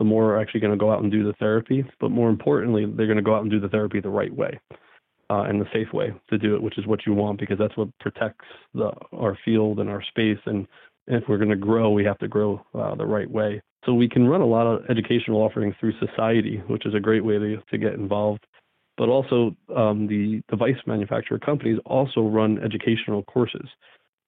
the 0.00 0.04
more 0.04 0.34
are 0.34 0.40
actually 0.40 0.58
going 0.58 0.72
to 0.72 0.76
go 0.76 0.90
out 0.90 1.04
and 1.04 1.12
do 1.12 1.22
the 1.22 1.34
therapy. 1.34 1.84
But 2.00 2.10
more 2.10 2.30
importantly, 2.30 2.84
they're 2.84 3.06
going 3.06 3.16
to 3.16 3.22
go 3.22 3.36
out 3.36 3.42
and 3.42 3.50
do 3.50 3.60
the 3.60 3.68
therapy 3.68 4.00
the 4.00 4.08
right 4.08 4.34
way 4.34 4.58
uh, 5.30 5.42
and 5.42 5.60
the 5.60 5.68
safe 5.72 5.86
way 5.92 6.12
to 6.30 6.36
do 6.36 6.56
it, 6.56 6.62
which 6.64 6.76
is 6.78 6.86
what 6.88 7.06
you 7.06 7.14
want 7.14 7.38
because 7.38 7.56
that's 7.56 7.76
what 7.76 7.96
protects 8.00 8.44
the, 8.74 8.90
our 9.12 9.38
field 9.44 9.78
and 9.78 9.88
our 9.88 10.02
space. 10.02 10.40
And 10.46 10.66
if 11.06 11.22
we're 11.28 11.38
going 11.38 11.50
to 11.50 11.54
grow, 11.54 11.90
we 11.90 12.04
have 12.06 12.18
to 12.18 12.26
grow 12.26 12.60
uh, 12.74 12.96
the 12.96 13.06
right 13.06 13.30
way. 13.30 13.62
So 13.86 13.94
we 13.94 14.08
can 14.08 14.26
run 14.26 14.40
a 14.40 14.44
lot 14.44 14.66
of 14.66 14.84
educational 14.90 15.40
offerings 15.40 15.76
through 15.78 15.92
society, 16.00 16.60
which 16.66 16.86
is 16.86 16.94
a 16.96 17.00
great 17.00 17.24
way 17.24 17.38
to, 17.38 17.58
to 17.70 17.78
get 17.78 17.92
involved. 17.92 18.44
But 18.96 19.10
also, 19.10 19.54
um, 19.76 20.08
the 20.08 20.42
device 20.50 20.74
manufacturer 20.88 21.38
companies 21.38 21.78
also 21.86 22.22
run 22.22 22.58
educational 22.64 23.22
courses. 23.22 23.68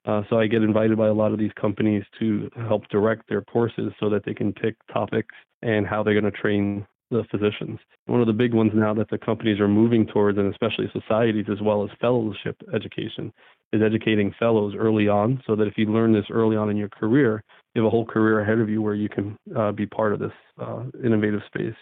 Uh, 0.07 0.23
so 0.31 0.39
I 0.39 0.47
get 0.47 0.63
invited 0.63 0.97
by 0.97 1.09
a 1.09 1.13
lot 1.13 1.33
of 1.33 1.39
these 1.39 1.53
companies 1.61 2.05
to 2.19 2.51
help 2.69 2.89
direct 2.89 3.29
their 3.29 3.43
courses 3.43 3.93
so 4.01 4.09
that 4.11 4.25
they 4.25 4.35
can 4.35 4.53
pick 4.53 4.77
topics 4.93 5.35
and 5.63 5.87
how 5.87 6.03
they're 6.03 6.19
going 6.19 6.33
to 6.33 6.39
train 6.39 6.87
the 7.11 7.25
physicians. 7.31 7.79
One 8.07 8.21
of 8.21 8.27
the 8.27 8.33
big 8.33 8.55
ones 8.55 8.73
now 8.75 8.95
that 8.95 9.11
the 9.11 9.19
companies 9.19 9.61
are 9.61 9.69
moving 9.69 10.07
towards, 10.07 10.39
and 10.39 10.51
especially 10.51 10.91
societies 10.93 11.47
as 11.51 11.61
well 11.61 11.85
as 11.85 11.91
fellowship 12.01 12.57
education, 12.75 13.33
is 13.73 13.83
educating 13.83 14.33
fellows 14.39 14.75
early 14.79 15.09
on 15.09 15.43
so 15.47 15.55
that 15.57 15.67
if 15.67 15.75
you 15.77 15.87
learn 15.87 16.13
this 16.13 16.25
early 16.31 16.57
on 16.57 16.71
in 16.71 16.77
your 16.77 16.89
career, 16.89 17.43
you 17.75 17.83
have 17.83 17.87
a 17.87 17.91
whole 17.91 18.07
career 18.07 18.41
ahead 18.41 18.59
of 18.59 18.69
you 18.69 18.81
where 18.81 18.95
you 18.95 19.09
can 19.09 19.37
uh, 19.57 19.73
be 19.73 19.87
part 19.87 20.13
of 20.13 20.19
this 20.19 20.33
uh, 20.61 20.85
innovative 21.05 21.41
space. 21.47 21.75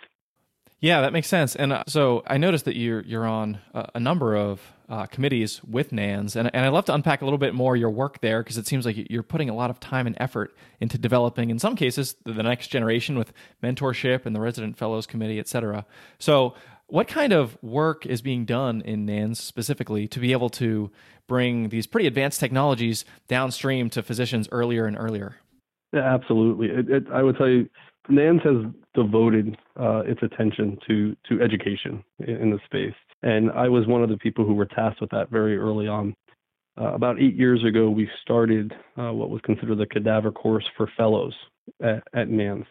Yeah, 0.81 1.01
that 1.01 1.13
makes 1.13 1.27
sense. 1.27 1.57
And 1.57 1.73
uh, 1.73 1.85
so 1.89 2.23
I 2.27 2.39
noticed 2.39 2.65
that 2.67 2.77
you're 2.77 3.01
you're 3.03 3.27
on 3.27 3.59
a, 3.75 3.91
a 3.97 4.01
number 4.01 4.37
of 4.37 4.61
uh, 4.89 5.07
committees 5.07 5.61
with 5.65 5.93
NANS, 5.93 6.37
and 6.37 6.51
and 6.55 6.65
I'd 6.65 6.73
love 6.73 6.85
to 6.87 6.95
unpack 6.95 7.21
a 7.21 7.25
little 7.25 7.39
bit 7.39 7.53
more 7.53 7.77
your 7.77 7.91
work 7.91 8.21
there 8.21 8.43
because 8.43 8.59
it 8.59 8.67
seems 8.67 8.87
like 8.87 9.11
you're 9.11 9.25
putting 9.25 9.51
a 9.51 9.55
lot 9.55 9.71
of 9.71 9.81
time 9.81 10.07
and 10.07 10.17
effort 10.21 10.57
into 10.81 10.97
developing, 10.97 11.51
in 11.51 11.59
some 11.59 11.75
cases, 11.75 12.15
the, 12.25 12.33
the 12.33 12.45
next 12.45 12.69
generation 12.69 13.19
with 13.19 13.33
mentorship 13.63 14.25
and 14.25 14.37
the 14.37 14.41
resident 14.41 14.79
fellows 14.79 15.07
committee, 15.07 15.41
et 15.41 15.49
cetera. 15.49 15.85
So, 16.21 16.55
what 16.87 17.09
kind 17.09 17.33
of 17.33 17.61
work 17.61 18.07
is 18.07 18.23
being 18.23 18.45
done 18.45 18.81
in 18.83 19.05
NANS 19.05 19.41
specifically 19.41 20.07
to 20.09 20.21
be 20.21 20.31
able 20.31 20.51
to 20.51 20.93
bring 21.27 21.71
these 21.71 21.89
pretty 21.89 22.07
advanced 22.07 22.39
technologies 22.39 23.05
downstream 23.27 23.91
to 23.91 24.03
physicians 24.03 24.49
earlier 24.53 24.87
and 24.87 24.97
earlier? 24.97 25.37
Yeah, 25.93 26.15
absolutely. 26.15 26.69
It, 26.69 26.89
it, 26.89 27.05
I 27.13 27.23
would 27.23 27.37
you, 27.41 27.69
NANS 28.09 28.41
has 28.45 28.57
devoted 28.95 29.57
uh, 29.79 30.03
its 30.07 30.21
attention 30.23 30.79
to 30.87 31.17
to 31.29 31.43
education 31.43 32.03
in, 32.21 32.37
in 32.37 32.51
the 32.51 32.59
space, 32.65 32.95
and 33.23 33.51
I 33.53 33.69
was 33.69 33.87
one 33.87 34.03
of 34.03 34.09
the 34.09 34.17
people 34.17 34.45
who 34.45 34.55
were 34.55 34.67
tasked 34.67 35.01
with 35.01 35.11
that 35.11 35.31
very 35.31 35.57
early 35.57 35.89
on. 35.89 36.15
Uh, 36.81 36.95
about 36.95 37.21
eight 37.21 37.35
years 37.35 37.65
ago, 37.65 37.91
we 37.91 38.09
started 38.23 38.73
uh, 38.97 39.13
what 39.13 39.31
was 39.31 39.41
considered 39.43 39.79
the 39.79 39.87
cadaver 39.87 40.31
course 40.31 40.65
for 40.77 40.91
fellows 40.97 41.35
at, 41.83 42.03
at 42.15 42.29
NANS 42.29 42.65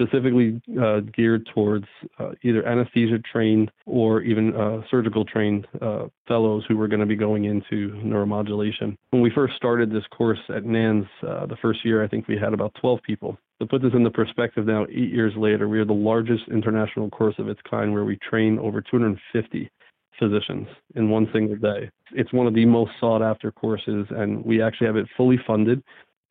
specifically 0.00 0.60
uh, 0.80 1.00
geared 1.00 1.48
towards 1.54 1.86
uh, 2.18 2.30
either 2.42 2.66
anesthesia 2.66 3.18
trained 3.18 3.70
or 3.86 4.22
even 4.22 4.54
uh, 4.54 4.80
surgical 4.90 5.24
trained 5.24 5.66
uh, 5.80 6.06
fellows 6.26 6.64
who 6.68 6.76
were 6.76 6.88
going 6.88 7.00
to 7.00 7.06
be 7.06 7.16
going 7.16 7.44
into 7.44 7.90
neuromodulation. 8.02 8.96
When 9.10 9.22
we 9.22 9.30
first 9.30 9.54
started 9.56 9.90
this 9.90 10.04
course 10.10 10.38
at 10.54 10.64
NANS, 10.64 11.06
uh, 11.26 11.46
the 11.46 11.56
first 11.60 11.84
year, 11.84 12.02
I 12.02 12.08
think 12.08 12.28
we 12.28 12.38
had 12.38 12.54
about 12.54 12.74
12 12.80 13.00
people. 13.02 13.36
To 13.60 13.66
put 13.66 13.82
this 13.82 13.92
into 13.92 14.10
perspective 14.10 14.66
now, 14.66 14.84
eight 14.84 15.12
years 15.12 15.34
later, 15.36 15.68
we 15.68 15.78
are 15.78 15.84
the 15.84 15.92
largest 15.92 16.44
international 16.50 17.10
course 17.10 17.34
of 17.38 17.48
its 17.48 17.60
kind 17.68 17.92
where 17.92 18.04
we 18.04 18.16
train 18.16 18.58
over 18.58 18.80
250 18.80 19.70
physicians 20.18 20.66
in 20.94 21.10
one 21.10 21.28
single 21.32 21.56
day. 21.56 21.90
It's 22.12 22.32
one 22.32 22.46
of 22.46 22.54
the 22.54 22.64
most 22.64 22.92
sought 23.00 23.22
after 23.22 23.52
courses, 23.52 24.06
and 24.10 24.42
we 24.44 24.62
actually 24.62 24.86
have 24.86 24.96
it 24.96 25.06
fully 25.16 25.38
funded. 25.46 25.82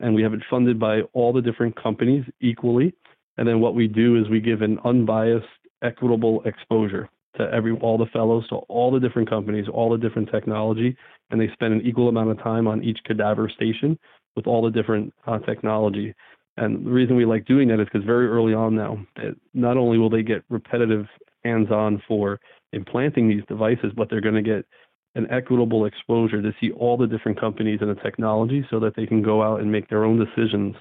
And 0.02 0.14
we 0.14 0.22
have 0.22 0.32
it 0.32 0.40
funded 0.48 0.80
by 0.80 1.02
all 1.12 1.30
the 1.30 1.42
different 1.42 1.76
companies 1.80 2.24
equally 2.40 2.94
and 3.40 3.48
then 3.48 3.58
what 3.58 3.74
we 3.74 3.88
do 3.88 4.20
is 4.20 4.28
we 4.28 4.38
give 4.38 4.60
an 4.60 4.78
unbiased, 4.84 5.46
equitable 5.82 6.42
exposure 6.44 7.08
to 7.38 7.50
every 7.54 7.72
all 7.78 7.96
the 7.96 8.04
fellows, 8.12 8.46
to 8.48 8.56
all 8.68 8.90
the 8.90 9.00
different 9.00 9.30
companies, 9.30 9.64
all 9.72 9.88
the 9.88 9.96
different 9.96 10.30
technology, 10.30 10.94
and 11.30 11.40
they 11.40 11.48
spend 11.54 11.72
an 11.72 11.80
equal 11.80 12.10
amount 12.10 12.30
of 12.30 12.38
time 12.42 12.68
on 12.68 12.84
each 12.84 12.98
cadaver 13.06 13.48
station 13.48 13.98
with 14.36 14.46
all 14.46 14.60
the 14.62 14.70
different 14.70 15.14
uh, 15.26 15.38
technology. 15.38 16.14
And 16.58 16.84
the 16.84 16.90
reason 16.90 17.16
we 17.16 17.24
like 17.24 17.46
doing 17.46 17.68
that 17.68 17.80
is 17.80 17.86
because 17.90 18.04
very 18.04 18.26
early 18.26 18.52
on 18.52 18.76
now, 18.76 18.98
it, 19.16 19.34
not 19.54 19.78
only 19.78 19.96
will 19.96 20.10
they 20.10 20.22
get 20.22 20.44
repetitive 20.50 21.06
hands-on 21.42 22.02
for 22.06 22.38
implanting 22.74 23.26
these 23.26 23.42
devices, 23.48 23.90
but 23.96 24.10
they're 24.10 24.20
going 24.20 24.34
to 24.34 24.42
get 24.42 24.66
an 25.14 25.26
equitable 25.30 25.86
exposure 25.86 26.42
to 26.42 26.52
see 26.60 26.72
all 26.72 26.98
the 26.98 27.06
different 27.06 27.40
companies 27.40 27.78
and 27.80 27.88
the 27.88 28.00
technology 28.02 28.66
so 28.70 28.78
that 28.80 28.94
they 28.96 29.06
can 29.06 29.22
go 29.22 29.42
out 29.42 29.60
and 29.60 29.72
make 29.72 29.88
their 29.88 30.04
own 30.04 30.22
decisions 30.22 30.76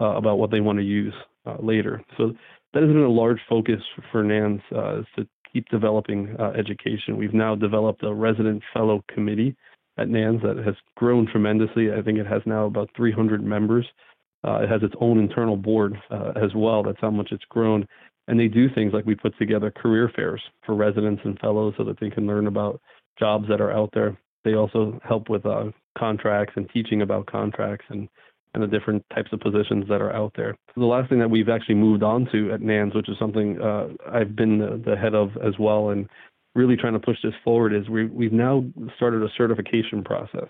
uh, 0.00 0.14
about 0.14 0.38
what 0.38 0.52
they 0.52 0.60
want 0.60 0.78
to 0.78 0.84
use 0.84 1.14
later. 1.60 2.02
So 2.16 2.32
that 2.72 2.82
has 2.82 2.92
been 2.92 3.02
a 3.02 3.08
large 3.08 3.40
focus 3.48 3.80
for 4.12 4.22
NANS 4.22 4.60
uh, 4.74 5.00
is 5.00 5.06
to 5.16 5.26
keep 5.52 5.68
developing 5.68 6.36
uh, 6.38 6.50
education. 6.50 7.16
We've 7.16 7.32
now 7.32 7.54
developed 7.54 8.02
a 8.02 8.12
resident 8.12 8.62
fellow 8.74 9.02
committee 9.12 9.56
at 9.98 10.08
NANS 10.08 10.42
that 10.42 10.58
has 10.58 10.74
grown 10.96 11.26
tremendously. 11.26 11.92
I 11.92 12.02
think 12.02 12.18
it 12.18 12.26
has 12.26 12.42
now 12.44 12.66
about 12.66 12.90
300 12.96 13.42
members. 13.42 13.86
Uh, 14.46 14.60
it 14.62 14.68
has 14.68 14.82
its 14.82 14.94
own 15.00 15.18
internal 15.18 15.56
board 15.56 15.96
uh, 16.10 16.32
as 16.36 16.54
well. 16.54 16.82
That's 16.82 17.00
how 17.00 17.10
much 17.10 17.28
it's 17.32 17.44
grown. 17.48 17.86
And 18.28 18.38
they 18.38 18.48
do 18.48 18.68
things 18.74 18.92
like 18.92 19.06
we 19.06 19.14
put 19.14 19.36
together 19.38 19.70
career 19.70 20.10
fairs 20.14 20.42
for 20.64 20.74
residents 20.74 21.22
and 21.24 21.38
fellows 21.38 21.74
so 21.78 21.84
that 21.84 21.98
they 22.00 22.10
can 22.10 22.26
learn 22.26 22.46
about 22.46 22.80
jobs 23.18 23.48
that 23.48 23.60
are 23.60 23.72
out 23.72 23.90
there. 23.94 24.18
They 24.44 24.54
also 24.54 25.00
help 25.02 25.28
with 25.28 25.46
uh, 25.46 25.70
contracts 25.96 26.54
and 26.56 26.68
teaching 26.70 27.02
about 27.02 27.26
contracts 27.26 27.86
and 27.88 28.08
and 28.56 28.62
the 28.62 28.78
different 28.78 29.04
types 29.14 29.28
of 29.32 29.40
positions 29.40 29.84
that 29.88 30.00
are 30.00 30.12
out 30.12 30.32
there. 30.34 30.56
The 30.76 30.84
last 30.84 31.10
thing 31.10 31.18
that 31.18 31.30
we've 31.30 31.50
actually 31.50 31.74
moved 31.74 32.02
on 32.02 32.26
to 32.32 32.52
at 32.52 32.62
NANS, 32.62 32.94
which 32.94 33.08
is 33.08 33.16
something 33.18 33.60
uh, 33.60 33.88
I've 34.10 34.34
been 34.34 34.58
the, 34.58 34.82
the, 34.82 34.96
head 34.96 35.14
of 35.14 35.30
as 35.46 35.52
well, 35.58 35.90
and 35.90 36.08
really 36.54 36.74
trying 36.74 36.94
to 36.94 36.98
push 36.98 37.18
this 37.22 37.34
forward, 37.44 37.74
is 37.74 37.88
we, 37.90 38.06
we've 38.06 38.32
now 38.32 38.64
started 38.96 39.22
a 39.22 39.28
certification 39.36 40.02
process. 40.02 40.48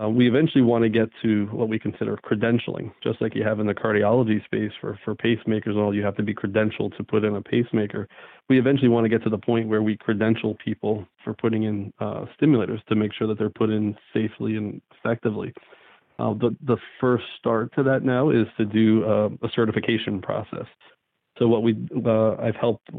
Uh, 0.00 0.08
we 0.08 0.28
eventually 0.28 0.62
want 0.62 0.84
to 0.84 0.88
get 0.88 1.08
to 1.20 1.46
what 1.46 1.68
we 1.68 1.76
consider 1.76 2.16
credentialing, 2.24 2.92
just 3.02 3.20
like 3.20 3.34
you 3.34 3.42
have 3.42 3.58
in 3.58 3.66
the 3.66 3.74
cardiology 3.74 4.42
space 4.44 4.70
for, 4.80 4.98
for 5.04 5.16
pacemakers 5.16 5.70
and 5.70 5.78
all, 5.78 5.94
you 5.94 6.04
have 6.04 6.16
to 6.16 6.22
be 6.22 6.32
credentialed 6.32 6.96
to 6.96 7.02
put 7.02 7.24
in 7.24 7.34
a 7.34 7.42
pacemaker. 7.42 8.08
We 8.48 8.60
eventually 8.60 8.88
want 8.88 9.04
to 9.06 9.08
get 9.08 9.24
to 9.24 9.30
the 9.30 9.38
point 9.38 9.68
where 9.68 9.82
we 9.82 9.96
credential 9.96 10.56
people 10.64 11.04
for 11.24 11.34
putting 11.34 11.64
in 11.64 11.92
uh, 11.98 12.26
stimulators 12.40 12.82
to 12.84 12.94
make 12.94 13.12
sure 13.12 13.26
that 13.26 13.38
they're 13.38 13.50
put 13.50 13.70
in 13.70 13.96
safely 14.14 14.56
and 14.56 14.80
effectively. 14.96 15.52
Uh, 16.20 16.34
the, 16.34 16.54
the 16.66 16.76
first 17.00 17.24
start 17.38 17.74
to 17.74 17.82
that 17.82 18.04
now 18.04 18.28
is 18.28 18.46
to 18.58 18.66
do 18.66 19.04
uh, 19.04 19.30
a 19.42 19.48
certification 19.54 20.20
process. 20.20 20.66
So 21.38 21.48
what 21.48 21.62
we 21.62 21.74
uh, 22.04 22.34
I've 22.34 22.56
helped 22.56 22.90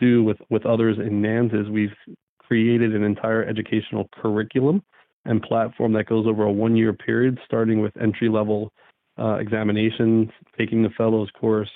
do 0.00 0.22
with, 0.22 0.36
with 0.48 0.64
others 0.64 0.96
in 0.98 1.20
NANS 1.20 1.52
is 1.52 1.68
we've 1.68 1.96
created 2.38 2.94
an 2.94 3.02
entire 3.02 3.44
educational 3.44 4.08
curriculum 4.14 4.82
and 5.24 5.42
platform 5.42 5.92
that 5.94 6.06
goes 6.06 6.26
over 6.28 6.44
a 6.44 6.52
one-year 6.52 6.92
period, 6.92 7.40
starting 7.44 7.80
with 7.80 7.96
entry-level 8.00 8.72
uh, 9.18 9.34
examinations, 9.34 10.28
taking 10.56 10.82
the 10.82 10.90
fellows 10.90 11.28
course, 11.38 11.70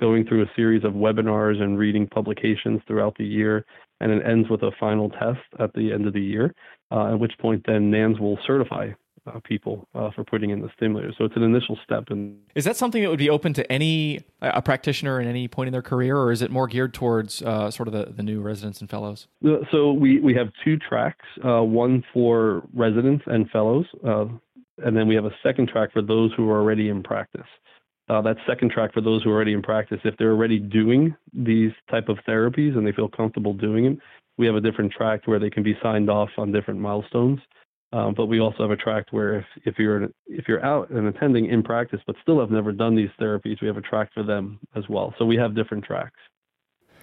going 0.00 0.24
through 0.24 0.42
a 0.42 0.50
series 0.56 0.84
of 0.84 0.92
webinars 0.94 1.60
and 1.60 1.78
reading 1.78 2.06
publications 2.06 2.80
throughout 2.86 3.14
the 3.18 3.26
year, 3.26 3.66
and 4.00 4.10
it 4.10 4.22
ends 4.26 4.48
with 4.48 4.62
a 4.62 4.70
final 4.80 5.10
test 5.10 5.46
at 5.60 5.70
the 5.74 5.92
end 5.92 6.06
of 6.06 6.14
the 6.14 6.20
year, 6.20 6.54
uh, 6.90 7.12
at 7.12 7.20
which 7.20 7.36
point 7.38 7.62
then 7.66 7.90
NANS 7.90 8.18
will 8.18 8.38
certify 8.46 8.88
uh, 9.26 9.40
people 9.44 9.88
uh, 9.94 10.10
for 10.12 10.24
putting 10.24 10.50
in 10.50 10.60
the 10.60 10.70
stimulator. 10.76 11.12
So 11.16 11.24
it's 11.24 11.36
an 11.36 11.42
initial 11.42 11.78
step. 11.84 12.04
And 12.10 12.38
is 12.54 12.64
that 12.64 12.76
something 12.76 13.02
that 13.02 13.08
would 13.08 13.18
be 13.18 13.30
open 13.30 13.52
to 13.54 13.72
any 13.72 14.20
a 14.40 14.62
practitioner 14.62 15.20
at 15.20 15.26
any 15.26 15.48
point 15.48 15.68
in 15.68 15.72
their 15.72 15.82
career, 15.82 16.16
or 16.16 16.32
is 16.32 16.42
it 16.42 16.50
more 16.50 16.66
geared 16.66 16.94
towards 16.94 17.42
uh, 17.42 17.70
sort 17.70 17.88
of 17.88 17.94
the, 17.94 18.12
the 18.12 18.22
new 18.22 18.40
residents 18.40 18.80
and 18.80 18.90
fellows? 18.90 19.26
Uh, 19.44 19.56
so 19.70 19.92
we 19.92 20.20
we 20.20 20.34
have 20.34 20.48
two 20.64 20.76
tracks, 20.76 21.24
uh, 21.44 21.62
one 21.62 22.04
for 22.12 22.62
residents 22.74 23.24
and 23.26 23.50
fellows, 23.50 23.86
uh, 24.06 24.26
and 24.78 24.96
then 24.96 25.08
we 25.08 25.14
have 25.14 25.24
a 25.24 25.34
second 25.42 25.68
track 25.68 25.92
for 25.92 26.02
those 26.02 26.32
who 26.36 26.48
are 26.50 26.60
already 26.60 26.88
in 26.88 27.02
practice. 27.02 27.46
that 28.08 28.36
second 28.46 28.70
track 28.70 28.92
for 28.92 29.00
those 29.00 29.22
who 29.22 29.30
are 29.30 29.34
already 29.34 29.52
in 29.52 29.62
practice, 29.62 29.98
if 30.04 30.16
they're 30.18 30.32
already 30.32 30.58
doing 30.58 31.14
these 31.32 31.72
type 31.90 32.08
of 32.08 32.18
therapies 32.28 32.76
and 32.76 32.86
they 32.86 32.92
feel 32.92 33.08
comfortable 33.08 33.54
doing 33.54 33.84
them, 33.84 34.00
we 34.38 34.46
have 34.46 34.54
a 34.54 34.60
different 34.60 34.92
track 34.92 35.22
where 35.24 35.38
they 35.38 35.50
can 35.50 35.62
be 35.62 35.76
signed 35.82 36.10
off 36.10 36.28
on 36.36 36.52
different 36.52 36.78
milestones. 36.80 37.40
Um, 37.96 38.12
but 38.14 38.26
we 38.26 38.40
also 38.40 38.58
have 38.62 38.70
a 38.70 38.76
track 38.76 39.06
where 39.10 39.38
if, 39.38 39.44
if 39.64 39.78
you're 39.78 40.04
if 40.26 40.46
you're 40.48 40.62
out 40.62 40.90
and 40.90 41.06
attending 41.06 41.46
in 41.46 41.62
practice 41.62 42.00
but 42.06 42.14
still 42.20 42.38
have 42.40 42.50
never 42.50 42.70
done 42.70 42.94
these 42.94 43.08
therapies, 43.18 43.62
we 43.62 43.68
have 43.68 43.78
a 43.78 43.80
track 43.80 44.10
for 44.12 44.22
them 44.22 44.58
as 44.74 44.84
well. 44.90 45.14
So 45.18 45.24
we 45.24 45.36
have 45.36 45.54
different 45.54 45.82
tracks. 45.82 46.18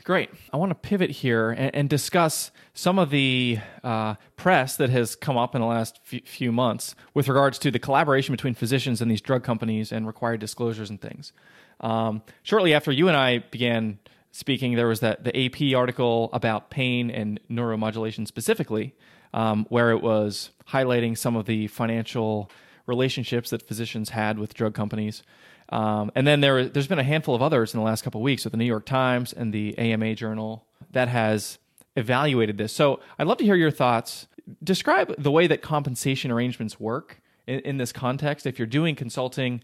Great. 0.04 0.30
I 0.52 0.58
want 0.58 0.70
to 0.70 0.76
pivot 0.76 1.10
here 1.10 1.50
and, 1.50 1.74
and 1.74 1.90
discuss 1.90 2.52
some 2.74 3.00
of 3.00 3.10
the 3.10 3.58
uh, 3.84 4.16
press 4.36 4.76
that 4.76 4.92
has 4.92 5.16
come 5.16 5.36
up 5.36 5.56
in 5.56 5.62
the 5.62 5.68
last 5.68 6.00
f- 6.12 6.28
few 6.28 6.52
months 6.52 6.94
with 7.16 7.28
regards 7.28 7.58
to 7.60 7.72
the 7.72 7.80
collaboration 7.80 8.34
between 8.34 8.54
physicians 8.54 9.02
and 9.02 9.10
these 9.10 9.22
drug 9.22 9.44
companies 9.44 9.92
and 9.92 10.06
required 10.06 10.42
disclosures 10.42 10.92
and 10.92 11.02
things. 11.02 11.34
Um, 11.80 12.22
shortly 12.44 12.74
after 12.74 12.92
you 12.92 13.08
and 13.08 13.18
I 13.18 13.40
began 13.40 13.98
speaking, 14.34 14.76
there 14.76 14.88
was 14.88 15.00
that 15.00 15.24
the 15.24 15.46
AP 15.46 15.78
article 15.78 16.30
about 16.34 16.72
pain 16.72 17.10
and 17.10 17.40
neuromodulation 17.50 18.28
specifically, 18.28 18.96
um, 19.34 19.66
where 19.70 19.92
it 19.92 20.02
was 20.02 20.50
highlighting 20.70 21.18
some 21.18 21.36
of 21.36 21.46
the 21.46 21.68
financial 21.68 22.50
relationships 22.88 23.52
that 23.52 23.62
physicians 23.62 24.10
had 24.10 24.38
with 24.38 24.54
drug 24.56 24.74
companies. 24.74 25.24
Um, 25.70 26.12
and 26.16 26.28
then 26.28 26.42
there, 26.42 26.66
there's 26.66 26.88
been 26.88 27.00
a 27.00 27.04
handful 27.04 27.36
of 27.36 27.42
others 27.42 27.74
in 27.74 27.80
the 27.80 27.86
last 27.86 28.04
couple 28.04 28.20
of 28.22 28.24
weeks 28.24 28.44
with 28.44 28.52
the 28.52 28.58
New 28.58 28.66
York 28.66 28.86
Times 28.86 29.34
and 29.34 29.54
the 29.54 29.78
AMA 29.78 30.16
Journal 30.16 30.66
that 30.92 31.08
has 31.08 31.60
evaluated 31.96 32.58
this. 32.58 32.74
So 32.74 33.00
I'd 33.20 33.28
love 33.28 33.38
to 33.38 33.46
hear 33.46 33.56
your 33.56 33.72
thoughts. 33.72 34.28
Describe 34.64 35.14
the 35.18 35.32
way 35.32 35.46
that 35.48 35.62
compensation 35.62 36.32
arrangements 36.32 36.80
work 36.80 37.22
in, 37.46 37.60
in 37.60 37.78
this 37.78 37.94
context. 37.94 38.46
If 38.48 38.58
you're 38.58 38.66
doing 38.66 38.96
consulting 38.96 39.62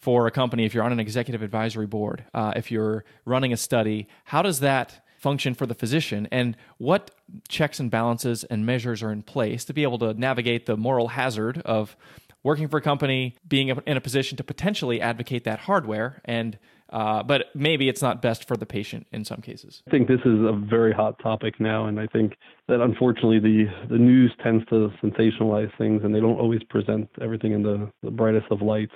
for 0.00 0.26
a 0.26 0.30
company, 0.30 0.64
if 0.64 0.74
you're 0.74 0.84
on 0.84 0.92
an 0.92 1.00
executive 1.00 1.42
advisory 1.42 1.86
board, 1.86 2.24
uh, 2.32 2.52
if 2.56 2.70
you're 2.70 3.04
running 3.24 3.52
a 3.52 3.56
study, 3.56 4.08
how 4.24 4.42
does 4.42 4.60
that 4.60 5.04
function 5.18 5.52
for 5.52 5.66
the 5.66 5.74
physician 5.74 6.26
and 6.32 6.56
what 6.78 7.10
checks 7.48 7.78
and 7.78 7.90
balances 7.90 8.42
and 8.44 8.64
measures 8.64 9.02
are 9.02 9.12
in 9.12 9.22
place 9.22 9.66
to 9.66 9.74
be 9.74 9.82
able 9.82 9.98
to 9.98 10.14
navigate 10.14 10.64
the 10.64 10.76
moral 10.76 11.08
hazard 11.08 11.60
of 11.66 11.94
working 12.42 12.66
for 12.68 12.78
a 12.78 12.80
company, 12.80 13.36
being 13.46 13.68
in 13.68 13.96
a 13.98 14.00
position 14.00 14.38
to 14.38 14.42
potentially 14.42 14.98
advocate 14.98 15.44
that 15.44 15.60
hardware 15.60 16.22
and 16.24 16.58
uh, 16.90 17.22
but 17.22 17.46
maybe 17.54 17.88
it's 17.88 18.02
not 18.02 18.20
best 18.20 18.48
for 18.48 18.56
the 18.56 18.66
patient 18.66 19.06
in 19.12 19.24
some 19.24 19.40
cases. 19.40 19.82
I 19.86 19.90
think 19.92 20.08
this 20.08 20.20
is 20.24 20.40
a 20.40 20.52
very 20.52 20.92
hot 20.92 21.20
topic 21.22 21.60
now, 21.60 21.86
and 21.86 22.00
I 22.00 22.06
think 22.08 22.34
that 22.66 22.80
unfortunately 22.80 23.38
the, 23.38 23.66
the 23.88 23.98
news 23.98 24.32
tends 24.42 24.64
to 24.66 24.90
sensationalize 25.02 25.70
things 25.78 26.02
and 26.02 26.12
they 26.12 26.20
don't 26.20 26.38
always 26.38 26.62
present 26.64 27.08
everything 27.20 27.52
in 27.52 27.62
the, 27.62 27.90
the 28.02 28.10
brightest 28.10 28.46
of 28.50 28.60
lights. 28.60 28.94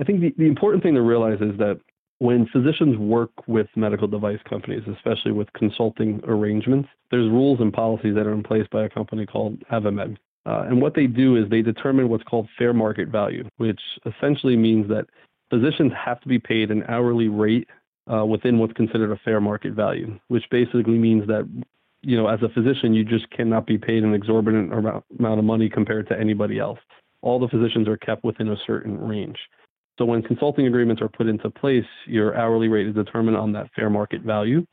I 0.00 0.04
think 0.04 0.20
the, 0.20 0.34
the 0.36 0.46
important 0.46 0.82
thing 0.82 0.94
to 0.94 1.02
realize 1.02 1.40
is 1.40 1.56
that 1.58 1.80
when 2.18 2.46
physicians 2.46 2.96
work 2.98 3.30
with 3.48 3.66
medical 3.74 4.06
device 4.06 4.38
companies, 4.48 4.82
especially 4.86 5.32
with 5.32 5.52
consulting 5.54 6.20
arrangements, 6.24 6.88
there's 7.10 7.28
rules 7.28 7.60
and 7.60 7.72
policies 7.72 8.14
that 8.14 8.26
are 8.26 8.32
in 8.32 8.44
place 8.44 8.66
by 8.70 8.84
a 8.84 8.88
company 8.88 9.26
called 9.26 9.58
AdvaMed. 9.72 10.16
Uh, 10.46 10.64
and 10.68 10.80
what 10.80 10.94
they 10.94 11.06
do 11.06 11.36
is 11.36 11.48
they 11.48 11.62
determine 11.62 12.08
what's 12.08 12.24
called 12.24 12.48
fair 12.58 12.72
market 12.72 13.08
value, 13.08 13.48
which 13.56 13.80
essentially 14.06 14.56
means 14.56 14.88
that 14.88 15.06
physicians 15.50 15.92
have 15.92 16.20
to 16.20 16.28
be 16.28 16.38
paid 16.38 16.70
an 16.70 16.84
hourly 16.88 17.28
rate 17.28 17.68
uh, 18.12 18.24
within 18.24 18.58
what's 18.58 18.72
considered 18.72 19.12
a 19.12 19.20
fair 19.24 19.40
market 19.40 19.72
value, 19.72 20.18
which 20.28 20.44
basically 20.50 20.98
means 20.98 21.26
that 21.26 21.48
you 22.02 22.16
know 22.16 22.26
as 22.26 22.42
a 22.42 22.48
physician 22.48 22.94
you 22.94 23.04
just 23.04 23.30
cannot 23.30 23.66
be 23.66 23.78
paid 23.78 24.02
an 24.02 24.14
exorbitant 24.14 24.72
amount 24.72 25.38
of 25.38 25.44
money 25.44 25.68
compared 25.68 26.08
to 26.08 26.18
anybody 26.18 26.58
else. 26.58 26.78
All 27.20 27.38
the 27.38 27.48
physicians 27.48 27.86
are 27.86 27.96
kept 27.96 28.24
within 28.24 28.48
a 28.48 28.56
certain 28.66 28.98
range. 28.98 29.38
So 30.02 30.06
when 30.06 30.20
consulting 30.20 30.66
agreements 30.66 31.00
are 31.00 31.08
put 31.08 31.28
into 31.28 31.48
place, 31.48 31.84
your 32.08 32.36
hourly 32.36 32.66
rate 32.66 32.88
is 32.88 32.94
determined 32.96 33.36
on 33.36 33.52
that 33.52 33.70
fair 33.76 33.88
market 33.88 34.22
value. 34.22 34.66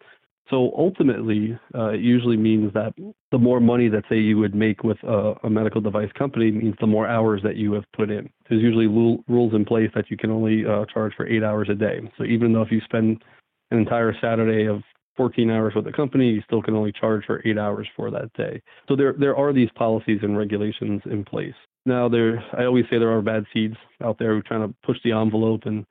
So 0.49 0.71
ultimately, 0.75 1.55
uh, 1.75 1.89
it 1.89 1.99
usually 1.99 2.35
means 2.35 2.73
that 2.73 2.95
the 3.29 3.37
more 3.37 3.59
money 3.59 3.89
that 3.89 4.05
say 4.09 4.17
you 4.17 4.39
would 4.39 4.55
make 4.55 4.83
with 4.83 4.97
a, 5.03 5.35
a, 5.43 5.49
medical 5.51 5.81
device 5.81 6.09
company 6.17 6.49
means 6.49 6.73
the 6.81 6.87
more 6.87 7.07
hours 7.07 7.41
that 7.43 7.57
you 7.57 7.73
have 7.73 7.83
put 7.95 8.09
in. 8.09 8.27
There's 8.49 8.63
usually 8.63 8.87
rules 8.87 9.53
in 9.53 9.65
place 9.65 9.91
that 9.93 10.09
you 10.09 10.17
can 10.17 10.31
only 10.31 10.65
uh, 10.65 10.85
charge 10.91 11.13
for 11.15 11.27
eight 11.27 11.43
hours 11.43 11.69
a 11.69 11.75
day. 11.75 11.99
So 12.17 12.23
even 12.23 12.51
though 12.51 12.63
if 12.63 12.71
you 12.71 12.81
spend 12.85 13.23
an 13.69 13.77
entire 13.77 14.15
Saturday 14.19 14.65
of 14.65 14.81
14 15.15 15.51
hours 15.51 15.75
with 15.75 15.85
a 15.85 15.91
company, 15.91 16.31
you 16.31 16.41
still 16.41 16.63
can 16.63 16.73
only 16.73 16.91
charge 16.91 17.23
for 17.27 17.43
eight 17.45 17.59
hours 17.59 17.87
for 17.95 18.09
that 18.09 18.33
day. 18.33 18.63
So 18.87 18.95
there 18.95 19.13
there 19.19 19.35
are 19.35 19.53
these 19.53 19.69
policies 19.75 20.21
and 20.23 20.35
regulations 20.35 21.03
in 21.05 21.23
place. 21.23 21.53
Now 21.85 22.09
there, 22.09 22.43
I 22.57 22.65
always 22.65 22.85
say 22.89 22.99
there 22.99 23.11
are 23.11 23.21
bad 23.21 23.45
seeds 23.53 23.77
out 24.03 24.17
there 24.19 24.33
who 24.33 24.39
are 24.39 24.43
trying 24.43 24.67
to 24.67 24.75
push 24.83 24.97
the 25.03 25.11
envelope 25.13 25.61
and 25.65 25.85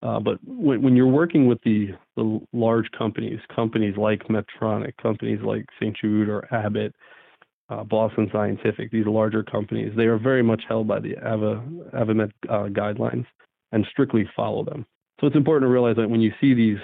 uh, 0.00 0.20
but 0.20 0.38
when, 0.44 0.80
when, 0.80 0.94
you're 0.94 1.08
working 1.08 1.46
with 1.48 1.58
the, 1.64 1.88
the 2.16 2.40
large 2.52 2.88
companies, 2.96 3.40
companies 3.52 3.96
like 3.96 4.22
Medtronic, 4.28 4.92
companies 5.02 5.40
like 5.42 5.64
St. 5.80 5.96
Jude 6.00 6.28
or 6.28 6.46
Abbott, 6.54 6.94
uh, 7.68 7.82
Boston 7.82 8.28
Scientific, 8.32 8.92
these 8.92 9.06
larger 9.06 9.42
companies, 9.42 9.92
they 9.96 10.04
are 10.04 10.18
very 10.18 10.42
much 10.42 10.62
held 10.68 10.86
by 10.86 11.00
the 11.00 11.16
AVA, 11.16 11.62
AdvaMed 11.94 12.30
uh, 12.48 12.68
guidelines 12.68 13.26
and 13.72 13.84
strictly 13.90 14.28
follow 14.36 14.64
them. 14.64 14.86
So 15.20 15.26
it's 15.26 15.36
important 15.36 15.68
to 15.68 15.72
realize 15.72 15.96
that 15.96 16.08
when 16.08 16.20
you 16.20 16.32
see 16.40 16.54
these 16.54 16.78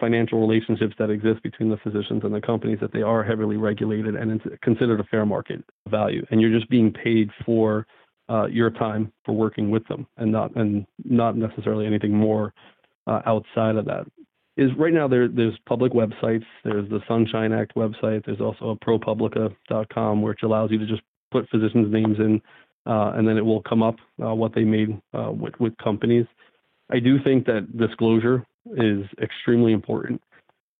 financial 0.00 0.40
relationships 0.40 0.94
that 0.98 1.10
exist 1.10 1.42
between 1.42 1.70
the 1.70 1.76
physicians 1.78 2.22
and 2.24 2.34
the 2.34 2.40
companies, 2.40 2.78
that 2.80 2.92
they 2.92 3.02
are 3.02 3.22
heavily 3.22 3.56
regulated 3.56 4.16
and 4.16 4.30
it's 4.30 4.44
considered 4.62 5.00
a 5.00 5.04
fair 5.04 5.24
market 5.24 5.64
value, 5.88 6.24
and 6.30 6.40
you're 6.40 6.56
just 6.56 6.68
being 6.68 6.92
paid 6.92 7.30
for 7.44 7.86
uh, 8.28 8.46
your 8.46 8.70
time 8.70 9.12
for 9.24 9.32
working 9.32 9.70
with 9.70 9.86
them 9.88 10.06
and 10.16 10.32
not 10.32 10.54
and 10.56 10.86
not 11.04 11.36
necessarily 11.36 11.86
anything 11.86 12.12
more 12.12 12.52
uh, 13.06 13.20
outside 13.26 13.76
of 13.76 13.84
that. 13.84 14.06
Is 14.56 14.70
right 14.78 14.92
now 14.92 15.08
there 15.08 15.28
there's 15.28 15.58
public 15.66 15.92
websites. 15.92 16.44
There's 16.64 16.88
the 16.88 17.00
Sunshine 17.08 17.52
Act 17.52 17.74
website. 17.74 18.24
There's 18.24 18.40
also 18.40 18.70
a 18.70 18.76
ProPublica.com 18.84 20.22
which 20.22 20.40
allows 20.42 20.70
you 20.70 20.78
to 20.78 20.86
just 20.86 21.02
put 21.32 21.48
physicians' 21.50 21.92
names 21.92 22.18
in, 22.18 22.40
uh, 22.86 23.12
and 23.16 23.26
then 23.26 23.36
it 23.36 23.44
will 23.44 23.62
come 23.62 23.82
up 23.82 23.96
uh, 24.24 24.34
what 24.34 24.54
they 24.54 24.64
made 24.64 25.00
uh, 25.12 25.30
with 25.30 25.54
with 25.58 25.76
companies. 25.78 26.26
I 26.90 27.00
do 27.00 27.18
think 27.22 27.46
that 27.46 27.76
disclosure 27.76 28.46
is 28.76 29.06
extremely 29.20 29.72
important. 29.72 30.20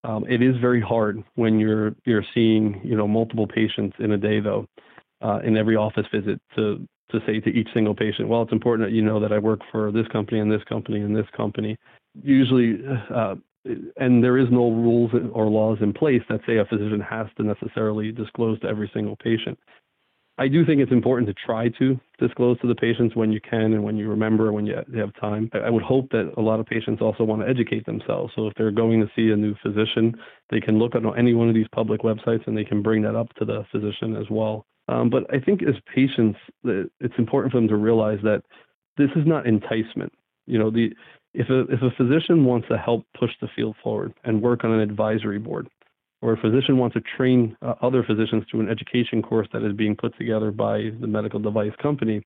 Um, 0.05 0.27
it 0.29 0.43
is 0.43 0.57
very 0.61 0.81
hard 0.81 1.23
when 1.35 1.59
you're 1.59 1.95
you're 2.05 2.25
seeing 2.35 2.81
you 2.85 2.97
know 2.97 3.09
multiple 3.09 3.47
patients 3.47 3.97
in 3.99 4.13
a 4.13 4.19
day 4.19 4.41
though. 4.41 4.67
Uh, 5.23 5.39
in 5.43 5.57
every 5.57 5.75
office 5.77 6.05
visit 6.13 6.39
to 6.55 6.87
to 7.11 7.21
say 7.27 7.41
to 7.41 7.51
each 7.51 7.69
single 7.73 7.95
patient, 7.95 8.29
well, 8.29 8.43
it's 8.43 8.53
important 8.53 8.89
that 8.89 8.95
you 8.95 9.03
know 9.03 9.21
that 9.21 9.33
I 9.33 9.39
work 9.39 9.61
for 9.71 9.93
this 9.93 10.07
company 10.09 10.41
and 10.41 10.51
this 10.51 10.65
company 10.65 11.01
and 11.01 11.17
this 11.17 11.27
company. 11.37 11.77
Usually, 12.23 12.79
uh, 13.15 13.37
and 13.97 14.23
there 14.23 14.37
is 14.37 14.49
no 14.51 14.71
rules 14.71 15.11
or 15.33 15.47
laws 15.47 15.79
in 15.81 15.93
place 15.93 16.23
that 16.29 16.41
say 16.47 16.59
a 16.59 16.65
physician 16.65 17.01
has 17.01 17.27
to 17.37 17.43
necessarily 17.43 18.13
disclose 18.13 18.61
to 18.61 18.69
every 18.69 18.91
single 18.93 19.17
patient. 19.17 19.59
I 20.37 20.49
do 20.49 20.67
think 20.67 20.81
it's 20.81 20.91
important 20.91 21.29
to 21.29 21.35
try 21.47 21.69
to 21.79 21.99
disclose 22.19 22.59
to 22.61 22.67
the 22.67 22.75
patients 22.75 23.15
when 23.15 23.31
you 23.31 23.41
can 23.41 23.73
and 23.73 23.85
when 23.85 23.97
you 23.97 24.09
remember 24.09 24.53
when 24.53 24.67
you 24.67 24.75
have 24.97 25.15
time. 25.21 25.49
I 25.53 25.71
would 25.71 25.83
hope 25.83 26.11
that 26.11 26.33
a 26.37 26.41
lot 26.41 26.59
of 26.59 26.67
patients 26.67 27.01
also 27.01 27.23
want 27.23 27.43
to 27.43 27.49
educate 27.49 27.87
themselves. 27.87 28.33
So 28.35 28.49
if 28.49 28.55
they're 28.57 28.73
going 28.73 29.01
to 29.01 29.07
see 29.15 29.31
a 29.31 29.37
new 29.37 29.55
physician, 29.63 30.15
they 30.51 30.61
can 30.61 30.79
look 30.79 30.97
at 30.97 31.03
any 31.17 31.35
one 31.35 31.49
of 31.49 31.55
these 31.55 31.69
public 31.73 32.03
websites 32.03 32.47
and 32.49 32.57
they 32.57 32.65
can 32.65 32.83
bring 32.83 33.03
that 33.03 33.15
up 33.15 33.33
to 33.35 33.45
the 33.45 33.65
physician 33.71 34.17
as 34.17 34.29
well. 34.29 34.67
Um, 34.89 35.09
but 35.09 35.33
I 35.33 35.39
think 35.39 35.63
as 35.63 35.77
patients, 35.95 36.39
it's 36.65 37.15
important 37.19 37.53
for 37.53 37.59
them 37.59 37.69
to 37.69 37.77
realize 37.77 38.19
that 38.25 38.43
this 38.99 39.11
is 39.17 39.27
not 39.27 39.47
enticement. 39.47 40.13
You 40.47 40.59
know, 40.59 40.71
the 40.71 40.91
if 41.33 41.49
a 41.49 41.61
if 41.73 41.83
a 41.83 41.91
physician 41.97 42.45
wants 42.45 42.69
to 42.69 42.79
help 42.79 43.05
push 43.19 43.31
the 43.41 43.49
field 43.55 43.77
forward 43.83 44.15
and 44.25 44.43
work 44.43 44.65
on 44.65 44.73
an 44.73 44.81
advisory 44.81 45.39
board, 45.39 45.69
or 46.25 46.33
a 46.33 46.37
physician 46.39 46.79
wants 46.79 46.95
to 46.95 47.03
train 47.19 47.55
uh, 47.61 47.75
other 47.83 48.03
physicians 48.03 48.45
through 48.51 48.61
an 48.61 48.71
education 48.71 49.21
course 49.21 49.47
that 49.53 49.63
is 49.63 49.75
being 49.77 49.95
put 49.95 50.17
together 50.17 50.51
by 50.51 50.91
the 51.03 51.07
medical 51.07 51.39
device 51.39 51.75
company, 51.83 52.23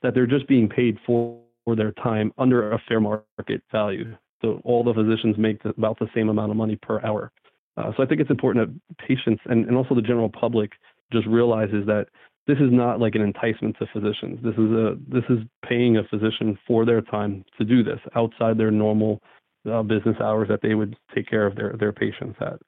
that 0.00 0.14
they're 0.14 0.28
just 0.28 0.46
being 0.46 0.68
paid 0.68 0.96
for, 1.04 1.40
for 1.64 1.74
their 1.74 1.90
time 1.90 2.32
under 2.38 2.70
a 2.70 2.80
fair 2.86 3.00
market 3.00 3.60
value. 3.72 4.16
So 4.42 4.60
all 4.64 4.84
the 4.84 4.94
physicians 4.94 5.36
make 5.38 5.58
about 5.64 5.98
the 5.98 6.06
same 6.14 6.28
amount 6.28 6.52
of 6.52 6.56
money 6.56 6.76
per 6.76 7.04
hour. 7.04 7.32
Uh, 7.76 7.90
so 7.96 8.04
I 8.04 8.06
think 8.06 8.20
it's 8.20 8.30
important 8.30 8.64
that 8.68 8.96
patients 9.08 9.42
and, 9.46 9.66
and 9.66 9.76
also 9.76 9.96
the 9.96 10.02
general 10.02 10.28
public 10.28 10.70
just 11.12 11.26
realizes 11.26 11.84
that 11.86 12.06
this 12.46 12.58
is 12.58 12.70
not 12.70 13.00
like 13.00 13.16
an 13.16 13.22
enticement 13.22 13.76
to 13.80 13.86
physicians. 13.92 14.38
This 14.44 14.54
is 14.54 14.70
a 14.70 14.96
this 15.08 15.24
is 15.28 15.38
paying 15.68 15.96
a 15.96 16.04
physician 16.04 16.56
for 16.66 16.84
their 16.84 17.00
time 17.00 17.44
to 17.58 17.64
do 17.64 17.82
this 17.82 17.98
outside 18.14 18.56
their 18.56 18.70
normal 18.70 19.20
uh, 19.68 19.82
business 19.82 20.16
hours 20.20 20.48
that 20.48 20.60
they 20.62 20.74
would 20.74 20.96
take 21.14 21.28
care 21.28 21.46
of 21.46 21.56
their 21.56 21.74
their 21.78 21.92
patients 21.92 22.36
at. 22.40 22.60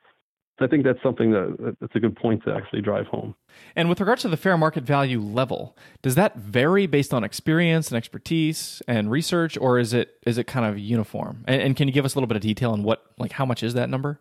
I 0.61 0.67
think 0.69 0.85
that's 0.85 1.03
something 1.03 1.33
that 1.33 1.77
that's 1.81 1.95
a 1.97 2.01
good 2.01 2.17
point 2.17 2.45
to 2.45 2.55
actually 2.55 2.81
drive 2.81 3.07
home. 3.07 3.35
And 3.75 3.89
with 3.89 4.01
regards 4.01 4.23
to 4.23 4.29
the 4.29 4.37
fair 4.37 4.57
market 4.57 4.85
value 4.85 5.21
level, 5.21 5.77
does 6.01 6.15
that 6.15 6.37
vary 6.37 6.87
based 6.87 7.13
on 7.13 7.25
experience 7.25 7.89
and 7.89 7.97
expertise 7.97 8.81
and 8.87 9.11
research, 9.11 9.59
or 9.59 9.79
is 9.79 9.93
it 9.93 10.17
is 10.27 10.39
it 10.39 10.47
kind 10.47 10.67
of 10.67 10.79
uniform? 10.79 11.45
And, 11.47 11.61
and 11.61 11.77
can 11.77 11.89
you 11.89 11.95
give 11.95 12.05
us 12.05 12.15
a 12.15 12.19
little 12.19 12.29
bit 12.29 12.37
of 12.37 12.43
detail 12.43 12.71
on 12.71 12.83
what 12.85 13.05
like 13.19 13.33
how 13.33 13.45
much 13.45 13.63
is 13.63 13.75
that 13.75 13.91
number? 13.91 14.21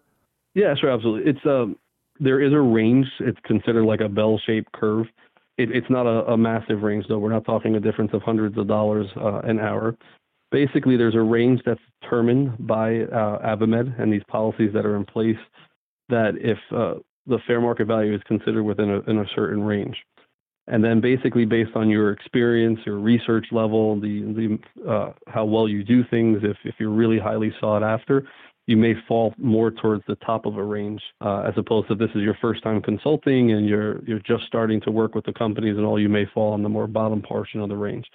Yeah, 0.55 0.73
sure, 0.75 0.89
absolutely. 0.89 1.29
It's 1.29 1.45
um 1.45 1.77
there 2.19 2.41
is 2.41 2.53
a 2.53 2.59
range. 2.59 3.07
It's 3.19 3.39
considered 3.43 3.85
like 3.85 4.01
a 4.01 4.09
bell-shaped 4.09 4.71
curve. 4.71 5.07
It, 5.57 5.71
it's 5.71 5.89
not 5.89 6.05
a, 6.05 6.31
a, 6.31 6.37
massive 6.37 6.81
range, 6.81 7.05
though. 7.07 7.19
We're 7.19 7.31
not 7.31 7.45
talking 7.45 7.75
a 7.75 7.79
difference 7.79 8.11
of 8.13 8.21
hundreds 8.21 8.57
of 8.57 8.67
dollars 8.67 9.07
uh, 9.17 9.39
an 9.43 9.59
hour. 9.59 9.95
Basically, 10.51 10.97
there's 10.97 11.15
a 11.15 11.21
range 11.21 11.61
that's 11.65 11.81
determined 12.01 12.67
by 12.67 13.01
uh, 13.01 13.57
and 13.97 14.13
these 14.13 14.21
policies 14.27 14.71
that 14.73 14.85
are 14.85 14.95
in 14.95 15.05
place 15.05 15.37
that 16.09 16.33
if 16.39 16.57
uh, 16.75 16.95
the 17.27 17.39
fair 17.47 17.61
market 17.61 17.85
value 17.85 18.13
is 18.13 18.21
considered 18.27 18.63
within 18.63 18.89
a, 18.89 18.99
in 19.09 19.19
a 19.19 19.25
certain 19.35 19.63
range. 19.63 19.95
And 20.67 20.83
then 20.83 21.01
basically 21.01 21.45
based 21.45 21.75
on 21.75 21.89
your 21.89 22.11
experience, 22.11 22.79
your 22.85 22.97
research 22.97 23.47
level, 23.51 23.99
the, 23.99 24.59
the 24.85 24.89
uh, 24.89 25.11
how 25.27 25.43
well 25.43 25.67
you 25.67 25.83
do 25.83 26.03
things, 26.09 26.39
if, 26.43 26.55
if 26.63 26.75
you're 26.79 26.89
really 26.89 27.19
highly 27.19 27.53
sought 27.59 27.83
after, 27.83 28.25
you 28.67 28.77
may 28.77 28.93
fall 29.07 29.33
more 29.37 29.71
towards 29.71 30.03
the 30.07 30.15
top 30.15 30.45
of 30.45 30.57
a 30.57 30.63
range 30.63 31.01
uh, 31.21 31.41
as 31.41 31.53
opposed 31.57 31.87
to 31.89 31.95
this 31.95 32.09
is 32.15 32.21
your 32.21 32.37
first 32.41 32.63
time 32.63 32.81
consulting 32.81 33.51
and 33.51 33.67
you're 33.67 34.03
you're 34.05 34.19
just 34.19 34.45
starting 34.45 34.79
to 34.81 34.91
work 34.91 35.15
with 35.15 35.25
the 35.25 35.33
companies 35.33 35.75
and 35.77 35.85
all 35.85 35.99
you 35.99 36.09
may 36.09 36.25
fall 36.33 36.53
on 36.53 36.63
the 36.63 36.69
more 36.69 36.87
bottom 36.87 37.21
portion 37.21 37.59
of 37.59 37.69
the 37.69 37.75
range 37.75 38.05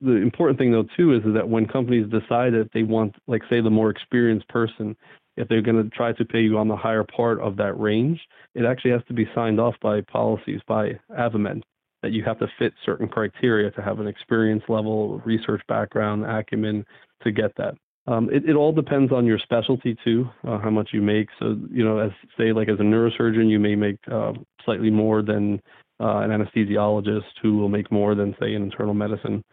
the 0.00 0.12
important 0.12 0.58
thing 0.58 0.72
though 0.72 0.86
too 0.96 1.12
is, 1.14 1.22
is 1.24 1.34
that 1.34 1.48
when 1.48 1.66
companies 1.66 2.08
decide 2.10 2.52
that 2.52 2.70
they 2.72 2.82
want 2.82 3.14
like 3.26 3.42
say 3.50 3.60
the 3.60 3.70
more 3.70 3.90
experienced 3.90 4.48
person 4.48 4.96
if 5.36 5.48
they're 5.48 5.62
going 5.62 5.82
to 5.82 5.88
try 5.90 6.12
to 6.12 6.24
pay 6.24 6.40
you 6.40 6.58
on 6.58 6.68
the 6.68 6.76
higher 6.76 7.04
part 7.04 7.40
of 7.40 7.56
that 7.56 7.78
range 7.78 8.20
it 8.54 8.64
actually 8.64 8.90
has 8.90 9.02
to 9.08 9.14
be 9.14 9.28
signed 9.34 9.60
off 9.60 9.74
by 9.80 10.00
policies 10.02 10.60
by 10.66 10.92
AdvaMed 11.18 11.62
that 12.02 12.12
you 12.12 12.24
have 12.24 12.38
to 12.38 12.48
fit 12.58 12.72
certain 12.84 13.08
criteria 13.08 13.70
to 13.70 13.82
have 13.82 14.00
an 14.00 14.06
experience 14.06 14.62
level 14.68 15.20
research 15.24 15.62
background 15.68 16.24
acumen 16.24 16.84
to 17.22 17.30
get 17.30 17.52
that 17.56 17.74
um, 18.06 18.28
it, 18.32 18.48
it 18.48 18.56
all 18.56 18.72
depends 18.72 19.12
on 19.12 19.26
your 19.26 19.38
specialty 19.38 19.96
too, 20.04 20.28
uh, 20.46 20.58
how 20.58 20.70
much 20.70 20.90
you 20.92 21.00
make. 21.00 21.28
So, 21.38 21.56
you 21.70 21.84
know, 21.84 21.98
as 21.98 22.10
say 22.36 22.52
like 22.52 22.68
as 22.68 22.80
a 22.80 22.82
neurosurgeon, 22.82 23.48
you 23.48 23.60
may 23.60 23.76
make 23.76 23.98
uh, 24.10 24.32
slightly 24.64 24.90
more 24.90 25.22
than 25.22 25.60
uh, 26.00 26.18
an 26.18 26.30
anesthesiologist 26.30 27.30
who 27.40 27.58
will 27.58 27.68
make 27.68 27.92
more 27.92 28.14
than 28.14 28.34
say 28.40 28.54
an 28.54 28.62
internal 28.62 28.94
medicine 28.94 29.44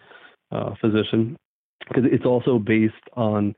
uh, 0.51 0.73
physician, 0.81 1.37
because 1.87 2.05
it's 2.11 2.25
also 2.25 2.57
based 2.57 2.95
on 3.13 3.55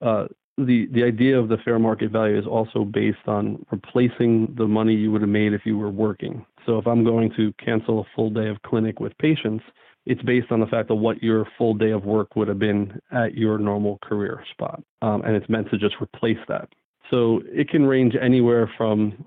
uh, 0.00 0.26
the 0.66 0.88
the 0.92 1.04
idea 1.04 1.38
of 1.38 1.48
the 1.48 1.58
fair 1.64 1.78
market 1.78 2.10
value 2.10 2.38
is 2.38 2.46
also 2.46 2.84
based 2.84 3.26
on 3.26 3.64
replacing 3.70 4.54
the 4.56 4.66
money 4.66 4.94
you 4.94 5.12
would 5.12 5.22
have 5.22 5.30
made 5.30 5.52
if 5.52 5.62
you 5.64 5.78
were 5.78 5.90
working. 5.90 6.44
So, 6.66 6.78
if 6.78 6.86
I'm 6.86 7.04
going 7.04 7.32
to 7.36 7.52
cancel 7.64 8.00
a 8.00 8.04
full 8.14 8.30
day 8.30 8.48
of 8.48 8.60
clinic 8.62 9.00
with 9.00 9.16
patients, 9.18 9.64
it's 10.06 10.22
based 10.22 10.50
on 10.50 10.60
the 10.60 10.66
fact 10.66 10.90
of 10.90 10.98
what 10.98 11.22
your 11.22 11.46
full 11.58 11.74
day 11.74 11.90
of 11.90 12.04
work 12.04 12.36
would 12.36 12.48
have 12.48 12.58
been 12.58 13.00
at 13.12 13.34
your 13.34 13.58
normal 13.58 13.98
career 14.02 14.44
spot. 14.52 14.82
Um, 15.02 15.22
and 15.22 15.36
it's 15.36 15.48
meant 15.48 15.70
to 15.70 15.78
just 15.78 15.94
replace 16.00 16.38
that. 16.48 16.68
So 17.10 17.42
it 17.46 17.68
can 17.68 17.84
range 17.84 18.14
anywhere 18.20 18.70
from 18.76 19.26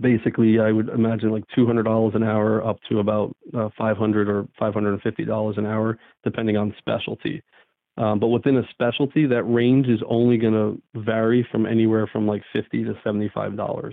basically, 0.00 0.58
I 0.58 0.72
would 0.72 0.88
imagine 0.88 1.30
like 1.30 1.44
$200 1.56 2.14
an 2.14 2.22
hour 2.22 2.66
up 2.66 2.78
to 2.88 2.98
about 2.98 3.34
uh, 3.56 3.68
500 3.78 4.28
or 4.28 4.48
$550 4.60 5.58
an 5.58 5.66
hour, 5.66 5.98
depending 6.24 6.56
on 6.56 6.74
specialty. 6.78 7.42
Um, 7.96 8.18
but 8.18 8.28
within 8.28 8.56
a 8.56 8.68
specialty, 8.70 9.26
that 9.26 9.44
range 9.44 9.86
is 9.86 10.00
only 10.08 10.36
going 10.36 10.54
to 10.54 11.00
vary 11.00 11.46
from 11.50 11.64
anywhere 11.64 12.08
from 12.08 12.26
like 12.26 12.42
50 12.52 12.84
to 12.84 12.94
$75. 13.06 13.92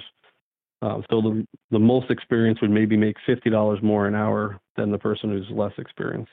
Uh, 0.81 1.01
so 1.11 1.21
the, 1.21 1.47
the 1.69 1.79
most 1.79 2.09
experienced 2.09 2.61
would 2.61 2.71
maybe 2.71 2.97
make 2.97 3.15
$50 3.27 3.83
more 3.83 4.07
an 4.07 4.15
hour 4.15 4.59
than 4.75 4.91
the 4.91 4.97
person 4.97 5.29
who's 5.29 5.45
less 5.51 5.73
experienced. 5.77 6.31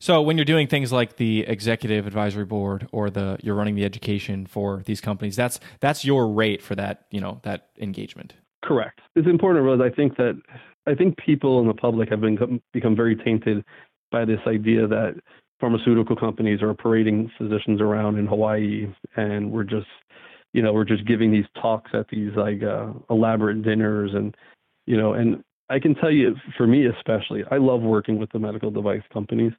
So 0.00 0.20
when 0.20 0.36
you're 0.36 0.44
doing 0.44 0.66
things 0.66 0.90
like 0.90 1.14
the 1.14 1.42
executive 1.42 2.08
advisory 2.08 2.44
board 2.44 2.88
or 2.90 3.08
the 3.08 3.38
you're 3.40 3.54
running 3.54 3.76
the 3.76 3.84
education 3.84 4.46
for 4.46 4.82
these 4.84 5.00
companies, 5.00 5.36
that's 5.36 5.60
that's 5.78 6.04
your 6.04 6.26
rate 6.26 6.60
for 6.60 6.74
that, 6.74 7.06
you 7.12 7.20
know, 7.20 7.38
that 7.44 7.68
engagement. 7.78 8.34
Correct. 8.64 9.00
It's 9.14 9.28
important 9.28 9.60
to 9.60 9.62
realize 9.62 9.92
I 9.92 9.94
think 9.94 10.16
that 10.16 10.42
I 10.88 10.96
think 10.96 11.16
people 11.18 11.60
in 11.60 11.68
the 11.68 11.74
public 11.74 12.08
have 12.08 12.20
been 12.20 12.60
become 12.72 12.96
very 12.96 13.14
tainted 13.14 13.64
by 14.10 14.24
this 14.24 14.40
idea 14.44 14.88
that 14.88 15.20
pharmaceutical 15.62 16.16
companies 16.16 16.60
are 16.60 16.74
parading 16.74 17.30
physicians 17.38 17.80
around 17.80 18.18
in 18.18 18.26
Hawaii 18.26 18.92
and 19.16 19.48
we're 19.48 19.62
just 19.62 19.86
you 20.52 20.60
know 20.60 20.72
we're 20.72 20.84
just 20.84 21.06
giving 21.06 21.30
these 21.30 21.44
talks 21.60 21.92
at 21.94 22.08
these 22.08 22.32
like 22.36 22.64
uh, 22.64 22.88
elaborate 23.08 23.62
dinners 23.62 24.10
and 24.12 24.34
you 24.86 24.96
know 24.96 25.12
and 25.12 25.44
I 25.70 25.78
can 25.78 25.94
tell 25.94 26.10
you 26.10 26.34
for 26.56 26.66
me 26.66 26.86
especially 26.86 27.44
I 27.48 27.58
love 27.58 27.80
working 27.80 28.18
with 28.18 28.32
the 28.32 28.40
medical 28.40 28.72
device 28.72 29.04
companies 29.12 29.52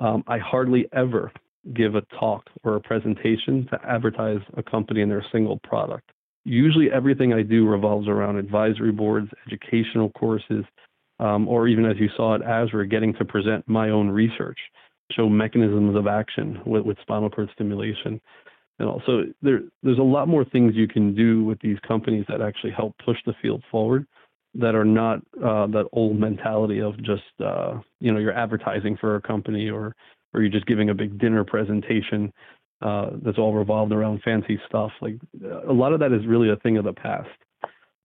um, 0.00 0.24
I 0.26 0.38
hardly 0.38 0.88
ever 0.92 1.30
give 1.74 1.94
a 1.94 2.02
talk 2.18 2.44
or 2.64 2.74
a 2.74 2.80
presentation 2.80 3.68
to 3.70 3.78
advertise 3.88 4.40
a 4.56 4.64
company 4.64 5.02
and 5.02 5.10
their 5.10 5.24
single 5.32 5.58
product. 5.64 6.10
Usually, 6.44 6.90
everything 6.92 7.32
I 7.32 7.42
do 7.42 7.66
revolves 7.66 8.06
around 8.08 8.36
advisory 8.36 8.92
boards, 8.92 9.28
educational 9.46 10.10
courses, 10.10 10.64
um, 11.18 11.48
or 11.48 11.66
even 11.66 11.84
as 11.86 11.96
you 11.98 12.08
saw 12.16 12.36
at 12.36 12.42
ASRA, 12.42 12.88
getting 12.88 13.14
to 13.14 13.24
present 13.24 13.66
my 13.68 13.90
own 13.90 14.08
research, 14.08 14.58
show 15.12 15.28
mechanisms 15.28 15.96
of 15.96 16.06
action 16.06 16.60
with, 16.66 16.84
with 16.84 16.98
spinal 17.02 17.30
cord 17.30 17.48
stimulation. 17.52 18.20
And 18.78 18.88
also, 18.88 19.24
there, 19.40 19.60
there's 19.82 19.98
a 19.98 20.02
lot 20.02 20.28
more 20.28 20.44
things 20.44 20.74
you 20.74 20.88
can 20.88 21.14
do 21.14 21.44
with 21.44 21.58
these 21.60 21.78
companies 21.86 22.26
that 22.28 22.42
actually 22.42 22.72
help 22.72 22.94
push 23.04 23.16
the 23.24 23.34
field 23.40 23.62
forward 23.70 24.06
that 24.54 24.74
are 24.74 24.84
not 24.84 25.18
uh, 25.44 25.66
that 25.66 25.86
old 25.92 26.18
mentality 26.18 26.80
of 26.80 26.96
just 27.02 27.22
uh, 27.44 27.78
you 28.00 28.12
know 28.12 28.18
you're 28.18 28.32
advertising 28.32 28.96
for 28.96 29.16
a 29.16 29.20
company 29.20 29.68
or 29.68 29.94
or 30.32 30.40
you're 30.42 30.50
just 30.50 30.66
giving 30.66 30.90
a 30.90 30.94
big 30.94 31.18
dinner 31.18 31.44
presentation 31.44 32.32
uh, 32.82 33.10
that's 33.22 33.38
all 33.38 33.54
revolved 33.54 33.92
around 33.92 34.20
fancy 34.22 34.60
stuff. 34.68 34.92
Like 35.00 35.16
a 35.68 35.72
lot 35.72 35.92
of 35.92 36.00
that 36.00 36.12
is 36.12 36.26
really 36.26 36.50
a 36.50 36.56
thing 36.56 36.76
of 36.76 36.84
the 36.84 36.92
past. 36.92 37.28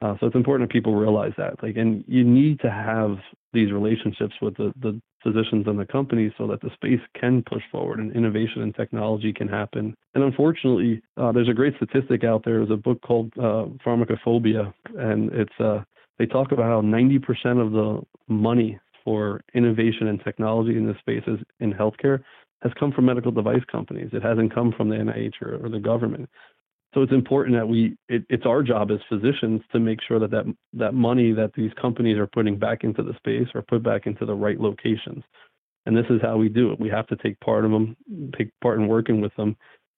Uh, 0.02 0.16
so 0.20 0.28
it's 0.28 0.36
important 0.36 0.70
that 0.70 0.74
people 0.74 0.96
realize 0.96 1.34
that. 1.38 1.62
Like, 1.62 1.76
and 1.76 2.04
you 2.08 2.24
need 2.24 2.60
to 2.62 2.72
have 2.72 3.18
these 3.54 3.72
relationships 3.72 4.34
with 4.42 4.56
the, 4.58 4.74
the 4.82 5.00
physicians 5.24 5.68
and 5.68 5.80
the 5.80 5.86
companies 5.86 6.32
so 6.38 6.48
that 6.48 6.62
the 6.62 6.70
space 6.74 7.00
can 7.20 7.44
push 7.44 7.64
forward 7.72 8.00
and 8.00 8.16
innovation 8.16 8.62
and 8.62 8.76
technology 8.76 9.34
can 9.34 9.48
happen. 9.48 9.96
And 10.14 10.24
unfortunately, 10.24 11.02
uh, 11.18 11.32
there's 11.32 11.50
a 11.50 11.54
great 11.54 11.76
statistic 11.76 12.24
out 12.24 12.44
there. 12.44 12.58
There's 12.58 12.72
a 12.72 12.78
book 12.78 13.02
called 13.02 13.32
uh, 13.38 13.66
Pharmacophobia, 13.86 14.74
and 14.98 15.32
it's 15.34 15.60
uh, 15.60 15.84
they 16.20 16.26
talk 16.26 16.52
about 16.52 16.66
how 16.66 16.82
90% 16.82 17.22
of 17.60 17.72
the 17.72 18.02
money 18.28 18.80
for 19.04 19.42
innovation 19.54 20.08
and 20.08 20.24
technology 20.24 20.78
in 20.78 20.86
the 20.86 20.96
space 21.00 21.24
is 21.28 21.40
in 21.60 21.74
healthcare 21.74 22.22
has 22.62 22.72
come 22.80 22.92
from 22.92 23.06
medical 23.06 23.32
device 23.32 23.64
companies. 23.72 24.10
It 24.14 24.22
hasn't 24.22 24.54
come 24.54 24.72
from 24.76 24.90
the 24.90 24.96
NIH 24.96 25.42
or, 25.42 25.66
or 25.66 25.70
the 25.70 25.80
government. 25.80 26.30
So 26.94 27.02
it's 27.02 27.14
important 27.14 27.56
that 27.56 27.68
we 27.68 27.96
it, 28.10 28.24
it's 28.30 28.46
our 28.46 28.62
job 28.64 28.92
as 28.92 29.00
physicians 29.08 29.62
to 29.72 29.80
make 29.80 30.00
sure 30.06 30.20
that, 30.20 30.32
that 30.32 30.46
that 30.74 30.94
money 30.94 31.32
that 31.32 31.54
these 31.54 31.72
companies 31.82 32.18
are 32.18 32.28
putting 32.28 32.58
back 32.58 32.84
into 32.84 33.02
the 33.02 33.14
space 33.16 33.48
are 33.56 33.62
put 33.62 33.82
back 33.84 34.08
into 34.08 34.26
the 34.26 34.34
right 34.34 34.60
locations. 34.60 35.24
And 35.86 35.96
this 35.96 36.06
is 36.10 36.22
how 36.22 36.38
we 36.38 36.50
do 36.50 36.72
it. 36.72 36.80
We 36.80 36.90
have 36.90 37.08
to 37.08 37.16
take 37.16 37.40
part 37.40 37.66
of 37.66 37.72
them, 37.72 37.96
take 38.38 38.52
part 38.62 38.78
in 38.80 38.88
working 38.88 39.20
with 39.20 39.36
them, 39.36 39.56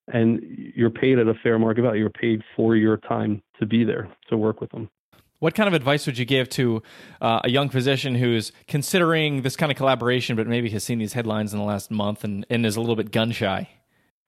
and 0.08 0.41
you're 0.75 0.89
paid 0.89 1.19
at 1.19 1.27
a 1.27 1.34
fair 1.43 1.60
market 1.60 1.82
value. 1.82 2.01
You're 2.01 2.10
paid 2.10 2.41
for 2.56 2.75
your 2.75 2.97
time 2.97 3.41
to 3.60 3.65
be 3.65 3.84
there 3.84 4.10
to 4.29 4.38
work 4.38 4.62
with 4.62 4.71
them. 4.71 4.89
What 5.39 5.56
kind 5.56 5.67
of 5.67 5.73
advice 5.73 6.06
would 6.06 6.17
you 6.17 6.23
give 6.23 6.47
to 6.51 6.82
uh, 7.19 7.41
a 7.43 7.49
young 7.49 7.67
physician 7.67 8.15
who's 8.15 8.53
considering 8.69 9.41
this 9.41 9.58
kind 9.58 9.73
of 9.73 9.77
collaboration, 9.77 10.38
but 10.38 10.47
maybe 10.47 10.69
has 10.69 10.86
seen 10.86 10.99
these 10.99 11.12
headlines 11.12 11.51
in 11.51 11.60
the 11.60 11.65
last 11.65 11.91
month 11.91 12.23
and, 12.23 12.45
and 12.49 12.65
is 12.65 12.77
a 12.77 12.79
little 12.79 12.95
bit 12.95 13.12
gun 13.12 13.32
shy? 13.32 13.69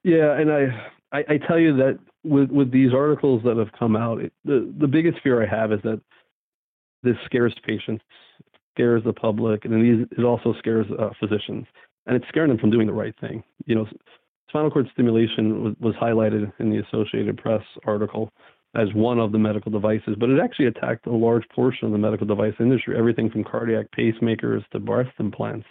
Yeah, 0.03 0.37
and 0.37 0.51
I, 0.51 0.91
I, 1.15 1.23
I 1.29 1.37
tell 1.37 1.59
you 1.59 1.75
that 1.77 1.97
with 2.23 2.49
with 2.49 2.71
these 2.71 2.93
articles 2.93 3.41
that 3.45 3.57
have 3.57 3.71
come 3.77 3.95
out, 3.95 4.19
it, 4.21 4.33
the 4.43 4.73
the 4.79 4.87
biggest 4.87 5.21
fear 5.23 5.41
I 5.41 5.47
have 5.47 5.71
is 5.71 5.79
that 5.83 6.01
this 7.03 7.15
scares 7.25 7.55
patients, 7.65 8.03
scares 8.75 9.03
the 9.03 9.13
public, 9.13 9.63
and 9.63 10.07
it 10.11 10.23
also 10.23 10.53
scares 10.59 10.85
uh, 10.99 11.09
physicians, 11.19 11.65
and 12.05 12.15
it's 12.15 12.27
scaring 12.27 12.49
them 12.49 12.57
from 12.57 12.71
doing 12.71 12.87
the 12.87 12.93
right 12.93 13.15
thing. 13.21 13.43
You 13.65 13.75
know, 13.75 13.87
spinal 14.49 14.71
cord 14.71 14.89
stimulation 14.93 15.63
was, 15.63 15.75
was 15.79 15.95
highlighted 15.95 16.51
in 16.59 16.69
the 16.69 16.79
Associated 16.79 17.37
Press 17.37 17.63
article 17.85 18.31
as 18.75 18.93
one 18.93 19.19
of 19.19 19.31
the 19.31 19.37
medical 19.37 19.71
devices, 19.71 20.17
but 20.19 20.29
it 20.29 20.39
actually 20.41 20.65
attacked 20.65 21.07
a 21.07 21.11
large 21.11 21.47
portion 21.55 21.85
of 21.85 21.93
the 21.93 21.97
medical 21.97 22.27
device 22.27 22.55
industry, 22.59 22.97
everything 22.97 23.29
from 23.29 23.43
cardiac 23.43 23.85
pacemakers 23.97 24.67
to 24.71 24.79
breast 24.79 25.11
implants. 25.17 25.65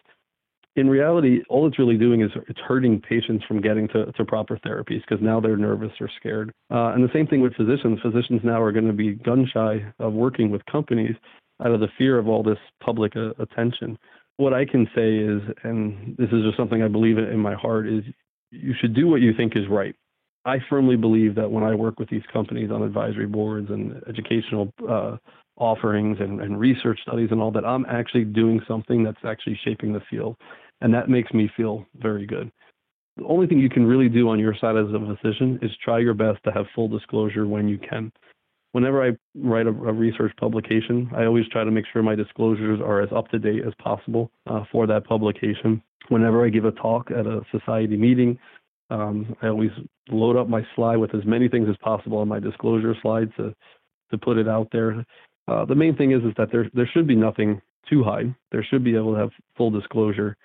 In 0.76 0.88
reality, 0.88 1.40
all 1.48 1.68
it's 1.68 1.78
really 1.78 1.96
doing 1.96 2.20
is 2.20 2.30
it's 2.48 2.58
hurting 2.58 3.00
patients 3.00 3.44
from 3.46 3.60
getting 3.60 3.86
to, 3.88 4.10
to 4.10 4.24
proper 4.24 4.58
therapies 4.58 5.02
because 5.08 5.22
now 5.22 5.40
they're 5.40 5.56
nervous 5.56 5.92
or 6.00 6.10
scared. 6.18 6.52
Uh, 6.70 6.92
and 6.94 7.04
the 7.04 7.12
same 7.12 7.28
thing 7.28 7.40
with 7.40 7.54
physicians. 7.54 8.00
Physicians 8.02 8.40
now 8.42 8.60
are 8.60 8.72
going 8.72 8.86
to 8.86 8.92
be 8.92 9.12
gun 9.12 9.48
shy 9.52 9.84
of 10.00 10.12
working 10.14 10.50
with 10.50 10.66
companies 10.66 11.14
out 11.64 11.70
of 11.70 11.78
the 11.78 11.88
fear 11.96 12.18
of 12.18 12.26
all 12.26 12.42
this 12.42 12.58
public 12.82 13.14
uh, 13.14 13.30
attention. 13.38 13.96
What 14.36 14.52
I 14.52 14.64
can 14.64 14.88
say 14.96 15.16
is, 15.16 15.42
and 15.62 16.16
this 16.16 16.28
is 16.32 16.42
just 16.42 16.56
something 16.56 16.82
I 16.82 16.88
believe 16.88 17.18
in 17.18 17.38
my 17.38 17.54
heart, 17.54 17.86
is 17.86 18.02
you 18.50 18.74
should 18.80 18.94
do 18.94 19.06
what 19.06 19.20
you 19.20 19.32
think 19.36 19.56
is 19.56 19.68
right. 19.70 19.94
I 20.44 20.58
firmly 20.68 20.96
believe 20.96 21.36
that 21.36 21.50
when 21.50 21.64
I 21.64 21.74
work 21.74 21.98
with 21.98 22.10
these 22.10 22.22
companies 22.32 22.70
on 22.70 22.82
advisory 22.82 23.26
boards 23.26 23.70
and 23.70 24.02
educational 24.08 24.72
uh, 24.88 25.16
offerings 25.56 26.18
and, 26.20 26.40
and, 26.40 26.58
research 26.58 26.98
studies 27.02 27.28
and 27.30 27.40
all 27.40 27.52
that, 27.52 27.64
I'm 27.64 27.86
actually 27.86 28.24
doing 28.24 28.60
something 28.66 29.04
that's 29.04 29.24
actually 29.24 29.58
shaping 29.64 29.92
the 29.92 30.02
field. 30.10 30.36
And 30.80 30.92
that 30.92 31.08
makes 31.08 31.32
me 31.32 31.50
feel 31.56 31.86
very 31.96 32.26
good. 32.26 32.50
The 33.16 33.24
only 33.24 33.46
thing 33.46 33.60
you 33.60 33.70
can 33.70 33.86
really 33.86 34.08
do 34.08 34.28
on 34.28 34.40
your 34.40 34.54
side 34.60 34.76
as 34.76 34.86
a 34.92 35.16
physician 35.16 35.58
is 35.62 35.70
try 35.82 35.98
your 35.98 36.14
best 36.14 36.42
to 36.44 36.52
have 36.52 36.66
full 36.74 36.88
disclosure 36.88 37.46
when 37.46 37.68
you 37.68 37.78
can. 37.78 38.12
Whenever 38.72 39.06
I 39.06 39.12
write 39.36 39.66
a, 39.66 39.70
a 39.70 39.92
research 39.92 40.32
publication, 40.36 41.08
I 41.14 41.24
always 41.24 41.46
try 41.48 41.62
to 41.62 41.70
make 41.70 41.84
sure 41.92 42.02
my 42.02 42.16
disclosures 42.16 42.80
are 42.80 43.00
as 43.00 43.12
up 43.12 43.28
to 43.28 43.38
date 43.38 43.62
as 43.64 43.72
possible 43.78 44.32
uh, 44.48 44.64
for 44.72 44.88
that 44.88 45.04
publication. 45.06 45.80
Whenever 46.08 46.44
I 46.44 46.48
give 46.48 46.64
a 46.64 46.72
talk 46.72 47.10
at 47.12 47.24
a 47.24 47.42
society 47.52 47.96
meeting, 47.96 48.36
um, 48.90 49.36
I 49.42 49.46
always 49.46 49.70
load 50.08 50.36
up 50.36 50.48
my 50.48 50.66
slide 50.74 50.96
with 50.96 51.14
as 51.14 51.24
many 51.24 51.48
things 51.48 51.68
as 51.68 51.76
possible 51.76 52.18
on 52.18 52.28
my 52.28 52.40
disclosure 52.40 52.96
slide 53.00 53.30
to 53.36 53.54
to 54.10 54.18
put 54.18 54.36
it 54.36 54.48
out 54.48 54.68
there. 54.70 55.04
Uh, 55.48 55.64
the 55.64 55.74
main 55.74 55.96
thing 55.96 56.12
is 56.12 56.22
is 56.22 56.34
that 56.36 56.50
there 56.50 56.68
there 56.74 56.90
should 56.92 57.06
be 57.06 57.16
nothing 57.16 57.60
too 57.88 58.02
high. 58.02 58.34
There 58.50 58.66
should 58.68 58.84
be 58.84 58.96
able 58.96 59.12
to 59.12 59.20
have 59.20 59.30
full 59.56 59.70
disclosure, 59.70 60.36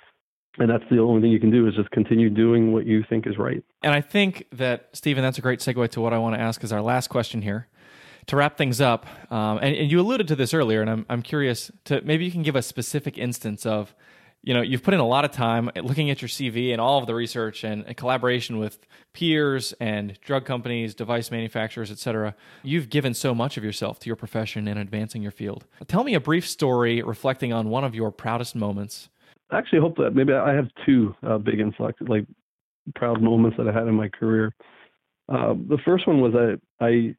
and 0.57 0.69
that's 0.69 0.83
the 0.89 0.99
only 0.99 1.21
thing 1.21 1.31
you 1.31 1.39
can 1.39 1.51
do 1.51 1.67
is 1.67 1.75
just 1.75 1.91
continue 1.91 2.29
doing 2.29 2.73
what 2.73 2.85
you 2.85 3.03
think 3.09 3.27
is 3.27 3.37
right. 3.37 3.63
And 3.83 3.93
I 3.93 4.01
think 4.01 4.47
that 4.53 4.89
Steven, 4.93 5.23
that's 5.23 5.37
a 5.37 5.41
great 5.41 5.59
segue 5.59 5.89
to 5.91 6.01
what 6.01 6.13
I 6.13 6.17
want 6.17 6.35
to 6.35 6.41
ask 6.41 6.63
as 6.63 6.73
our 6.73 6.81
last 6.81 7.07
question 7.07 7.41
here. 7.41 7.67
To 8.27 8.35
wrap 8.35 8.57
things 8.57 8.79
up, 8.79 9.07
um, 9.31 9.57
and, 9.57 9.75
and 9.75 9.91
you 9.91 9.99
alluded 9.99 10.27
to 10.27 10.35
this 10.35 10.53
earlier, 10.53 10.81
and 10.81 10.89
I'm 10.89 11.05
I'm 11.09 11.23
curious 11.23 11.71
to 11.85 12.01
maybe 12.01 12.25
you 12.25 12.31
can 12.31 12.43
give 12.43 12.55
a 12.55 12.61
specific 12.61 13.17
instance 13.17 13.65
of 13.65 13.95
you 14.43 14.53
know 14.53 14.61
you've 14.61 14.83
put 14.83 14.93
in 14.93 14.99
a 14.99 15.07
lot 15.07 15.25
of 15.25 15.31
time 15.31 15.69
looking 15.75 16.09
at 16.09 16.21
your 16.21 16.29
cv 16.29 16.71
and 16.71 16.79
all 16.79 16.97
of 16.97 17.07
the 17.07 17.13
research 17.13 17.63
and, 17.63 17.85
and 17.85 17.97
collaboration 17.97 18.57
with 18.57 18.79
peers 19.13 19.73
and 19.79 20.19
drug 20.21 20.45
companies 20.45 20.95
device 20.95 21.29
manufacturers 21.29 21.91
etc 21.91 22.35
you've 22.63 22.89
given 22.89 23.13
so 23.13 23.35
much 23.35 23.57
of 23.57 23.63
yourself 23.63 23.99
to 23.99 24.07
your 24.07 24.15
profession 24.15 24.67
and 24.67 24.79
advancing 24.79 25.21
your 25.21 25.31
field 25.31 25.65
tell 25.87 26.03
me 26.03 26.13
a 26.13 26.19
brief 26.19 26.47
story 26.47 27.01
reflecting 27.01 27.51
on 27.51 27.69
one 27.69 27.83
of 27.83 27.93
your 27.93 28.11
proudest 28.11 28.55
moments 28.55 29.09
actually 29.51 29.79
hope 29.79 29.97
that 29.97 30.11
maybe 30.15 30.33
i 30.33 30.53
have 30.53 30.67
two 30.85 31.15
uh, 31.27 31.37
big 31.37 31.59
inflect 31.59 32.01
like 32.07 32.25
proud 32.95 33.21
moments 33.21 33.57
that 33.57 33.67
i 33.67 33.71
had 33.71 33.87
in 33.87 33.95
my 33.95 34.07
career 34.07 34.53
uh, 35.29 35.53
the 35.67 35.77
first 35.85 36.07
one 36.07 36.21
was 36.21 36.33
i 36.35 36.85
i 36.85 37.15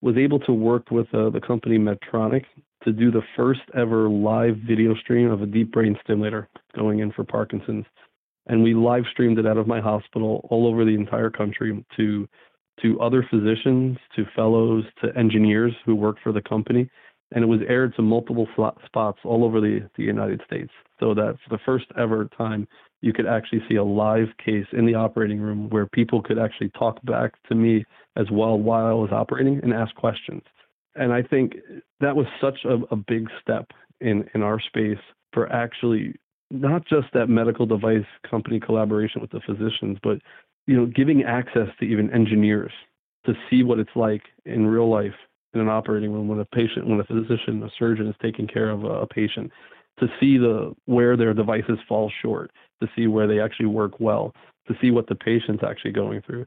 was 0.00 0.16
able 0.16 0.38
to 0.38 0.52
work 0.52 0.90
with 0.90 1.12
uh, 1.14 1.30
the 1.30 1.40
company 1.40 1.78
medtronic 1.78 2.44
to 2.84 2.92
do 2.92 3.10
the 3.10 3.22
first 3.36 3.60
ever 3.76 4.08
live 4.08 4.56
video 4.66 4.94
stream 4.94 5.30
of 5.30 5.42
a 5.42 5.46
deep 5.46 5.72
brain 5.72 5.96
stimulator 6.04 6.48
going 6.76 7.00
in 7.00 7.10
for 7.12 7.24
Parkinson's. 7.24 7.84
And 8.46 8.62
we 8.62 8.74
live 8.74 9.04
streamed 9.10 9.38
it 9.38 9.46
out 9.46 9.58
of 9.58 9.66
my 9.66 9.80
hospital 9.80 10.46
all 10.50 10.66
over 10.66 10.84
the 10.84 10.94
entire 10.94 11.30
country 11.30 11.84
to 11.96 12.28
to 12.80 13.00
other 13.00 13.26
physicians, 13.28 13.98
to 14.14 14.24
fellows, 14.36 14.84
to 15.02 15.08
engineers 15.18 15.72
who 15.84 15.96
work 15.96 16.16
for 16.22 16.30
the 16.30 16.42
company. 16.42 16.88
and 17.32 17.42
it 17.42 17.46
was 17.46 17.60
aired 17.68 17.94
to 17.96 18.02
multiple 18.02 18.48
spots 18.86 19.18
all 19.24 19.44
over 19.44 19.60
the, 19.60 19.80
the 19.96 20.02
United 20.04 20.40
States. 20.46 20.70
So 21.00 21.14
that 21.14 21.36
for 21.44 21.56
the 21.56 21.62
first 21.64 21.86
ever 21.96 22.28
time, 22.36 22.66
you 23.00 23.12
could 23.12 23.26
actually 23.26 23.62
see 23.68 23.76
a 23.76 23.84
live 23.84 24.28
case 24.44 24.66
in 24.72 24.84
the 24.86 24.94
operating 24.94 25.40
room 25.40 25.68
where 25.70 25.86
people 25.86 26.22
could 26.22 26.38
actually 26.38 26.70
talk 26.70 26.98
back 27.04 27.34
to 27.48 27.54
me 27.54 27.84
as 28.16 28.26
well 28.30 28.58
while 28.58 28.86
I 28.86 28.92
was 28.92 29.10
operating 29.12 29.60
and 29.62 29.72
ask 29.72 29.94
questions. 29.94 30.42
And 30.96 31.12
I 31.12 31.22
think 31.22 31.54
that 32.00 32.16
was 32.16 32.26
such 32.40 32.64
a, 32.64 32.78
a 32.92 32.96
big 32.96 33.28
step 33.40 33.68
in, 34.00 34.28
in 34.34 34.42
our 34.42 34.60
space 34.60 34.98
for 35.32 35.50
actually 35.52 36.14
not 36.50 36.84
just 36.86 37.06
that 37.12 37.28
medical 37.28 37.66
device 37.66 38.06
company 38.28 38.58
collaboration 38.58 39.20
with 39.20 39.30
the 39.30 39.40
physicians, 39.40 39.98
but 40.02 40.18
you 40.66 40.76
know, 40.76 40.86
giving 40.86 41.22
access 41.22 41.68
to 41.78 41.86
even 41.86 42.12
engineers 42.12 42.72
to 43.26 43.34
see 43.48 43.62
what 43.62 43.78
it's 43.78 43.94
like 43.94 44.22
in 44.44 44.66
real 44.66 44.88
life 44.88 45.14
in 45.54 45.60
an 45.60 45.68
operating 45.68 46.12
room 46.12 46.28
when 46.28 46.40
a 46.40 46.44
patient, 46.44 46.86
when 46.86 47.00
a 47.00 47.04
physician, 47.04 47.62
a 47.62 47.70
surgeon 47.78 48.06
is 48.06 48.14
taking 48.20 48.46
care 48.46 48.70
of 48.70 48.84
a, 48.84 49.00
a 49.00 49.06
patient, 49.06 49.50
to 50.00 50.06
see 50.20 50.38
the 50.38 50.74
where 50.86 51.16
their 51.16 51.34
devices 51.34 51.78
fall 51.88 52.10
short, 52.22 52.50
to 52.82 52.88
see 52.96 53.06
where 53.06 53.26
they 53.26 53.40
actually 53.40 53.66
work 53.66 53.98
well, 54.00 54.32
to 54.66 54.74
see 54.80 54.90
what 54.90 55.06
the 55.08 55.14
patient's 55.14 55.64
actually 55.64 55.92
going 55.92 56.22
through. 56.22 56.46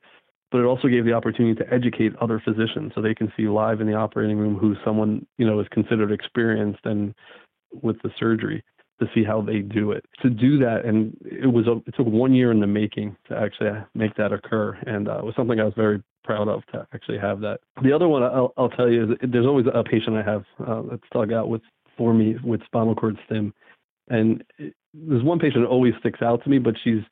But 0.51 0.59
it 0.59 0.65
also 0.65 0.89
gave 0.89 1.05
the 1.05 1.13
opportunity 1.13 1.55
to 1.63 1.73
educate 1.73 2.13
other 2.17 2.41
physicians 2.43 2.91
so 2.93 3.01
they 3.01 3.15
can 3.15 3.31
see 3.37 3.47
live 3.47 3.79
in 3.79 3.87
the 3.87 3.93
operating 3.93 4.37
room 4.37 4.57
who 4.57 4.75
someone 4.83 5.25
you 5.37 5.45
know 5.45 5.59
is 5.59 5.67
considered 5.71 6.11
experienced 6.11 6.81
and 6.85 7.13
with 7.81 8.01
the 8.01 8.11
surgery 8.19 8.63
to 9.01 9.07
see 9.15 9.23
how 9.23 9.41
they 9.41 9.59
do 9.59 9.91
it. 9.91 10.05
To 10.21 10.29
do 10.29 10.59
that, 10.59 10.85
and 10.85 11.17
it 11.23 11.51
was 11.51 11.67
a, 11.67 11.77
it 11.87 11.95
took 11.95 12.05
one 12.05 12.33
year 12.33 12.51
in 12.51 12.59
the 12.59 12.67
making 12.67 13.17
to 13.29 13.37
actually 13.37 13.71
make 13.95 14.15
that 14.15 14.31
occur, 14.31 14.77
and 14.85 15.09
uh, 15.09 15.17
it 15.17 15.25
was 15.25 15.35
something 15.35 15.59
I 15.59 15.63
was 15.63 15.73
very 15.75 16.03
proud 16.23 16.47
of 16.47 16.63
to 16.67 16.87
actually 16.93 17.17
have 17.17 17.39
that. 17.41 17.61
The 17.81 17.91
other 17.91 18.07
one 18.07 18.21
I'll, 18.21 18.53
I'll 18.57 18.69
tell 18.69 18.89
you 18.89 19.03
is 19.03 19.09
there's 19.23 19.47
always 19.47 19.65
a 19.73 19.83
patient 19.83 20.17
I 20.17 20.23
have 20.23 20.43
uh, 20.65 20.83
that's 20.89 21.03
dug 21.11 21.33
out 21.33 21.49
with 21.49 21.61
for 22.01 22.15
me 22.15 22.35
with 22.43 22.65
spinal 22.65 22.95
cord 22.95 23.15
stim, 23.27 23.53
and 24.09 24.43
there's 24.91 25.23
one 25.23 25.37
patient 25.37 25.61
that 25.61 25.69
always 25.69 25.93
sticks 25.99 26.23
out 26.23 26.43
to 26.43 26.49
me, 26.49 26.57
but 26.57 26.73
she's 26.83 27.03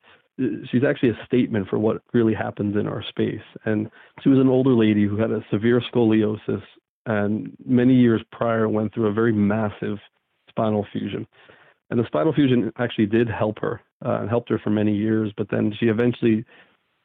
she's 0.72 0.82
actually 0.82 1.10
a 1.10 1.24
statement 1.26 1.68
for 1.68 1.78
what 1.78 2.02
really 2.12 2.34
happens 2.34 2.74
in 2.74 2.88
our 2.88 3.04
space. 3.08 3.46
And 3.66 3.88
she 4.20 4.30
was 4.30 4.40
an 4.40 4.48
older 4.48 4.72
lady 4.72 5.06
who 5.06 5.16
had 5.16 5.30
a 5.30 5.44
severe 5.50 5.80
scoliosis 5.92 6.62
and 7.06 7.56
many 7.64 7.94
years 7.94 8.22
prior 8.32 8.68
went 8.68 8.92
through 8.92 9.06
a 9.06 9.12
very 9.12 9.32
massive 9.32 9.98
spinal 10.48 10.86
fusion. 10.92 11.26
And 11.90 12.00
the 12.00 12.06
spinal 12.06 12.32
fusion 12.32 12.72
actually 12.78 13.06
did 13.06 13.28
help 13.28 13.58
her 13.60 13.80
uh, 14.04 14.20
and 14.20 14.30
helped 14.30 14.48
her 14.48 14.58
for 14.58 14.70
many 14.70 14.96
years, 14.96 15.32
but 15.36 15.50
then 15.50 15.74
she 15.78 15.86
eventually 15.86 16.44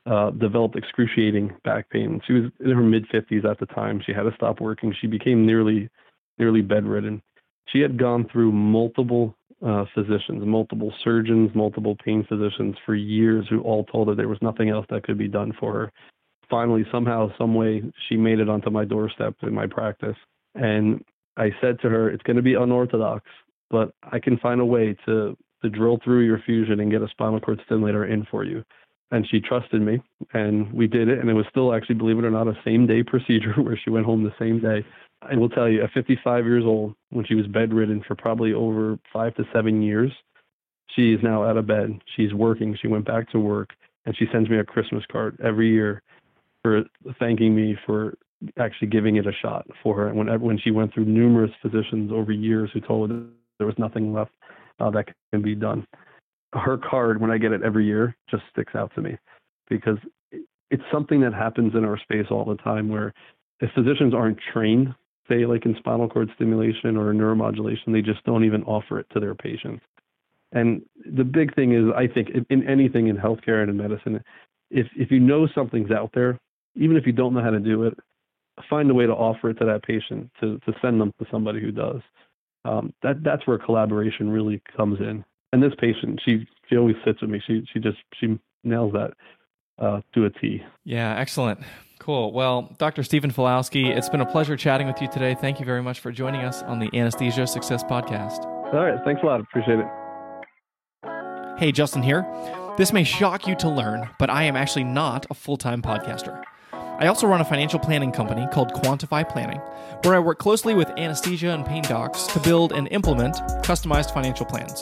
uh, 0.06 0.32
developed 0.32 0.76
excruciating 0.76 1.54
back 1.64 1.90
pain. 1.90 2.22
She 2.26 2.34
was 2.34 2.52
in 2.60 2.72
her 2.72 2.84
mid 2.84 3.08
50s 3.10 3.44
at 3.46 3.60
the 3.60 3.66
time. 3.68 4.02
She 4.06 4.14
had 4.14 4.24
to 4.24 4.36
stop 4.36 4.62
working. 4.62 4.94
She 5.00 5.08
became 5.08 5.46
nearly 5.46 5.90
nearly 6.38 6.62
bedridden. 6.62 7.22
She 7.68 7.80
had 7.80 7.98
gone 7.98 8.28
through 8.32 8.52
multiple 8.52 9.36
uh, 9.66 9.86
physicians, 9.94 10.46
multiple 10.46 10.94
surgeons, 11.04 11.52
multiple 11.56 11.96
pain 12.04 12.26
physicians 12.28 12.76
for 12.86 12.96
years 12.96 13.46
who 13.50 13.62
all 13.62 13.86
told 13.86 14.08
her 14.08 14.16
there 14.16 14.28
was 14.28 14.42
nothing 14.42 14.70
else 14.70 14.86
that 14.90 15.04
could 15.04 15.18
be 15.18 15.28
done 15.28 15.54
for 15.60 15.74
her. 15.74 15.92
Finally, 16.50 16.86
somehow, 16.92 17.30
some 17.38 17.56
way, 17.56 17.82
she 18.08 18.16
made 18.16 18.40
it 18.40 18.50
onto 18.50 18.70
my 18.70 18.86
doorstep 18.86 19.36
in 19.42 19.54
my 19.54 19.66
practice. 19.66 20.18
And 20.54 21.04
I 21.38 21.50
said 21.60 21.80
to 21.82 21.90
her, 21.90 22.10
It's 22.10 22.24
going 22.24 22.36
to 22.36 22.44
be 22.44 22.54
unorthodox, 22.54 23.26
but 23.72 23.92
I 24.04 24.20
can 24.20 24.38
find 24.38 24.62
a 24.62 24.66
way 24.66 24.96
to, 25.06 25.36
to 25.64 25.70
drill 25.70 26.00
through 26.04 26.26
your 26.26 26.40
fusion 26.46 26.80
and 26.80 26.92
get 26.92 27.02
a 27.02 27.08
spinal 27.10 27.40
cord 27.40 27.62
stimulator 27.66 28.06
in 28.06 28.26
for 28.30 28.44
you 28.44 28.64
and 29.12 29.28
she 29.30 29.40
trusted 29.40 29.82
me 29.82 30.02
and 30.34 30.72
we 30.74 30.88
did 30.88 31.08
it 31.08 31.20
and 31.20 31.30
it 31.30 31.34
was 31.34 31.46
still 31.50 31.74
actually 31.74 31.96
believe 31.96 32.18
it 32.18 32.26
or 32.26 32.32
not 32.32 32.48
a 32.48 32.58
same 32.64 32.88
day 32.88 33.04
procedure 33.08 33.54
where 33.54 33.80
she 33.82 33.90
went 33.90 34.06
home 34.06 34.24
the 34.24 34.34
same 34.40 34.60
day 34.60 34.86
i 35.32 35.36
will 35.36 35.50
tell 35.50 35.70
you 35.70 35.84
at 35.84 35.92
55 35.92 36.46
years 36.46 36.64
old 36.66 36.96
when 37.10 37.26
she 37.26 37.36
was 37.36 37.48
bedridden 37.48 38.04
for 38.08 38.16
probably 38.16 38.54
over 38.54 38.98
five 39.12 39.36
to 39.36 39.44
seven 39.54 39.82
years 39.82 40.12
she 40.96 41.14
is 41.14 41.20
now 41.22 41.44
out 41.44 41.58
of 41.58 41.68
bed. 41.68 42.00
She's 42.16 42.34
working. 42.34 42.78
She 42.82 42.88
went 42.88 43.06
back 43.06 43.30
to 43.32 43.40
work 43.40 43.72
and 44.06 44.16
she 44.16 44.28
sends 44.32 44.50
me 44.50 44.60
a 44.60 44.64
christmas 44.64 45.04
card 45.12 45.38
every 45.44 45.70
year 45.70 46.02
for 46.64 46.84
thanking 47.20 47.56
me 47.56 47.78
for 47.86 48.16
actually 48.58 48.88
giving 48.88 49.16
it 49.16 49.28
a 49.28 49.32
shot 49.34 49.68
for 49.82 49.96
her. 49.96 50.14
When 50.14 50.28
when 50.42 50.58
she 50.58 50.72
went 50.72 50.94
through 50.94 51.06
numerous 51.06 51.52
physicians 51.62 52.12
over 52.12 52.32
years 52.32 52.70
who 52.74 52.82
told 52.82 53.10
her 53.10 53.24
there 53.58 53.68
was 53.68 53.78
nothing 53.78 54.14
left 54.14 54.32
uh, 54.80 54.90
that 54.92 55.08
can 55.32 55.42
be 55.42 55.56
done 55.56 55.86
her 56.54 56.78
card 56.78 57.20
when 57.20 57.32
I 57.32 57.38
get 57.38 57.52
it 57.52 57.64
every 57.64 57.86
year 57.86 58.16
just 58.30 58.44
sticks 58.50 58.76
out 58.76 58.90
to 58.96 59.02
me 59.02 59.18
because 59.70 59.98
it's 60.72 60.84
something 60.92 61.20
that 61.22 61.34
happens 61.34 61.76
in 61.76 61.84
our 61.84 61.98
space 61.98 62.28
all 62.32 62.46
the 62.46 62.56
time 62.56 62.88
where 62.88 63.14
if 63.60 63.70
physicians 63.74 64.14
aren't 64.14 64.40
trained, 64.54 64.94
say 65.28 65.46
like 65.46 65.66
in 65.66 65.76
spinal 65.78 66.10
cord 66.10 66.30
stimulation 66.36 66.98
or 66.98 67.14
neuromodulation, 67.14 67.92
they 67.92 68.02
just 68.02 68.24
don't 68.26 68.46
even 68.46 68.64
offer 68.64 69.00
it 69.00 69.08
to 69.14 69.20
their 69.20 69.36
patients. 69.36 69.84
And 70.52 70.84
the 71.06 71.24
big 71.24 71.54
thing 71.56 71.74
is, 71.74 71.92
I 71.96 72.08
think, 72.08 72.30
in 72.50 72.68
anything 72.68 73.08
in 73.08 73.18
healthcare 73.18 73.62
and 73.62 73.70
in 73.70 73.78
medicine, 73.78 74.24
if 74.70 74.88
if 74.96 75.12
you 75.12 75.20
know 75.20 75.48
something's 75.54 75.92
out 75.92 76.12
there, 76.14 76.40
even 76.76 76.98
if 76.98 77.06
you 77.06 77.12
don't 77.12 77.34
know 77.34 77.42
how 77.42 77.50
to 77.50 77.60
do 77.60 77.84
it, 77.84 77.98
find 78.70 78.90
a 78.90 78.94
way 78.94 79.06
to 79.06 79.14
offer 79.14 79.50
it 79.50 79.56
to 79.56 79.66
that 79.66 79.84
patient 79.84 80.32
to 80.42 80.60
to 80.60 80.74
send 80.82 81.02
them 81.02 81.14
to 81.20 81.26
somebody 81.32 81.62
who 81.62 81.72
does. 81.72 82.02
Um, 82.64 82.94
that 83.04 83.24
that's 83.24 83.46
where 83.46 83.58
collaboration 83.58 84.30
really 84.30 84.62
comes 84.76 85.00
in 85.00 85.24
and 85.56 85.64
this 85.64 85.74
patient, 85.80 86.22
she 86.26 86.46
she 86.70 86.76
always 86.76 86.98
sits 87.06 87.22
with 87.22 87.30
me. 87.30 87.42
She 87.48 87.66
she 87.72 87.80
just 87.80 87.98
she 88.20 88.38
nails 88.66 88.92
that 88.92 89.12
uh, 89.80 90.02
to 90.14 90.26
a 90.26 90.30
T. 90.30 90.62
Yeah, 90.84 91.16
excellent. 91.18 91.62
Cool. 92.00 92.34
Well, 92.34 92.76
Dr. 92.78 93.04
Steven 93.04 93.32
Falowski, 93.32 93.90
it's 93.90 94.10
been 94.10 94.22
a 94.22 94.26
pleasure 94.26 94.58
chatting 94.58 94.88
with 94.88 95.02
you 95.02 95.08
today. 95.08 95.36
Thank 95.36 95.60
you 95.60 95.66
very 95.66 95.82
much 95.82 96.00
for 96.00 96.12
joining 96.12 96.42
us 96.42 96.62
on 96.64 96.80
the 96.80 96.90
Anesthesia 96.94 97.48
Success 97.48 97.84
Podcast. 97.84 98.46
All 98.74 98.86
right. 98.86 99.00
Thanks 99.06 99.22
a 99.24 99.26
lot. 99.26 99.40
Appreciate 99.40 99.80
it. 99.80 99.88
Hey, 101.58 101.72
Justin 101.72 102.04
here. 102.04 102.26
This 102.78 102.92
may 102.92 103.06
shock 103.06 103.48
you 103.48 103.56
to 103.56 103.70
learn, 103.70 104.10
but 104.20 104.30
I 104.30 104.44
am 104.44 104.58
actually 104.58 104.84
not 104.84 105.26
a 105.30 105.34
full 105.34 105.56
time 105.56 105.82
podcaster. 105.82 106.44
I 106.74 107.08
also 107.08 107.28
run 107.28 107.42
a 107.42 107.46
financial 107.46 107.80
planning 107.80 108.12
company 108.12 108.48
called 108.54 108.74
Quantify 108.74 109.28
Planning, 109.28 109.60
where 110.04 110.16
I 110.16 110.20
work 110.20 110.40
closely 110.40 110.74
with 110.74 110.90
anesthesia 110.98 111.50
and 111.50 111.66
pain 111.66 111.84
docs 111.84 112.26
to 112.28 112.40
build 112.40 112.72
and 112.72 112.88
implement 112.90 113.36
customized 113.64 114.14
financial 114.14 114.46
plans. 114.46 114.82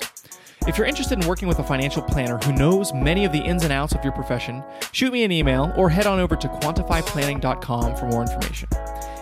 If 0.66 0.78
you're 0.78 0.88
interested 0.88 1.22
in 1.22 1.28
working 1.28 1.50
with 1.50 1.60
a 1.60 1.64
financial 1.64 2.02
planner 2.02 2.38
who 2.38 2.54
knows 2.54 2.94
many 2.94 3.26
of 3.26 3.34
the 3.34 3.40
ins 3.40 3.66
and 3.66 3.74
outs 3.74 3.94
of 3.94 4.02
your 4.02 4.14
profession, 4.14 4.64
shoot 4.94 5.12
me 5.12 5.26
an 5.26 5.32
email 5.32 5.74
or 5.76 5.90
head 5.90 6.08
on 6.08 6.22
over 6.22 6.38
to 6.38 6.48
quantifyplanning.com 6.48 7.98
for 7.98 8.06
more 8.06 8.22
information. 8.22 8.70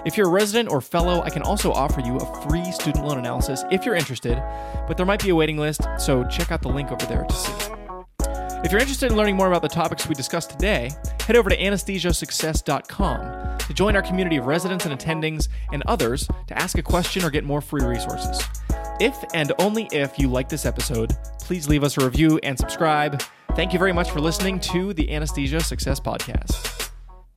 If 0.05 0.17
you're 0.17 0.27
a 0.27 0.31
resident 0.31 0.69
or 0.69 0.81
fellow, 0.81 1.23
I 1.23 1.31
can 1.31 1.41
also 1.41 1.71
offer 1.71 1.99
you 2.01 2.17
a 2.17 2.41
free 2.43 2.71
student 2.71 3.05
loan 3.07 3.17
analysis 3.17 3.63
if 3.71 3.85
you're 3.85 3.95
interested, 3.95 4.35
but 4.87 4.97
there 4.97 5.05
might 5.05 5.23
be 5.23 5.29
a 5.29 5.35
waiting 5.35 5.57
list, 5.57 5.81
so 5.97 6.23
check 6.25 6.51
out 6.51 6.61
the 6.61 6.69
link 6.69 6.91
over 6.91 7.05
there 7.07 7.23
to 7.23 7.33
see. 7.33 7.80
If 8.63 8.71
you're 8.71 8.79
interested 8.79 9.11
in 9.11 9.17
learning 9.17 9.37
more 9.37 9.47
about 9.47 9.63
the 9.63 9.67
topics 9.67 10.07
we 10.07 10.13
discussed 10.13 10.51
today, 10.51 10.91
head 11.21 11.35
over 11.35 11.49
to 11.49 11.57
anesthesiasuccess.com 11.57 13.57
to 13.57 13.73
join 13.73 13.95
our 13.95 14.03
community 14.03 14.37
of 14.37 14.45
residents 14.45 14.85
and 14.85 14.95
attendings 14.97 15.47
and 15.73 15.81
others 15.87 16.29
to 16.45 16.55
ask 16.55 16.77
a 16.77 16.83
question 16.83 17.23
or 17.23 17.31
get 17.31 17.43
more 17.43 17.59
free 17.59 17.83
resources. 17.83 18.39
If 18.99 19.17
and 19.33 19.51
only 19.57 19.89
if 19.91 20.19
you 20.19 20.27
like 20.27 20.47
this 20.47 20.67
episode, 20.67 21.17
please 21.39 21.67
leave 21.67 21.83
us 21.83 21.97
a 21.97 22.05
review 22.05 22.39
and 22.43 22.55
subscribe. 22.55 23.23
Thank 23.55 23.73
you 23.73 23.79
very 23.79 23.93
much 23.93 24.11
for 24.11 24.21
listening 24.21 24.59
to 24.59 24.93
the 24.93 25.11
Anesthesia 25.11 25.61
Success 25.61 25.99
Podcast. 25.99 26.90